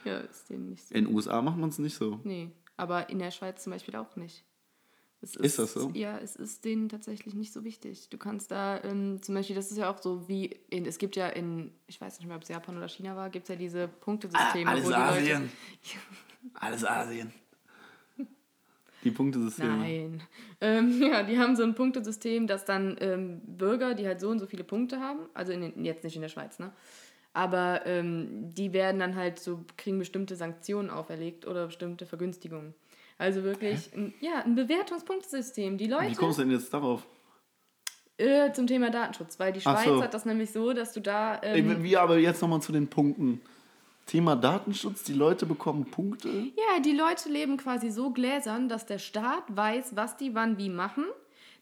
Ja, 0.04 0.20
ist 0.20 0.50
denen 0.50 0.70
nicht 0.70 0.88
so. 0.88 0.96
In 0.96 1.06
den 1.06 1.16
USA 1.16 1.42
macht 1.42 1.58
man 1.58 1.70
es 1.70 1.80
nicht 1.80 1.96
so. 1.96 2.20
Nee, 2.24 2.52
aber 2.78 3.10
in 3.10 3.20
der 3.20 3.32
Schweiz 3.32 3.64
zum 3.64 3.72
Beispiel 3.74 3.96
auch 3.96 4.16
nicht. 4.16 4.44
Es 5.20 5.36
Ist 5.36 5.58
das 5.58 5.74
so? 5.74 5.90
Ja, 5.96 6.20
es 6.20 6.36
ist 6.36 6.64
denen 6.64 6.90
tatsächlich 6.90 7.34
nicht 7.34 7.52
so 7.52 7.64
wichtig. 7.64 8.10
Du 8.10 8.18
kannst 8.20 8.52
da 8.52 8.84
ähm, 8.84 9.20
zum 9.24 9.34
Beispiel, 9.34 9.56
das 9.56 9.72
ist 9.72 9.78
ja 9.78 9.92
auch 9.92 10.00
so 10.00 10.28
wie, 10.28 10.46
in, 10.70 10.86
es 10.86 11.00
gibt 11.00 11.16
ja 11.16 11.28
in, 11.28 11.72
ich 11.88 12.00
weiß 12.00 12.20
nicht 12.20 12.28
mehr, 12.28 12.36
ob 12.38 12.44
es 12.44 12.50
Japan 12.50 12.78
oder 12.78 12.88
China 12.88 13.16
war, 13.16 13.32
gibt 13.32 13.46
es 13.46 13.50
ja 13.50 13.56
diese 13.56 13.88
Punktesysteme, 13.88 14.70
alles 14.70 14.86
wo 14.86 14.90
die 14.90 14.96
Asien. 14.96 15.42
Leute... 15.42 15.52
Alles 16.54 16.86
Asien. 16.86 17.34
Die 19.10 19.16
Punktesysteme. 19.16 19.78
Nein. 19.78 20.24
Ähm, 20.62 21.02
ja, 21.12 21.24
die 21.24 21.38
haben 21.38 21.56
so 21.56 21.64
ein 21.64 21.76
Punktesystem, 21.76 22.48
dass 22.48 22.66
dann 22.66 22.98
ähm, 23.00 23.42
Bürger, 23.46 23.94
die 23.94 24.08
halt 24.08 24.20
so 24.20 24.30
und 24.30 24.40
so 24.40 24.46
viele 24.46 24.64
Punkte 24.64 25.00
haben, 25.00 25.20
also 25.34 25.52
in 25.52 25.62
den, 25.62 25.86
jetzt 25.86 26.04
nicht 26.04 26.16
in 26.16 26.22
der 26.22 26.30
Schweiz, 26.30 26.60
ne? 26.60 26.72
Aber 27.34 27.86
ähm, 27.86 28.54
die 28.56 28.74
werden 28.74 29.00
dann 29.00 29.16
halt 29.16 29.40
so, 29.40 29.64
kriegen 29.78 30.00
bestimmte 30.00 30.36
Sanktionen 30.36 30.90
auferlegt 30.90 31.46
oder 31.46 31.68
bestimmte 31.68 32.08
Vergünstigungen. 32.08 32.74
Also 33.20 33.44
wirklich, 33.44 33.94
ein, 33.94 34.14
ja, 34.22 34.44
ein 34.44 34.56
Bewertungspunktesystem. 34.56 35.78
Die 35.78 35.86
Wie 35.86 35.90
Leute 35.90 36.16
kommst 36.16 36.40
du 36.40 36.44
denn 36.44 36.52
jetzt 36.52 36.74
darauf? 36.74 37.06
äh, 38.18 38.52
zum 38.52 38.68
Thema 38.68 38.90
Datenschutz, 38.90 39.40
weil 39.40 39.54
die 39.54 39.62
Schweiz 39.62 39.86
so. 39.86 40.02
hat 40.02 40.14
das 40.14 40.26
nämlich 40.26 40.52
so, 40.52 40.74
dass 40.74 40.94
du 40.94 41.02
da. 41.02 41.40
Ähm, 41.44 41.84
Wie 41.84 41.98
aber 41.98 42.18
jetzt 42.18 42.42
nochmal 42.42 42.62
zu 42.62 42.72
den 42.72 42.88
Punkten. 42.88 43.42
Thema 44.08 44.38
Datenschutz, 44.38 45.04
die 45.04 45.14
Leute 45.14 45.46
bekommen 45.46 45.86
Punkte. 45.92 46.30
Ja, 46.30 46.80
die 46.80 46.94
Leute 46.94 47.30
leben 47.30 47.58
quasi 47.58 47.90
so 47.92 48.12
gläsern, 48.12 48.70
dass 48.70 48.86
der 48.86 49.00
Staat 49.00 49.44
weiß, 49.50 49.98
was 49.98 50.16
die 50.16 50.34
wann 50.34 50.58
wie 50.58 50.70
machen, 50.70 51.04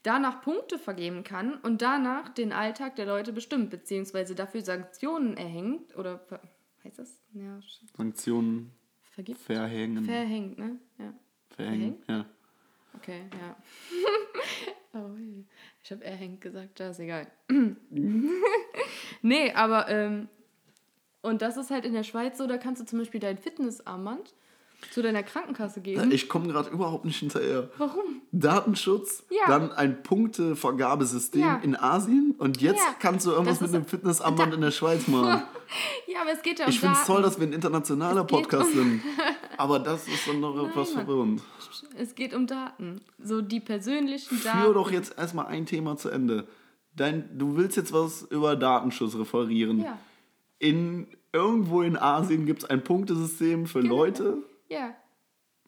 danach 0.04 0.42
Punkte 0.42 0.78
vergeben 0.78 1.24
kann 1.24 1.54
und 1.54 1.82
danach 1.82 2.28
den 2.28 2.52
Alltag 2.52 2.94
der 2.94 3.06
Leute 3.06 3.32
bestimmt, 3.32 3.70
beziehungsweise 3.70 4.36
dafür 4.36 4.62
Sanktionen 4.62 5.36
erhängt 5.36 5.96
oder 5.96 6.24
heißt 6.84 7.00
das? 7.00 7.20
Ja, 7.34 7.58
Sanktionen 7.96 8.70
vergibt? 9.02 9.40
verhängen. 9.40 10.04
Verhängt, 10.04 10.58
ne? 10.58 10.78
Ja. 10.98 11.12
verhängen, 11.50 11.96
ja. 12.08 12.26
Okay, 12.94 13.22
ja. 13.32 13.56
oh, 15.00 15.16
ich 15.82 15.90
habe 15.90 16.04
erhängt 16.04 16.40
gesagt, 16.40 16.78
das 16.78 16.92
ist 16.92 17.00
egal. 17.00 17.26
nee, 19.20 19.52
aber 19.52 19.88
ähm, 19.88 20.28
und 21.22 21.42
das 21.42 21.56
ist 21.56 21.70
halt 21.70 21.84
in 21.84 21.92
der 21.92 22.02
Schweiz 22.04 22.38
so, 22.38 22.46
da 22.46 22.56
kannst 22.58 22.80
du 22.82 22.86
zum 22.86 22.98
Beispiel 23.00 23.20
dein 23.20 23.38
Fitnessarmband 23.38 24.34
zu 24.92 25.02
deiner 25.02 25.22
Krankenkasse 25.22 25.80
geben. 25.80 26.10
Ich 26.12 26.28
komme 26.28 26.48
gerade 26.48 26.68
überhaupt 26.70 27.04
nicht 27.06 27.18
hinterher. 27.18 27.70
Warum? 27.78 28.20
Datenschutz, 28.32 29.24
Ja. 29.30 29.46
dann 29.48 29.72
ein 29.72 30.02
Punktevergabesystem 30.02 31.40
Ja. 31.40 31.56
in 31.62 31.76
Asien 31.76 32.34
und 32.38 32.60
jetzt 32.60 32.78
Ja. 32.84 32.94
kannst 33.00 33.26
du 33.26 33.30
irgendwas 33.30 33.60
mit 33.60 33.74
einem 33.74 33.86
Fitnessarmband 33.86 34.54
in 34.54 34.60
der 34.60 34.70
Schweiz 34.70 35.06
machen. 35.08 35.42
Ja, 36.06 36.20
aber 36.22 36.30
es 36.30 36.42
geht 36.42 36.60
ja 36.60 36.66
um 36.66 36.70
Ich 36.70 36.78
finde 36.78 36.94
es 36.94 37.04
toll, 37.06 37.22
dass 37.22 37.40
wir 37.40 37.46
ein 37.48 37.52
internationaler 37.52 38.20
Es 38.20 38.26
Podcast 38.28 38.70
um- 38.70 38.72
sind. 38.78 39.02
Aber 39.58 39.80
das 39.80 40.06
ist 40.06 40.28
dann 40.28 40.38
noch 40.38 40.56
etwas 40.68 40.90
verwirrend. 40.92 41.42
Es 41.96 42.14
geht 42.14 42.34
um 42.34 42.46
Daten. 42.46 43.00
So 43.20 43.40
die 43.42 43.58
persönlichen 43.58 44.40
Daten. 44.44 44.60
Führ 44.62 44.74
doch 44.74 44.92
jetzt 44.92 45.18
erstmal 45.18 45.46
ein 45.46 45.66
Thema 45.66 45.96
zu 45.96 46.08
Ende. 46.08 46.46
Dein, 46.94 47.36
du 47.36 47.56
willst 47.56 47.76
jetzt 47.76 47.92
was 47.92 48.22
über 48.30 48.54
Datenschutz 48.54 49.16
referieren. 49.16 49.80
Ja, 49.80 49.98
In, 50.58 51.06
irgendwo 51.32 51.82
in 51.82 51.96
Asien 51.96 52.46
gibt 52.46 52.62
es 52.62 52.70
ein 52.70 52.82
Punktesystem 52.82 53.66
für 53.66 53.80
Genau. 53.82 53.96
Leute, 53.96 54.38
ja. 54.68 54.94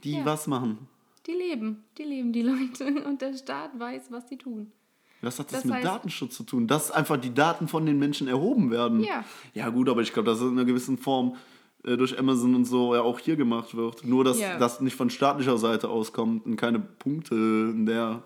die 0.05 0.17
Ja. 0.17 0.25
was 0.25 0.47
machen. 0.47 0.89
die 1.27 1.33
leben. 1.35 1.85
Die 1.99 2.05
leben, 2.05 2.33
die 2.33 2.41
Leute. 2.81 3.05
Und 3.05 3.21
der 3.21 3.35
Staat 3.35 3.79
weiß, 3.79 4.11
was 4.11 4.27
die 4.27 4.39
tun. 4.39 4.73
Was 5.21 5.39
hat 5.39 5.49
das, 5.53 5.63
Das 5.63 5.65
mit 5.67 5.75
heißt- 5.75 5.83
Datenschutz 5.83 6.37
zu 6.37 6.45
tun? 6.45 6.67
Dass 6.67 6.91
einfach 6.91 7.19
die 7.19 7.35
Daten 7.35 7.69
von 7.69 7.85
den 7.85 7.99
Menschen 7.99 8.29
erhoben 8.29 8.71
werden. 8.71 9.03
Ja. 9.05 9.25
Ja, 9.53 9.69
gut, 9.69 9.89
aber 9.91 10.01
ich 10.01 10.13
glaube, 10.15 10.31
dass 10.31 10.39
es 10.39 10.45
in 10.45 10.53
einer 10.53 10.65
gewissen 10.65 10.97
Form 10.97 11.37
äh, 11.85 11.97
durch 11.99 12.19
Amazon 12.19 12.55
und 12.55 12.65
so 12.65 12.95
ja 12.95 13.03
auch 13.03 13.19
hier 13.19 13.37
gemacht 13.37 13.77
wird. 13.77 14.05
Nur, 14.07 14.25
dass 14.25 14.41
Ja. 14.41 14.59
das 14.59 14.81
nicht 14.81 14.97
von 14.97 15.11
staatlicher 15.11 15.59
Seite 15.59 15.89
auskommt 15.91 16.47
und 16.47 16.57
keine 16.57 16.79
Punkte 16.81 17.35
in 17.35 17.85
der 17.85 18.23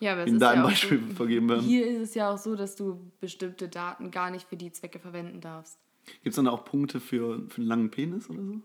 Ja, 0.00 0.22
in 0.24 0.34
ist 0.34 0.42
deinem 0.42 0.62
ja 0.62 0.66
Beispiel 0.68 1.00
so, 1.08 1.14
vergeben 1.14 1.48
werden. 1.48 1.62
Hier 1.62 1.86
ist 1.86 2.00
es 2.00 2.14
ja 2.14 2.30
auch 2.34 2.38
so, 2.38 2.54
dass 2.54 2.76
du 2.76 3.00
bestimmte 3.20 3.68
Daten 3.68 4.10
gar 4.10 4.30
nicht 4.30 4.46
für 4.48 4.56
die 4.56 4.72
Zwecke 4.72 4.98
verwenden 4.98 5.40
darfst. 5.40 5.78
Gibt 6.22 6.28
es 6.28 6.36
dann 6.36 6.48
auch 6.48 6.64
Punkte 6.64 7.00
für, 7.00 7.42
für 7.48 7.58
einen 7.58 7.66
langen 7.66 7.90
Penis 7.90 8.28
oder 8.28 8.42
so? 8.42 8.60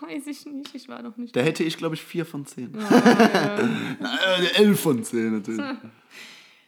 Weiß 0.00 0.26
ich 0.26 0.46
nicht, 0.46 0.74
ich 0.74 0.88
war 0.88 1.02
noch 1.02 1.16
nicht. 1.16 1.36
Da 1.36 1.40
hätte 1.40 1.62
ich, 1.62 1.76
glaube 1.76 1.94
ich, 1.94 2.02
vier 2.02 2.24
von 2.24 2.46
zehn. 2.46 2.74
Oh, 2.74 2.78
ja. 2.80 3.68
Na, 4.00 4.16
äh, 4.38 4.54
elf 4.54 4.80
von 4.80 5.04
zehn 5.04 5.32
natürlich. 5.32 5.60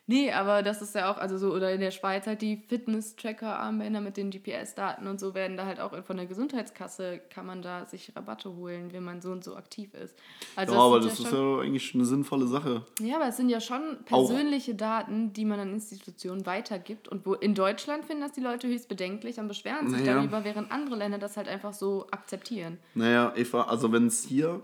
Nee, 0.07 0.33
aber 0.33 0.63
das 0.65 0.83
ist 0.83 0.97
ja 0.97 1.13
auch, 1.13 1.17
also 1.19 1.39
so, 1.39 1.53
oder 1.55 1.73
in 1.73 1.81
der 1.81 1.93
Schweiz 1.93 2.27
halt 2.27 2.43
die 2.43 2.57
Fitness-Tracker-Armbänder 2.69 4.01
mit 4.01 4.17
den 4.17 4.31
GPS-Daten 4.31 5.07
und 5.07 5.21
so 5.21 5.35
werden 5.35 5.57
da 5.57 5.65
halt 5.65 5.79
auch 5.79 6.05
von 6.05 6.17
der 6.17 6.27
Gesundheitskasse, 6.27 7.21
kann 7.31 7.47
man 7.47 7.63
da 7.63 7.87
sich 7.87 8.15
Rabatte 8.17 8.55
holen, 8.57 8.93
wenn 8.93 9.05
man 9.05 9.21
so 9.23 9.31
und 9.31 9.45
so 9.45 9.55
aktiv 9.57 9.95
ist. 9.95 10.17
Also 10.57 10.75
ja, 10.75 10.81
aber 10.81 11.01
sind 11.03 11.13
das 11.13 11.21
ist 11.21 11.29
schon, 11.31 11.57
ja 11.57 11.63
eigentlich 11.63 11.95
eine 11.95 12.05
sinnvolle 12.05 12.47
Sache. 12.49 12.85
ja, 13.01 13.17
aber 13.17 13.29
es 13.29 13.37
sind 13.37 13.49
ja 13.49 13.61
schon 13.61 13.99
persönliche 14.05 14.75
Daten, 14.75 15.33
die 15.33 15.45
man 15.45 15.61
an 15.61 15.73
Institutionen 15.73 16.47
weitergibt 16.47 17.07
und 17.09 17.25
wo 17.25 17.35
in 17.35 17.55
Deutschland 17.55 18.05
finden 18.05 18.23
das 18.23 18.33
die 18.33 18.41
Leute 18.41 18.67
höchst 18.69 18.89
bedenklich 18.89 19.39
und 19.39 19.47
beschweren 19.49 19.89
sich 19.89 20.01
Naja. 20.01 20.15
darüber, 20.17 20.45
während 20.45 20.73
andere 20.73 20.97
Länder 20.97 21.19
das 21.19 21.37
halt 21.37 21.47
einfach 21.49 21.73
so 21.73 22.09
akzeptieren. 22.11 22.79
Naja, 22.95 23.33
Eva, 23.37 23.63
also 23.63 23.93
wenn 23.93 24.09
es 24.09 24.25
hier, 24.25 24.63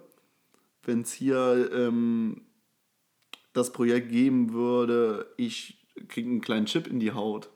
wenn 0.83 1.03
es 1.03 1.13
hier 1.13 1.71
ähm, 1.73 2.43
das 3.59 3.73
Projekt 3.73 4.11
geben 4.11 4.53
würde, 4.53 5.27
ich 5.37 5.85
kriege 6.09 6.31
einen 6.31 6.41
kleinen 6.41 6.67
Chip 6.67 6.87
in 6.87 7.01
die 7.01 7.13
Haut 7.13 7.51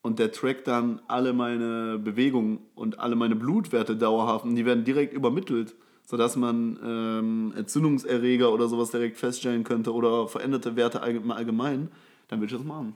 und 0.00 0.18
der 0.18 0.32
trackt 0.32 0.66
dann 0.68 1.00
alle 1.08 1.32
meine 1.32 1.98
Bewegungen 1.98 2.60
und 2.74 3.00
alle 3.00 3.16
meine 3.16 3.36
Blutwerte 3.36 3.96
dauerhaft 3.96 4.44
und 4.44 4.54
die 4.54 4.64
werden 4.64 4.84
direkt 4.84 5.12
übermittelt, 5.12 5.74
sodass 6.06 6.36
man 6.36 6.78
ähm, 6.82 7.52
Entzündungserreger 7.56 8.52
oder 8.52 8.68
sowas 8.68 8.90
direkt 8.90 9.16
feststellen 9.16 9.64
könnte 9.64 9.92
oder 9.92 10.28
veränderte 10.28 10.76
Werte 10.76 11.02
allg- 11.02 11.16
im 11.16 11.30
Allgemeinen, 11.30 11.90
dann 12.28 12.40
würde 12.40 12.54
ich 12.54 12.58
das 12.58 12.66
machen. 12.66 12.94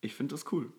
Ich 0.00 0.14
finde 0.14 0.34
das 0.34 0.50
cool. 0.52 0.72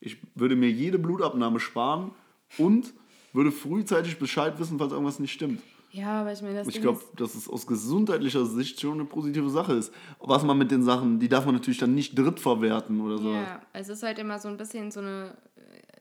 Ich 0.00 0.18
würde 0.34 0.54
mir 0.54 0.70
jede 0.70 0.98
Blutabnahme 0.98 1.60
sparen 1.60 2.12
und 2.58 2.92
würde 3.32 3.50
frühzeitig 3.52 4.18
Bescheid 4.18 4.58
wissen, 4.58 4.78
falls 4.78 4.92
irgendwas 4.92 5.18
nicht 5.18 5.32
stimmt. 5.32 5.62
Ja, 5.92 6.22
aber 6.22 6.32
ich 6.32 6.40
meine, 6.40 6.54
das 6.54 6.68
Ich 6.68 6.80
glaube, 6.80 7.00
dass 7.16 7.34
es 7.34 7.48
aus 7.48 7.66
gesundheitlicher 7.66 8.46
Sicht 8.46 8.80
schon 8.80 8.94
eine 8.94 9.04
positive 9.04 9.50
Sache 9.50 9.74
ist. 9.74 9.92
Was 10.20 10.42
man 10.42 10.56
mit 10.56 10.70
den 10.70 10.82
Sachen, 10.82 11.20
die 11.20 11.28
darf 11.28 11.44
man 11.44 11.54
natürlich 11.54 11.78
dann 11.78 11.94
nicht 11.94 12.18
drittverwerten 12.18 12.98
oder 13.02 13.18
so. 13.18 13.32
Ja, 13.32 13.60
es 13.74 13.90
ist 13.90 14.02
halt 14.02 14.18
immer 14.18 14.38
so 14.38 14.48
ein 14.48 14.56
bisschen 14.56 14.90
so 14.90 15.00
eine. 15.00 15.36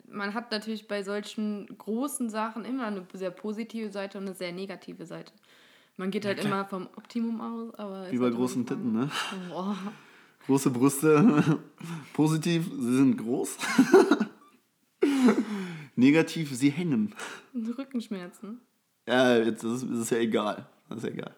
Man 0.08 0.34
hat 0.34 0.52
natürlich 0.52 0.88
bei 0.88 1.04
solchen 1.04 1.68
großen 1.78 2.30
Sachen 2.30 2.64
immer 2.64 2.86
eine 2.86 3.06
sehr 3.14 3.32
positive 3.32 3.92
Seite 3.92 4.18
und 4.18 4.26
eine 4.26 4.34
sehr 4.34 4.54
negative 4.54 5.06
Seite. 5.06 5.34
Man 5.98 6.10
geht 6.10 6.26
halt 6.26 6.44
immer 6.44 6.66
vom 6.66 6.88
Optimum 6.96 7.42
aus, 7.42 7.76
aber. 7.76 8.12
Wie 8.12 8.18
bei 8.18 8.30
großen 8.30 8.66
Titten, 8.66 8.94
ne? 8.94 9.12
Boah. 9.50 9.78
Große 10.48 10.70
Brüste. 10.70 11.60
Positiv, 12.14 12.66
sie 12.80 12.96
sind 12.96 13.18
groß. 13.18 13.58
Negativ, 15.96 16.56
sie 16.56 16.70
hängen. 16.70 17.14
Rückenschmerzen. 17.78 18.62
Ja, 19.12 19.38
jetzt 19.38 19.64
ist, 19.64 19.84
ist 19.84 20.00
es 20.00 20.10
ja 20.10 20.20
egal. 20.20 20.70
Das 20.88 21.00
ist 21.00 21.04
ja 21.04 21.10
egal. 21.10 21.36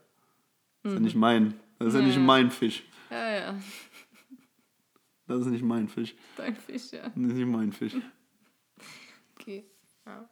Das 0.83 0.91
ist 0.91 0.97
ja 0.97 1.03
nicht 1.03 1.15
mein. 1.15 1.59
Das 1.79 1.87
ist 1.87 1.93
ja, 1.95 2.01
Ja, 2.01 2.05
nicht 2.07 2.19
mein 2.19 2.51
Fisch. 2.51 2.83
Ja, 3.09 3.31
ja. 3.31 3.59
Das 5.25 5.39
ist 5.39 5.47
nicht 5.47 5.63
mein 5.63 5.87
Fisch. 5.87 6.13
Dein 6.37 6.55
Fisch, 6.55 6.91
ja. 6.91 7.01
Das 7.01 7.15
ist 7.15 7.33
nicht 7.33 7.47
mein 7.47 7.71
Fisch. 7.71 7.95
Okay. 9.35 9.65
Ja. 10.05 10.29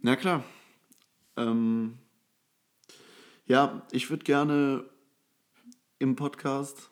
Na 0.00 0.16
klar. 0.16 0.44
Ähm, 1.38 1.96
ja, 3.46 3.86
ich 3.90 4.10
würde 4.10 4.24
gerne 4.24 4.84
im 5.98 6.14
Podcast 6.14 6.90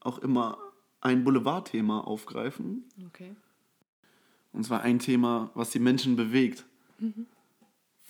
auch 0.00 0.18
immer 0.20 0.58
ein 1.02 1.22
Boulevardthema 1.22 2.00
aufgreifen. 2.00 2.84
Okay. 3.08 3.34
Und 4.52 4.64
zwar 4.64 4.80
ein 4.80 4.98
Thema, 4.98 5.50
was 5.54 5.70
die 5.70 5.80
Menschen 5.80 6.16
bewegt. 6.16 6.64
Ähm, 7.00 7.26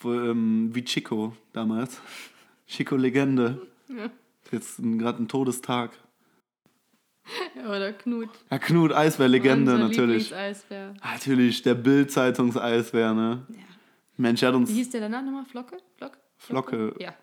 wie 0.02 0.84
Chico 0.84 1.34
damals. 1.52 2.00
Chico 2.66 2.96
Legende. 2.96 3.66
Ja. 3.88 4.10
Jetzt 4.52 4.76
gerade 4.80 5.22
ein 5.22 5.28
Todestag. 5.28 5.90
ja 7.56 7.68
oder 7.68 7.92
Knut. 7.92 8.28
Ja, 8.50 8.58
Knut 8.58 8.92
Eisbär 8.92 9.28
Legende 9.28 9.72
Unser 9.72 9.88
natürlich. 9.88 10.30
Lieblingseisbär. 10.30 10.94
Natürlich, 11.02 11.62
der 11.62 11.74
Bild-Zeitungs-Eisbär, 11.74 13.14
ne? 13.14 13.46
Ja. 13.48 13.56
Mensch, 14.16 14.42
er 14.42 14.48
hat 14.48 14.54
uns 14.56 14.70
Wie 14.70 14.74
hieß 14.74 14.90
der 14.90 15.02
danach 15.02 15.22
nochmal? 15.22 15.44
Flocke? 15.44 15.76
Flocke? 15.96 16.18
Flocke. 16.36 16.94
Ja. 16.98 17.14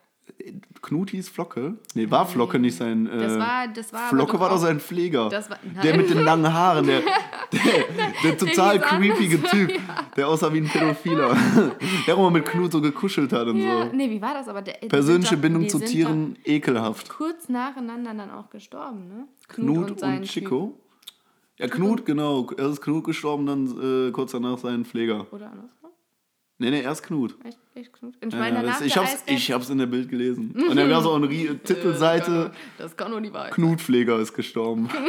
Knut 0.82 1.11
hieß 1.11 1.30
Flocke? 1.30 1.78
Nee, 1.93 2.09
war 2.09 2.26
Flocke 2.28 2.57
nicht 2.59 2.76
sein. 2.76 3.07
Äh, 3.07 3.17
Das 3.19 3.38
war, 3.39 3.67
das 3.67 3.93
war 3.93 4.09
Flocke 4.09 4.39
war 4.39 4.49
doch 4.49 4.57
sein 4.57 4.80
Pfleger. 4.80 5.32
War- 5.32 5.59
der 5.84 5.97
mit 5.97 6.09
den 6.09 6.19
langen 6.23 6.51
Haaren, 6.51 6.86
der, 6.88 7.01
der, 8.24 8.32
der 8.32 8.38
total 8.38 8.76
anders. 8.76 8.89
creepige 8.89 9.41
Typ, 9.43 9.72
der 10.16 10.28
aussah 10.28 10.51
wie 10.53 10.58
ein 10.60 10.68
Pädophiler. 10.68 11.36
der 12.08 12.16
auch 12.16 12.20
immer 12.20 12.32
mit 12.32 12.45
Knut 12.45 12.72
so 12.72 12.82
gekuschelt 12.82 13.32
hat 13.34 13.47
und 13.47 13.58
Ja, 13.58 13.86
so. 13.89 13.95
nee, 13.95 14.10
wie 14.10 14.22
war 14.22 14.34
das 14.34 14.47
aber? 14.47 14.62
Der, 14.62 14.74
Persönliche 14.88 15.36
doch- 15.36 15.41
Bindung 15.41 15.68
zu 15.70 15.80
Tieren, 15.80 16.38
ekelhaft. 16.45 17.10
Kurz 17.10 17.49
nacheinander 17.49 18.14
dann 18.14 18.32
auch 18.32 18.49
gestorben, 18.49 19.08
ne? 19.08 19.28
Knut 19.47 19.91
und, 19.91 19.99
sein 19.99 20.24
Chico. 20.24 20.78
Ja, 21.58 21.68
Knut, 21.68 22.06
genau. 22.06 22.49
Er 22.58 22.68
ist 22.70 22.82
Knut 22.82 23.06
gestorben, 23.06 23.45
dann 23.45 24.08
äh, 24.08 24.12
kurz 24.12 24.32
danach 24.34 24.58
sein 24.58 24.84
Pfleger. 24.86 25.20
Typ. 25.20 25.34
Oder 25.34 25.51
andersrum? 25.51 25.84
Nee, 26.58 26.72
nee, 26.72 26.82
erst 26.82 27.03
Knut. 27.03 27.38
Echt, 27.43 27.60
echt 27.74 27.91
Knut? 27.93 28.16
Und 28.22 28.28
ich 28.30 28.34
Ja, 28.34 28.39
meine, 28.39 28.56
ja, 28.56 28.62
danach 28.62 28.78
das, 28.78 28.88
ich, 28.88 28.95
hab's, 28.97 29.24
ich 29.28 29.51
hab's 29.51 29.70
in 29.70 29.78
der 29.78 29.88
Bild 29.88 30.08
gelesen. 30.10 30.51
Und 30.51 30.76
dann 30.78 30.89
es 30.89 31.06
auch 31.06 31.16
eine 31.16 31.28
Rie- 31.30 31.58
Titelseite, 31.64 32.51
Das 32.78 32.95
kann 32.95 33.12
nur 33.12 33.20
die 33.22 33.34
Wahrheit. 33.34 33.53
Knutpfleger 33.53 34.20
ist 34.20 34.34
gestorben. 34.34 34.89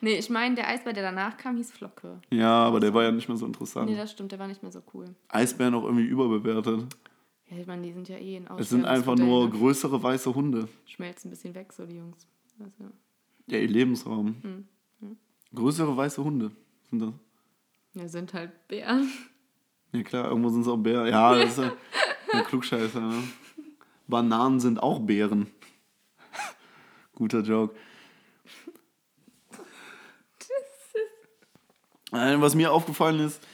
Nee, 0.00 0.14
ich 0.18 0.30
meine, 0.30 0.54
der 0.54 0.66
Eisbär, 0.68 0.94
der 0.94 1.02
danach 1.02 1.36
kam, 1.36 1.56
hieß 1.58 1.72
Flocke. 1.72 2.22
Ja, 2.30 2.64
aber 2.64 2.80
der 2.80 2.94
war 2.94 3.02
ja 3.02 3.10
nicht 3.12 3.28
mehr 3.28 3.36
so 3.36 3.44
interessant. 3.44 3.90
Nee, 3.90 3.96
das 3.98 4.10
stimmt, 4.12 4.32
der 4.32 4.38
war 4.38 4.48
nicht 4.48 4.62
mehr 4.62 4.72
so 4.72 4.80
cool. 4.94 5.14
Eisbären 5.28 5.74
auch 5.74 5.84
irgendwie 5.84 6.06
überbewertet. 6.06 6.86
Ja, 7.50 7.58
ich 7.58 7.66
meine, 7.66 7.82
die 7.82 7.92
sind 7.92 8.08
ja 8.08 8.16
eh 8.16 8.36
in 8.36 8.46
Es 8.56 8.70
sind 8.70 8.86
einfach 8.86 9.14
nur 9.16 9.40
Aussterben. 9.40 9.60
größere 9.60 10.02
weiße 10.02 10.34
Hunde. 10.34 10.68
Schmelzen 10.86 11.28
ein 11.28 11.30
bisschen 11.32 11.54
weg, 11.54 11.70
so 11.74 11.84
die 11.84 11.96
Jungs. 11.96 12.26
Also, 12.58 12.90
Ja, 13.48 13.58
ihr 13.58 13.68
Lebensraum. 13.68 14.36
Hm, 14.40 15.16
Größere 15.54 15.94
weiße 15.94 16.24
Hunde 16.24 16.50
sind 16.88 17.00
das. 17.00 17.12
ja, 17.94 18.08
sind 18.08 18.32
halt 18.32 18.68
Bären. 18.68 19.10
Ja 19.92 20.02
klar, 20.02 20.28
irgendwo 20.28 20.50
sind 20.50 20.62
es 20.62 20.68
auch 20.68 20.76
Bären. 20.76 21.08
Ja, 21.08 21.34
das 21.34 21.50
ist 21.50 21.58
ja 21.58 21.72
ein 22.32 22.44
Klugscheißer. 22.44 23.00
Ne? 23.00 23.22
Bananen 24.06 24.60
sind 24.60 24.82
auch 24.82 25.00
Bären. 25.00 25.46
Guter 27.14 27.40
Joke. 27.40 27.74
Was 32.10 32.54
mir 32.54 32.72
aufgefallen 32.72 33.20
ist, 33.20 33.46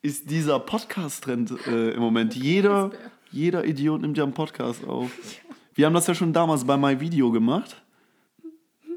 ist 0.00 0.30
dieser 0.30 0.58
Podcast-Trend 0.60 1.66
äh, 1.66 1.90
im 1.90 2.00
Moment. 2.00 2.34
Jeder, 2.36 2.90
jeder 3.30 3.64
Idiot 3.64 4.00
nimmt 4.00 4.16
ja 4.16 4.24
einen 4.24 4.32
Podcast 4.32 4.86
auf. 4.86 5.10
Wir 5.74 5.86
haben 5.86 5.94
das 5.94 6.06
ja 6.06 6.14
schon 6.14 6.32
damals 6.32 6.64
bei 6.64 6.76
MyVideo 6.76 7.30
gemacht. 7.30 7.82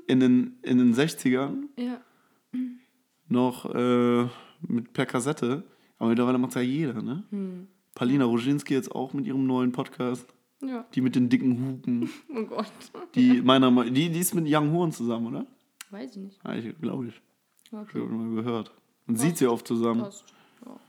In 0.07 0.19
den, 0.19 0.57
in 0.63 0.77
den 0.77 0.95
60ern. 0.95 1.67
Ja. 1.77 2.01
Noch 3.27 3.65
äh, 3.73 4.27
mit 4.61 4.91
per 4.91 5.05
Kassette. 5.05 5.63
Aber 6.01 6.09
mittlerweile 6.09 6.39
macht 6.39 6.49
es 6.49 6.55
ja 6.55 6.61
jeder, 6.61 6.99
ne? 6.99 7.23
Hm. 7.29 7.67
Paulina 7.93 8.25
Roginski 8.25 8.73
jetzt 8.73 8.91
auch 8.91 9.13
mit 9.13 9.27
ihrem 9.27 9.45
neuen 9.45 9.71
Podcast. 9.71 10.25
Ja. 10.59 10.83
Die 10.95 11.01
mit 11.01 11.15
den 11.15 11.29
dicken 11.29 11.63
Hupen. 11.63 12.09
Oh 12.35 12.43
Gott. 12.45 12.65
Die, 13.13 13.39
meiner 13.43 13.69
Meinung 13.69 13.93
die, 13.93 14.09
die 14.09 14.19
ist 14.19 14.33
mit 14.33 14.45
Young 14.47 14.71
Horn 14.71 14.91
zusammen, 14.91 15.27
oder? 15.27 15.45
Weiß 15.91 16.09
ich 16.09 16.17
nicht. 16.17 16.39
Ja, 16.43 16.55
ich 16.55 16.75
glaube 16.81 17.09
ich. 17.09 17.21
Ich 17.65 17.73
Okay. 17.73 17.99
habe 18.01 18.11
mal 18.11 18.33
gehört. 18.41 18.71
Man 19.05 19.15
sieht 19.15 19.37
sie 19.37 19.45
oft 19.45 19.67
zusammen. 19.67 20.01
Passt. 20.01 20.25
Ja. 20.65 20.79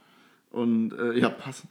Und 0.49 0.93
äh, 0.93 1.19
ja, 1.19 1.29
passen. 1.29 1.69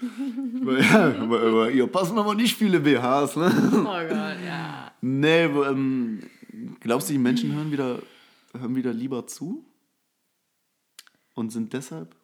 aber, 0.60 0.78
ja, 0.78 1.22
aber, 1.22 1.40
aber 1.40 1.70
ihr 1.70 1.86
passen 1.86 2.18
aber 2.18 2.34
nicht 2.34 2.54
viele 2.54 2.80
BHs, 2.80 3.36
ne? 3.36 3.50
Oh 3.78 3.82
Gott, 3.84 4.36
ja. 4.44 4.92
Nee, 5.00 5.44
ähm, 5.44 6.20
glaubst 6.80 7.08
du, 7.08 7.14
die 7.14 7.18
Menschen 7.18 7.54
hören 7.54 7.72
wieder, 7.72 8.02
hören 8.52 8.76
wieder 8.76 8.92
lieber 8.92 9.26
zu? 9.26 9.64
Und 11.34 11.50
sind 11.50 11.72
deshalb 11.72 12.14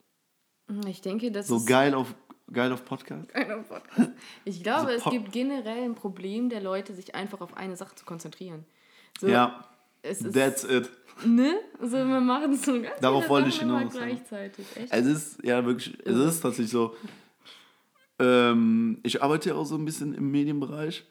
Ich 0.87 1.01
denke, 1.03 1.31
das 1.31 1.49
so 1.49 1.57
ist 1.57 1.67
geil 1.67 1.95
auf, 1.95 2.15
geil 2.53 2.73
auf 2.73 2.85
Podcast? 2.85 3.29
Keiner 3.29 3.59
Podcast. 3.59 4.11
Ich 4.45 4.63
glaube, 4.63 4.93
Also 4.93 5.05
es 5.07 5.13
gibt 5.13 5.33
generell 5.33 5.85
ein 5.85 5.95
Problem 5.95 6.49
der 6.49 6.61
Leute, 6.63 6.95
sich 6.95 7.15
einfach 7.15 7.41
auf 7.41 7.57
eine 7.57 7.77
Sache 7.77 7.95
zu 7.95 8.05
konzentrieren. 8.05 8.65
So, 9.21 9.29
Ja, 9.29 9.67
es 10.03 10.23
ist, 10.23 10.35
that's 10.35 10.65
it. 10.65 10.91
ne? 11.25 11.55
Also 11.81 11.97
wir 11.99 12.21
machen 12.21 12.57
so 12.57 12.81
ganz 12.81 13.01
Darauf 13.01 13.29
wollte 13.29 13.49
ich 13.51 13.61
hinaus, 13.61 13.93
gleichzeitig. 13.93 14.67
Echt? 14.77 14.93
Es 14.93 15.07
ist, 15.07 15.45
ja, 15.45 15.65
wirklich, 15.65 15.97
es 16.05 16.17
ist 16.17 16.41
tatsächlich 16.41 16.71
so. 16.71 16.95
Ähm, 18.19 19.01
ich 19.03 19.23
arbeite 19.23 19.51
ja 19.51 19.55
auch 19.57 19.65
so 19.65 19.77
ein 19.77 19.85
bisschen 19.85 20.15
im 20.15 20.31
Medienbereich 20.31 21.05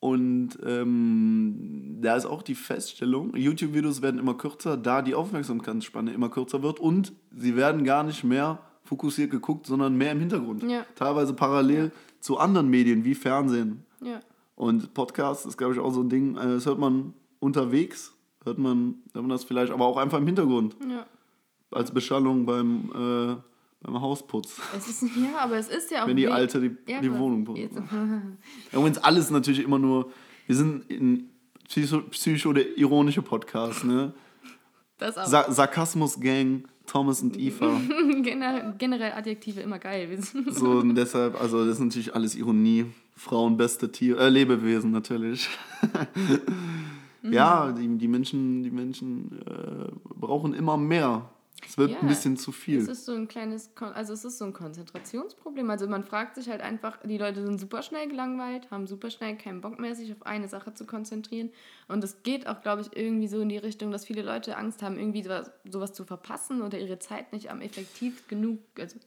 Und 0.00 0.58
ähm, 0.64 1.98
da 2.00 2.16
ist 2.16 2.24
auch 2.24 2.42
die 2.42 2.54
Feststellung, 2.54 3.36
YouTube-Videos 3.36 4.00
werden 4.00 4.18
immer 4.18 4.34
kürzer, 4.34 4.78
da 4.78 5.02
die 5.02 5.14
Aufmerksamkeitsspanne 5.14 6.12
immer 6.12 6.30
kürzer 6.30 6.62
wird 6.62 6.80
und 6.80 7.12
sie 7.36 7.54
werden 7.54 7.84
gar 7.84 8.02
nicht 8.02 8.24
mehr 8.24 8.60
fokussiert 8.82 9.30
geguckt, 9.30 9.66
sondern 9.66 9.96
mehr 9.96 10.12
im 10.12 10.20
Hintergrund. 10.20 10.62
Ja. 10.62 10.86
Teilweise 10.94 11.34
parallel 11.34 11.92
zu 12.18 12.38
anderen 12.38 12.68
Medien 12.68 13.04
wie 13.04 13.14
Fernsehen. 13.14 13.84
Ja. 14.02 14.20
Und 14.56 14.94
Podcast 14.94 15.44
ist, 15.44 15.58
glaube 15.58 15.74
ich, 15.74 15.80
auch 15.80 15.92
so 15.92 16.02
ein 16.02 16.08
Ding, 16.08 16.36
äh, 16.36 16.54
das 16.54 16.64
hört 16.64 16.78
man 16.78 17.12
unterwegs, 17.38 18.14
hört 18.44 18.58
man, 18.58 18.96
hört 19.12 19.22
man 19.22 19.30
das 19.30 19.44
vielleicht, 19.44 19.70
aber 19.70 19.84
auch 19.84 19.98
einfach 19.98 20.18
im 20.18 20.26
Hintergrund. 20.26 20.76
Ja. 20.90 21.06
Als 21.70 21.92
Beschallung 21.92 22.46
beim, 22.46 22.90
äh, 22.94 23.36
beim 23.80 24.00
Hausputz. 24.00 24.60
Es 24.76 24.88
ist, 24.88 25.02
ja, 25.16 25.38
aber 25.38 25.56
es 25.56 25.68
ist 25.68 25.90
ja 25.90 26.04
auch. 26.04 26.06
Wenn 26.06 26.16
die 26.16 26.28
Alte 26.28 26.60
die, 26.60 26.76
Ja, 26.90 27.00
die 27.00 27.12
Wohnung 27.12 27.44
putzt. 27.44 27.70
Übrigens 28.72 28.98
alles 28.98 29.30
natürlich 29.30 29.62
immer 29.64 29.78
nur, 29.78 30.12
wir 30.46 30.56
sind 30.56 30.90
in 30.90 31.30
Psycho, 31.66 32.02
Psycho 32.10 32.52
der 32.52 32.76
ironische 32.76 33.22
Podcast, 33.22 33.84
ne? 33.84 34.12
Das 34.98 35.16
auch. 35.16 35.26
Sa 35.26 35.50
Sarkasmus-Gang, 35.50 36.64
Thomas 36.86 37.22
und 37.22 37.36
Eva. 37.38 37.80
Generell, 38.22 38.74
generell 38.76 39.12
Adjektive 39.12 39.60
immer 39.60 39.78
geil. 39.78 40.18
So, 40.48 40.70
und 40.70 40.94
deshalb, 40.94 41.40
also 41.40 41.64
das 41.64 41.76
ist 41.76 41.80
natürlich 41.80 42.14
alles 42.14 42.34
Ironie. 42.34 42.86
Frauen, 43.16 43.56
beste 43.56 43.92
Tier, 43.92 44.18
äh, 44.18 44.30
Lebewesen 44.30 44.92
natürlich. 44.92 45.48
ja, 47.22 47.70
die, 47.70 47.98
die 47.98 48.08
Menschen, 48.08 48.62
die 48.62 48.70
Menschen 48.70 49.40
äh, 49.46 49.90
brauchen 50.18 50.54
immer 50.54 50.78
mehr. 50.78 51.30
Es 51.66 51.78
wird 51.78 51.90
Ja, 51.90 52.00
ein 52.00 52.08
bisschen 52.08 52.36
zu 52.36 52.50
Es 52.50 52.56
viel. 52.56 52.78
ist 52.80 53.04
so 53.04 53.12
ein 53.12 53.28
kleines, 53.28 53.74
Kon 53.74 53.88
also 53.88 54.12
es 54.12 54.24
ist 54.24 54.38
so 54.38 54.44
ein 54.44 54.52
Konzentrationsproblem. 54.52 55.68
Also 55.70 55.86
man 55.86 56.04
fragt 56.04 56.34
sich 56.36 56.48
halt 56.48 56.60
einfach, 56.60 56.98
die 57.04 57.18
Leute 57.18 57.44
sind 57.44 57.58
super 57.60 57.82
schnell 57.82 58.08
gelangweilt, 58.08 58.70
haben 58.70 58.86
super 58.86 59.10
schnell 59.10 59.36
keinen 59.36 59.60
Bock 59.60 59.78
mehr, 59.78 59.94
sich 59.94 60.10
auf 60.12 60.24
eine 60.26 60.48
Sache 60.48 60.74
zu 60.74 60.86
konzentrieren. 60.86 61.50
Und 61.88 62.02
es 62.02 62.22
geht 62.22 62.46
auch, 62.46 62.60
glaube 62.62 62.82
ich, 62.82 62.96
irgendwie 62.96 63.28
so 63.28 63.40
in 63.40 63.48
die 63.48 63.58
Richtung, 63.58 63.90
dass 63.90 64.06
viele 64.06 64.22
Leute 64.22 64.56
Angst 64.56 64.82
haben, 64.82 64.98
irgendwie 64.98 65.22
sowas, 65.22 65.50
sowas 65.70 65.92
zu 65.92 66.04
verpassen 66.04 66.62
oder 66.62 66.78
ihre 66.78 66.98
Zeit 66.98 67.32
nicht 67.32 67.50
am 67.50 67.60
effektiv 67.60 68.26
genug, 68.28 68.58
also 68.78 68.98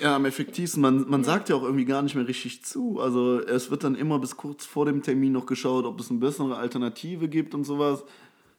Ja, 0.00 0.16
am 0.16 0.24
effektivsten. 0.24 0.80
Man, 0.80 1.08
man 1.08 1.24
sagt 1.24 1.48
ja 1.48 1.56
auch 1.56 1.62
irgendwie 1.64 1.84
gar 1.84 2.02
nicht 2.02 2.14
mehr 2.14 2.28
richtig 2.28 2.64
zu. 2.64 3.00
Also 3.00 3.40
es 3.40 3.70
wird 3.70 3.82
dann 3.84 3.96
immer 3.96 4.18
bis 4.20 4.36
kurz 4.36 4.64
vor 4.64 4.86
dem 4.86 5.02
Termin 5.02 5.32
noch 5.32 5.46
geschaut, 5.46 5.84
ob 5.84 5.98
es 6.00 6.10
eine 6.10 6.20
bessere 6.20 6.56
Alternative 6.56 7.28
gibt 7.28 7.54
und 7.54 7.64
sowas. 7.64 8.04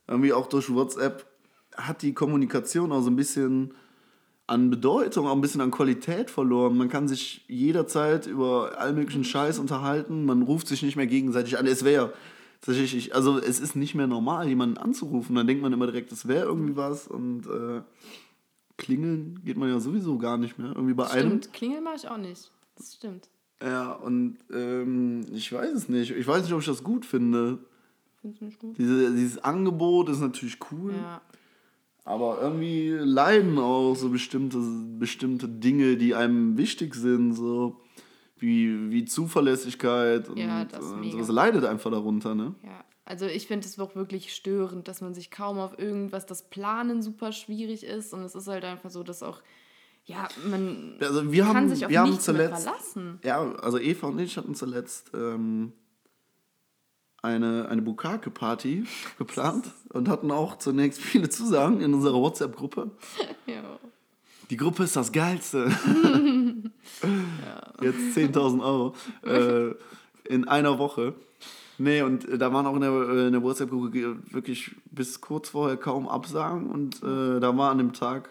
Irgendwie 0.07 0.33
auch 0.33 0.47
durch 0.47 0.73
WhatsApp 0.73 1.25
hat 1.75 2.01
die 2.01 2.13
Kommunikation 2.13 2.91
auch 2.91 3.01
so 3.01 3.09
ein 3.09 3.15
bisschen 3.15 3.73
an 4.47 4.69
Bedeutung, 4.69 5.27
auch 5.27 5.35
ein 5.35 5.41
bisschen 5.41 5.61
an 5.61 5.71
Qualität 5.71 6.29
verloren. 6.29 6.77
Man 6.77 6.89
kann 6.89 7.07
sich 7.07 7.45
jederzeit 7.47 8.27
über 8.27 8.73
all 8.77 8.93
möglichen 8.93 9.23
Scheiß 9.23 9.59
unterhalten. 9.59 10.25
Man 10.25 10.41
ruft 10.41 10.67
sich 10.67 10.83
nicht 10.83 10.95
mehr 10.97 11.07
gegenseitig 11.07 11.57
an. 11.57 11.65
Es 11.67 11.85
wäre 11.85 12.13
tatsächlich, 12.59 13.15
also 13.15 13.39
es 13.39 13.59
ist 13.59 13.75
nicht 13.75 13.95
mehr 13.95 14.07
normal, 14.07 14.47
jemanden 14.47 14.77
anzurufen. 14.77 15.35
Dann 15.35 15.47
denkt 15.47 15.63
man 15.63 15.71
immer 15.71 15.85
direkt, 15.87 16.11
es 16.11 16.27
wäre 16.27 16.45
irgendwie 16.45 16.75
was 16.75 17.07
und 17.07 17.45
äh, 17.47 17.81
klingeln 18.77 19.39
geht 19.45 19.57
man 19.57 19.69
ja 19.69 19.79
sowieso 19.79 20.17
gar 20.17 20.37
nicht 20.37 20.57
mehr. 20.57 20.73
Irgendwie 20.75 20.95
bei 20.95 21.09
einem. 21.09 21.27
stimmt. 21.39 21.53
Klingeln 21.53 21.83
mache 21.83 21.95
ich 21.97 22.07
auch 22.09 22.17
nicht. 22.17 22.51
Das 22.75 22.95
stimmt. 22.95 23.29
Ja, 23.63 23.93
und 23.93 24.37
ähm, 24.51 25.21
ich 25.31 25.53
weiß 25.53 25.71
es 25.71 25.87
nicht. 25.87 26.11
Ich 26.11 26.27
weiß 26.27 26.43
nicht, 26.43 26.53
ob 26.53 26.59
ich 26.59 26.65
das 26.65 26.83
gut 26.83 27.05
finde. 27.05 27.59
Findest 28.19 28.41
du 28.41 28.45
nicht 28.45 28.59
gut? 28.59 28.77
Diese, 28.77 29.11
dieses 29.13 29.43
Angebot 29.43 30.09
ist 30.09 30.19
natürlich 30.19 30.57
cool, 30.71 30.93
Ja. 30.93 31.21
Aber 32.03 32.41
irgendwie 32.41 32.89
leiden 32.89 33.57
auch 33.59 33.95
so 33.95 34.09
bestimmte, 34.09 34.57
bestimmte 34.97 35.47
Dinge, 35.47 35.97
die 35.97 36.15
einem 36.15 36.57
wichtig 36.57 36.95
sind, 36.95 37.33
so 37.33 37.81
wie, 38.37 38.89
wie 38.89 39.05
Zuverlässigkeit 39.05 40.27
und, 40.29 40.37
Ja, 40.37 40.65
das 40.65 40.83
und 40.83 41.11
sowas 41.11 41.29
leidet 41.29 41.63
einfach 41.63 41.91
darunter, 41.91 42.33
ne? 42.33 42.55
Ja, 42.63 42.83
also 43.05 43.25
ich 43.27 43.45
finde 43.45 43.67
es 43.67 43.77
auch 43.79 43.95
wirklich 43.95 44.33
störend, 44.33 44.87
dass 44.87 45.01
man 45.01 45.13
sich 45.13 45.29
kaum 45.29 45.59
auf 45.59 45.77
irgendwas, 45.77 46.25
das 46.25 46.49
Planen 46.49 47.01
super 47.03 47.31
schwierig 47.31 47.83
ist 47.83 48.13
und 48.13 48.21
es 48.23 48.33
ist 48.33 48.47
halt 48.47 48.63
einfach 48.63 48.89
so, 48.89 49.03
dass 49.03 49.21
auch, 49.21 49.41
ja, 50.05 50.27
man 50.49 50.95
Also 50.99 51.31
wir 51.31 51.43
kann 51.43 51.55
haben, 51.55 51.69
sich 51.69 51.85
auf 51.85 51.91
wir 51.91 51.99
haben 51.99 52.19
zuletzt, 52.19 52.63
verlassen. 52.63 53.19
ja, 53.23 53.39
also 53.55 53.77
Eva 53.77 54.07
und 54.07 54.19
ich 54.19 54.37
hatten 54.37 54.55
zuletzt 54.55 55.11
ähm, 55.13 55.73
eine, 57.21 57.69
eine 57.69 57.83
Bukake-Party 57.83 58.85
geplant 59.19 59.71
und 59.93 60.09
hatten 60.09 60.31
auch 60.31 60.57
zunächst 60.57 61.01
viele 61.01 61.29
Zusagen 61.29 61.81
in 61.81 61.93
unserer 61.93 62.19
WhatsApp-Gruppe. 62.19 62.91
Ja. 63.47 63.61
Die 64.49 64.57
Gruppe 64.57 64.83
ist 64.83 64.95
das 64.97 65.11
Geilste. 65.13 65.65
Jetzt 67.81 68.17
10.000 68.17 68.61
Euro 68.61 68.95
äh, 69.23 69.73
in 70.25 70.47
einer 70.47 70.77
Woche. 70.77 71.13
Nee, 71.77 72.01
und 72.01 72.27
äh, 72.27 72.37
da 72.37 72.51
waren 72.53 72.67
auch 72.67 72.75
in 72.75 72.81
der, 72.81 72.91
äh, 72.91 73.27
in 73.27 73.31
der 73.31 73.41
WhatsApp-Gruppe 73.41 74.17
wirklich 74.31 74.75
bis 74.91 75.21
kurz 75.21 75.49
vorher 75.49 75.77
kaum 75.77 76.07
Absagen. 76.07 76.69
Und 76.69 77.01
äh, 77.01 77.39
da 77.39 77.57
war 77.57 77.71
an 77.71 77.77
dem 77.77 77.93
Tag, 77.93 78.29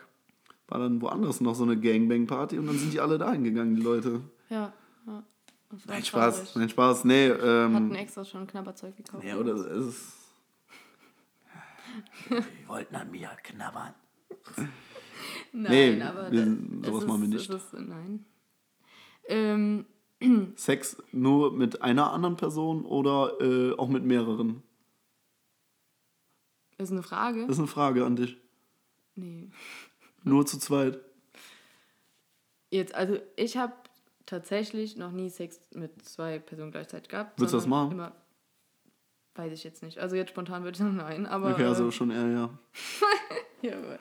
war 0.68 0.78
dann 0.78 1.00
woanders 1.00 1.40
noch 1.40 1.54
so 1.54 1.64
eine 1.64 1.78
Gangbang-Party 1.78 2.58
und 2.58 2.66
dann 2.66 2.78
sind 2.78 2.92
die 2.92 3.00
alle 3.00 3.16
dahin 3.18 3.42
gegangen, 3.42 3.74
die 3.74 3.82
Leute. 3.82 4.20
Ja, 4.50 4.72
ja. 5.06 5.22
Nein, 5.86 6.04
Spaß, 6.04 6.56
nein, 6.56 6.68
Spaß. 6.68 7.04
Nee, 7.04 7.30
Hatten 7.30 7.90
ähm, 7.90 7.94
extra 7.94 8.24
schon 8.24 8.46
Knabberzeug 8.46 8.96
gekauft. 8.96 9.24
ja, 9.24 9.36
oder 9.36 9.54
es 9.54 9.86
ist... 9.86 10.19
Die 12.30 12.68
wollten 12.68 12.94
an 12.96 13.10
mir 13.10 13.30
knabbern. 13.42 13.94
Nein, 15.52 15.98
Nee, 15.98 16.02
aber 16.02 16.30
wir- 16.30 16.46
da- 16.46 16.88
sowas 16.88 17.02
es 17.02 17.08
machen 17.08 17.30
wir 17.30 17.38
ist, 17.38 17.48
nicht. 17.50 17.62
Ist, 17.62 17.72
nein. 17.74 18.24
Ähm, 19.28 19.86
Sex 20.56 21.02
nur 21.12 21.52
mit 21.52 21.82
einer 21.82 22.12
anderen 22.12 22.36
Person 22.36 22.84
oder 22.84 23.40
äh, 23.40 23.72
auch 23.76 23.88
mit 23.88 24.04
mehreren? 24.04 24.62
ist 26.78 26.90
eine 26.92 27.02
Frage. 27.02 27.42
Das 27.42 27.50
ist 27.52 27.58
eine 27.58 27.66
Frage 27.68 28.06
an 28.06 28.16
dich. 28.16 28.38
Nee. 29.14 29.50
Nur 30.24 30.46
zu 30.46 30.58
zweit. 30.58 30.98
Jetzt, 32.70 32.94
also 32.94 33.18
ich 33.36 33.56
habe 33.58 33.74
tatsächlich 34.24 34.96
noch 34.96 35.10
nie 35.12 35.28
Sex 35.28 35.60
mit 35.74 36.02
zwei 36.06 36.38
Personen 36.38 36.70
gleichzeitig 36.70 37.08
gehabt. 37.10 37.38
Willst 37.38 37.52
du 37.52 37.58
das 37.58 37.66
machen? 37.66 37.92
Immer, 37.92 38.12
weiß 39.34 39.52
ich 39.52 39.64
jetzt 39.64 39.82
nicht. 39.82 39.98
Also 39.98 40.16
jetzt 40.16 40.30
spontan 40.30 40.62
würde 40.62 40.72
ich 40.72 40.78
sagen 40.78 40.96
nein, 40.96 41.26
aber. 41.26 41.52
Okay, 41.52 41.64
also 41.64 41.88
äh, 41.88 41.92
schon 41.92 42.10
eher, 42.10 42.28
ja. 42.28 42.50
ja, 43.62 43.78
aber, 43.78 43.98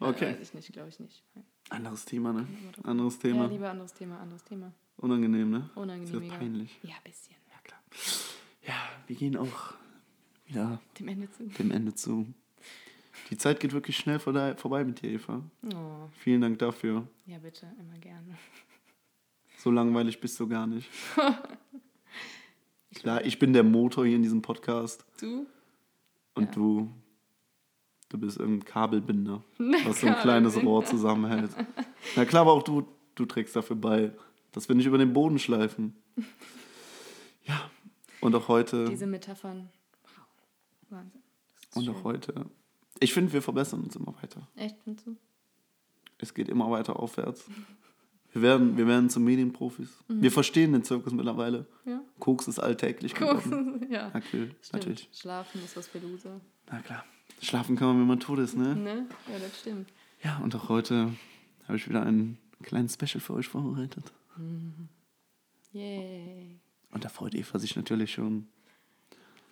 Okay. 0.00 0.32
Weiß 0.34 0.40
ich 0.40 0.54
nicht, 0.54 0.72
glaube 0.72 0.88
ich 0.88 0.98
nicht. 1.00 1.22
Anderes 1.70 2.04
Thema, 2.04 2.32
ne? 2.32 2.46
Anderes 2.82 3.14
Ja, 3.16 3.20
Thema. 3.22 3.46
lieber 3.46 3.70
anderes 3.70 3.94
Thema, 3.94 4.18
anderes 4.20 4.44
Thema. 4.44 4.72
Unangenehm, 4.98 5.50
ne? 5.50 5.70
Unangenehm. 5.74 6.06
Sehr 6.10 6.20
mega. 6.20 6.36
peinlich. 6.36 6.78
Ja, 6.82 6.94
ein 6.96 7.02
bisschen. 7.04 7.34
Ja, 7.50 7.58
klar. 7.64 7.80
Ja, 8.66 8.74
wir 9.06 9.16
gehen 9.16 9.36
auch 9.36 9.74
wieder 10.46 10.80
Dem 10.98 11.08
Ende 11.08 11.30
zu. 11.30 11.44
dem 11.44 11.70
Ende 11.70 11.94
zu. 11.94 12.26
Die 13.30 13.38
Zeit 13.38 13.60
geht 13.60 13.72
wirklich 13.72 13.96
schnell 13.96 14.18
vorbei, 14.18 14.54
vorbei 14.56 14.84
mit 14.84 15.00
dir, 15.00 15.10
Eva. 15.10 15.42
Oh, 15.74 16.08
Vielen 16.18 16.40
Dank 16.42 16.58
dafür. 16.58 17.06
ja, 17.26 17.38
bitte, 17.38 17.66
immer 17.78 17.98
gerne. 17.98 18.36
So 19.58 19.70
langweilig 19.70 20.20
bist 20.20 20.38
du 20.40 20.48
gar 20.48 20.66
nicht. 20.66 20.88
Klar, 22.94 23.24
ich 23.24 23.38
bin 23.38 23.52
der 23.52 23.62
Motor 23.64 24.06
hier 24.06 24.16
in 24.16 24.22
diesem 24.22 24.42
Podcast 24.42 25.04
Du? 25.20 25.46
und 26.34 26.44
Ja. 26.46 26.50
du, 26.52 26.90
du 28.10 28.18
bist 28.18 28.38
irgendein 28.38 28.64
Kabelbinder, 28.66 29.42
was 29.86 30.00
so 30.00 30.06
ein 30.06 30.16
kleines. 30.16 30.62
Rohr 30.62 30.84
zusammenhält. 30.84 31.50
Na 32.16 32.24
klar, 32.24 32.42
aber 32.42 32.52
auch 32.52 32.62
du, 32.62 32.86
du 33.14 33.24
trägst 33.26 33.56
dafür 33.56 33.76
bei, 33.76 34.12
dass 34.52 34.68
wir 34.68 34.76
nicht 34.76 34.86
über 34.86 34.98
den 34.98 35.12
Boden 35.12 35.38
schleifen. 35.38 35.94
Ja, 37.44 37.60
und 38.20 38.36
auch 38.36 38.46
heute, 38.46 38.84
Diese 38.88 39.04
Metaphern. 39.08 39.68
Wow. 40.04 41.00
Wahnsinn. 41.00 41.22
Und 41.74 41.84
schön. 41.86 41.94
auch 41.96 42.04
heute. 42.04 42.46
Ich 43.00 43.12
finde, 43.12 43.32
wir 43.32 43.42
verbessern 43.42 43.82
uns 43.82 43.96
immer 43.96 44.14
weiter. 44.22 44.46
Echt, 44.54 44.76
findest 44.84 45.08
du? 45.08 45.16
Es 46.18 46.32
geht 46.32 46.48
immer 46.48 46.70
weiter 46.70 47.00
aufwärts. 47.00 47.46
Wir 48.32 48.42
werden, 48.42 48.76
wir 48.78 48.86
werden 48.86 49.10
zu 49.10 49.20
Medienprofis. 49.20 49.90
Wir 50.08 50.32
verstehen 50.32 50.72
den 50.72 50.84
Zirkus 50.84 51.12
mittlerweile. 51.12 51.66
Ja. 51.84 52.00
Koks 52.18 52.48
ist 52.48 52.58
alltäglich 52.58 53.14
geworden. 53.14 53.80
Guck, 53.80 53.90
ja. 53.90 54.10
Okay, 54.14 54.50
natürlich. 54.72 55.08
Schlafen 55.12 55.62
ist 55.62 55.76
was 55.76 55.88
für 55.88 55.98
Loser. 55.98 56.40
Na 56.70 56.80
klar. 56.80 57.04
Schlafen 57.42 57.76
kann 57.76 57.88
man, 57.88 57.98
wenn 58.00 58.06
man 58.06 58.20
tot 58.20 58.38
ist, 58.38 58.56
ne? 58.56 58.74
Ne? 58.74 59.06
Ja, 59.30 59.38
das 59.38 59.60
stimmt. 59.60 59.92
Ja, 60.22 60.38
und 60.38 60.54
auch 60.54 60.68
heute 60.68 61.12
habe 61.66 61.76
ich 61.76 61.88
wieder 61.88 62.02
ein 62.06 62.38
kleines 62.62 62.94
Special 62.94 63.20
für 63.20 63.34
euch 63.34 63.48
vorbereitet. 63.48 64.12
Yay. 65.72 66.58
Und 66.92 67.04
da 67.04 67.08
freut 67.08 67.34
Eva 67.34 67.58
sich 67.58 67.76
natürlich 67.76 68.12
schon 68.12 68.46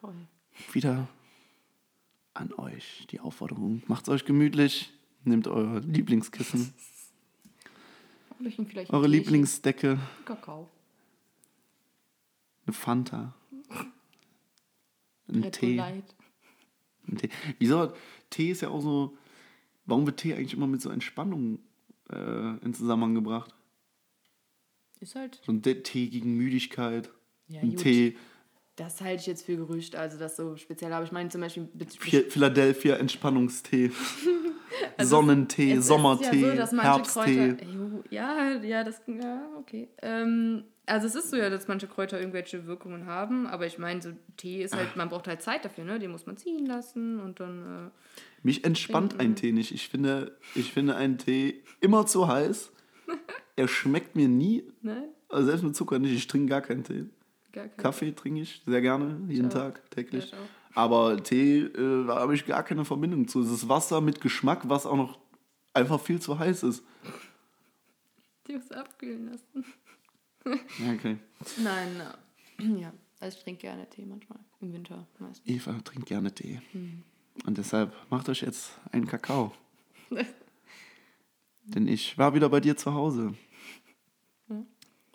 Voll. 0.00 0.14
wieder 0.72 1.08
an 2.34 2.52
euch 2.54 3.06
die 3.10 3.20
Aufforderung. 3.20 3.82
Macht's 3.88 4.08
euch 4.08 4.24
gemütlich, 4.24 4.92
nehmt 5.24 5.48
euer 5.48 5.80
Lieblingskissen, 5.80 6.72
Hol 8.40 8.66
vielleicht 8.66 8.92
eure 8.92 9.04
ein. 9.04 9.10
Lieblingsdecke, 9.10 9.98
Kakao. 10.24 10.68
eine 12.66 12.72
Fanta, 12.72 13.34
Bull 15.42 15.50
Tee. 15.50 15.76
Light. 15.76 16.14
einen 17.06 17.18
Tee. 17.18 17.30
Wieso? 17.58 17.92
Tee 18.30 18.50
ist 18.50 18.62
ja 18.62 18.68
auch 18.70 18.80
so. 18.80 19.16
Warum 19.86 20.06
wird 20.06 20.18
Tee 20.20 20.34
eigentlich 20.34 20.54
immer 20.54 20.66
mit 20.66 20.80
so 20.82 20.90
Entspannung 20.90 21.58
äh, 22.10 22.56
in 22.64 22.74
Zusammenhang 22.74 23.14
gebracht? 23.14 23.54
Ist 25.00 25.14
halt. 25.14 25.40
So 25.44 25.52
ein 25.52 25.62
Tee 25.62 26.08
gegen 26.08 26.36
Müdigkeit, 26.36 27.10
Ja, 27.48 27.60
ein 27.60 27.70
gut. 27.70 27.80
Tee 27.80 28.16
Das 28.76 29.00
halte 29.00 29.20
ich 29.22 29.26
jetzt 29.26 29.44
für 29.46 29.56
Gerücht, 29.56 29.96
also 29.96 30.18
das 30.18 30.36
so 30.36 30.56
speziell. 30.56 30.92
Aber 30.92 31.04
ich 31.04 31.12
meine 31.12 31.28
zum 31.30 31.40
Beispiel 31.40 31.68
Phi- 31.98 32.28
Philadelphia 32.30 32.96
Entspannungstee, 32.96 33.90
Sonnentee, 34.98 35.70
Also 35.70 35.80
es 35.80 35.86
Sommertee, 35.86 36.54
ja 36.56 36.66
so, 36.66 36.76
Herbsttee. 36.78 37.54
Kräuter, 37.54 38.04
ja, 38.10 38.50
ja, 38.62 38.84
das, 38.84 39.00
ja, 39.06 39.42
okay. 39.58 39.88
Ähm, 40.02 40.64
also 40.86 41.06
es 41.06 41.14
ist 41.14 41.30
so 41.30 41.36
ja, 41.36 41.50
dass 41.50 41.68
manche 41.68 41.86
Kräuter 41.86 42.18
irgendwelche 42.18 42.66
Wirkungen 42.66 43.06
haben, 43.06 43.46
aber 43.46 43.66
ich 43.66 43.78
meine, 43.78 44.02
so 44.02 44.10
Tee 44.36 44.62
ist 44.62 44.74
halt, 44.74 44.96
man 44.96 45.08
braucht 45.08 45.28
halt 45.28 45.40
Zeit 45.40 45.64
dafür, 45.64 45.84
ne? 45.84 45.98
Den 45.98 46.10
muss 46.10 46.26
man 46.26 46.36
ziehen 46.36 46.66
lassen 46.66 47.20
und 47.20 47.38
dann, 47.40 47.88
äh, 47.88 47.90
Mich 48.42 48.64
entspannt 48.64 49.20
ein 49.20 49.36
Tee 49.36 49.52
nicht. 49.52 49.72
Ich 49.72 49.88
finde, 49.88 50.36
ich 50.54 50.72
finde 50.72 50.96
einen 50.96 51.18
Tee 51.18 51.62
immer 51.80 52.06
zu 52.06 52.28
heiß. 52.28 52.72
Er 53.56 53.68
schmeckt 53.68 54.16
mir 54.16 54.26
nie, 54.26 54.64
ne? 54.80 55.10
also 55.28 55.46
selbst 55.48 55.62
mit 55.62 55.76
Zucker 55.76 55.98
nicht. 55.98 56.14
Ich 56.14 56.26
trinke 56.26 56.48
gar 56.48 56.62
keinen 56.62 56.82
Tee. 56.82 57.04
Gar 57.52 57.68
kein 57.68 57.76
Kaffee 57.76 58.12
trinke 58.12 58.40
ich 58.40 58.62
sehr 58.64 58.80
gerne, 58.80 59.20
jeden 59.28 59.48
auch. 59.48 59.52
Tag, 59.52 59.90
täglich. 59.90 60.30
Ja, 60.30 60.38
ich. 60.38 60.59
Aber 60.74 61.22
Tee, 61.22 61.60
äh, 61.60 62.06
habe 62.08 62.34
ich 62.34 62.46
gar 62.46 62.62
keine 62.62 62.84
Verbindung 62.84 63.26
zu. 63.26 63.40
Es 63.40 63.50
ist 63.50 63.68
Wasser 63.68 64.00
mit 64.00 64.20
Geschmack, 64.20 64.68
was 64.68 64.86
auch 64.86 64.96
noch 64.96 65.18
einfach 65.74 66.00
viel 66.00 66.20
zu 66.20 66.38
heiß 66.38 66.62
ist. 66.62 66.84
Die 68.46 68.54
muss 68.54 68.70
abkühlen 68.70 69.30
lassen. 69.30 69.64
Okay. 70.94 71.18
Nein, 71.58 71.88
na, 71.98 72.18
ja. 72.64 72.92
Also 73.20 73.36
ich 73.36 73.44
trinke 73.44 73.62
gerne 73.62 73.88
Tee 73.90 74.06
manchmal. 74.06 74.38
Im 74.60 74.72
Winter 74.72 75.06
meistens. 75.18 75.46
Eva 75.46 75.72
trinkt 75.84 76.08
gerne 76.08 76.32
Tee. 76.32 76.60
Hm. 76.72 77.02
Und 77.46 77.58
deshalb 77.58 77.94
macht 78.10 78.28
euch 78.28 78.42
jetzt 78.42 78.72
einen 78.92 79.06
Kakao. 79.06 79.52
Denn 81.64 81.86
ich 81.86 82.18
war 82.18 82.34
wieder 82.34 82.48
bei 82.48 82.60
dir 82.60 82.76
zu 82.76 82.94
Hause. 82.94 83.34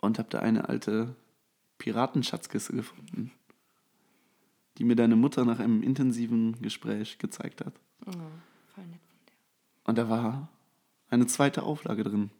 Und 0.00 0.18
habe 0.18 0.28
da 0.30 0.38
eine 0.38 0.68
alte 0.68 1.16
Piratenschatzkiste 1.78 2.72
gefunden, 2.72 3.32
die 4.78 4.84
mir 4.84 4.96
deine 4.96 5.16
Mutter 5.16 5.44
nach 5.44 5.58
einem 5.58 5.82
intensiven 5.82 6.60
Gespräch 6.60 7.18
gezeigt 7.18 7.64
hat. 7.64 7.74
Oh, 8.06 8.12
voll 8.74 8.86
nett 8.86 9.00
von 9.08 9.18
dir. 9.26 9.34
Und 9.84 9.98
da 9.98 10.08
war 10.08 10.48
eine 11.08 11.26
zweite 11.26 11.62
Auflage 11.62 12.04
drin. 12.04 12.30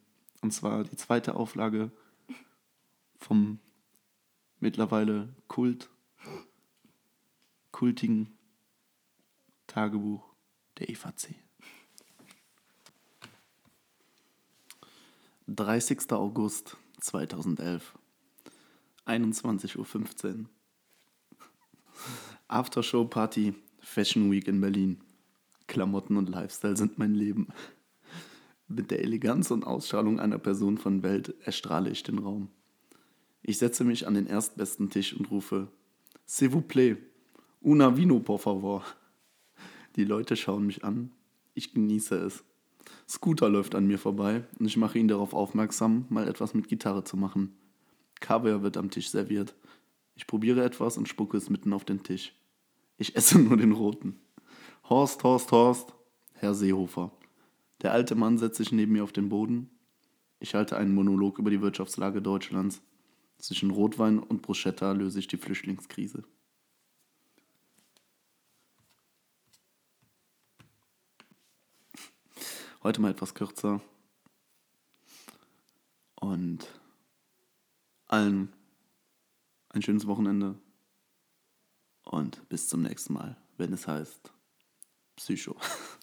Und 0.43 0.53
zwar 0.53 0.85
die 0.85 0.97
zweite 0.97 1.35
Auflage 1.35 1.91
vom 3.19 3.59
mittlerweile 4.61 5.29
Kult, 5.49 5.89
kultigen 7.73 8.37
Tagebuch 9.67 10.25
der 10.79 10.91
EVC. 10.91 11.35
30. 15.49 16.11
August 16.13 16.77
2011, 17.01 17.97
21.15 19.07 19.77
Uhr. 19.79 20.47
Aftershow-Party, 22.49 23.55
Fashion 23.81 24.31
Week 24.31 24.49
in 24.49 24.61
Berlin. 24.61 25.01
Klamotten 25.67 26.17
und 26.17 26.29
Lifestyle 26.29 26.77
sind 26.77 26.99
mein 26.99 27.15
Leben. 27.15 27.49
Mit 28.69 28.91
der 28.91 29.03
Eleganz 29.03 29.51
und 29.51 29.65
Ausstrahlung 29.65 30.19
einer 30.21 30.39
Person 30.39 30.79
von 30.79 31.03
Welt 31.03 31.35
erstrahle 31.45 31.91
ich 31.91 32.03
den 32.03 32.19
Raum. 32.19 32.49
Ich 33.43 33.59
setze 33.59 33.85
mich 33.85 34.07
an 34.07 34.15
den 34.15 34.27
erstbesten 34.27 34.91
Tisch 34.91 35.15
und 35.15 35.31
rufe: 35.31 35.69
S'il 36.29 36.53
vous 36.53 36.65
plaît, 36.67 36.97
una 37.61 37.97
vino 37.97 38.19
por 38.19 38.41
favor. 38.41 38.83
Die 39.95 40.05
Leute 40.05 40.37
schauen 40.37 40.67
mich 40.67 40.85
an. 40.85 41.13
Ich 41.55 41.73
genieße 41.73 42.17
es. 42.17 42.45
Scooter 43.09 43.49
läuft 43.49 43.75
an 43.75 43.87
mir 43.87 43.99
vorbei 43.99 44.45
und 44.59 44.67
ich 44.67 44.77
mache 44.77 44.99
ihn 44.99 45.09
darauf 45.09 45.33
aufmerksam, 45.33 46.07
mal 46.09 46.29
etwas 46.29 46.55
mit 46.55 46.69
Gitarre 46.69 47.05
zu 47.05 47.17
machen. 47.17 47.57
Kaviar 48.21 48.63
wird 48.63 48.77
am 48.77 48.91
Tisch 48.91 49.11
serviert. 49.11 49.55
Ich 50.17 50.27
probiere 50.27 50.65
etwas 50.65 50.97
und 50.97 51.09
spucke 51.09 51.37
es 51.37 51.51
mitten 51.51 51.73
auf 51.73 51.85
den 51.85 52.03
Tisch. 52.03 52.35
Ich 52.97 53.15
esse 53.15 53.39
nur 53.43 53.57
den 53.57 53.73
roten. 53.73 54.19
Horst, 54.89 55.23
Horst, 55.23 55.53
Horst, 55.53 55.95
Herr 56.35 56.55
Seehofer. 56.55 57.13
Der 57.83 57.93
alte 57.93 58.15
Mann 58.15 58.39
setzt 58.39 58.57
sich 58.57 58.73
neben 58.73 58.93
mir 58.93 59.05
auf 59.05 59.13
den 59.13 59.29
Boden. 59.29 59.71
Ich 60.41 60.55
halte 60.55 60.77
einen 60.77 60.95
Monolog 60.95 61.39
über 61.39 61.51
die 61.51 61.61
Wirtschaftslage 61.61 62.23
Deutschlands. 62.23 62.81
Zwischen 63.39 63.71
Rotwein 63.71 64.19
und 64.19 64.41
Bruschetta 64.41 64.93
löse 64.93 65.19
ich 65.19 65.29
die 65.29 65.37
Flüchtlingskrise. 65.37 66.25
Heute 72.83 73.01
mal 73.01 73.11
etwas 73.11 73.35
kürzer. 73.35 73.83
Und 76.15 76.67
allen 78.07 78.56
ein 79.77 79.83
schönes 79.83 80.07
Wochenende. 80.07 80.59
Und 82.03 82.49
bis 82.49 82.69
zum 82.69 82.83
nächsten 82.83 83.13
Mal, 83.13 83.37
wenn 83.57 83.73
es 83.73 83.87
heißt 83.87 84.33
Psycho. 85.17 85.57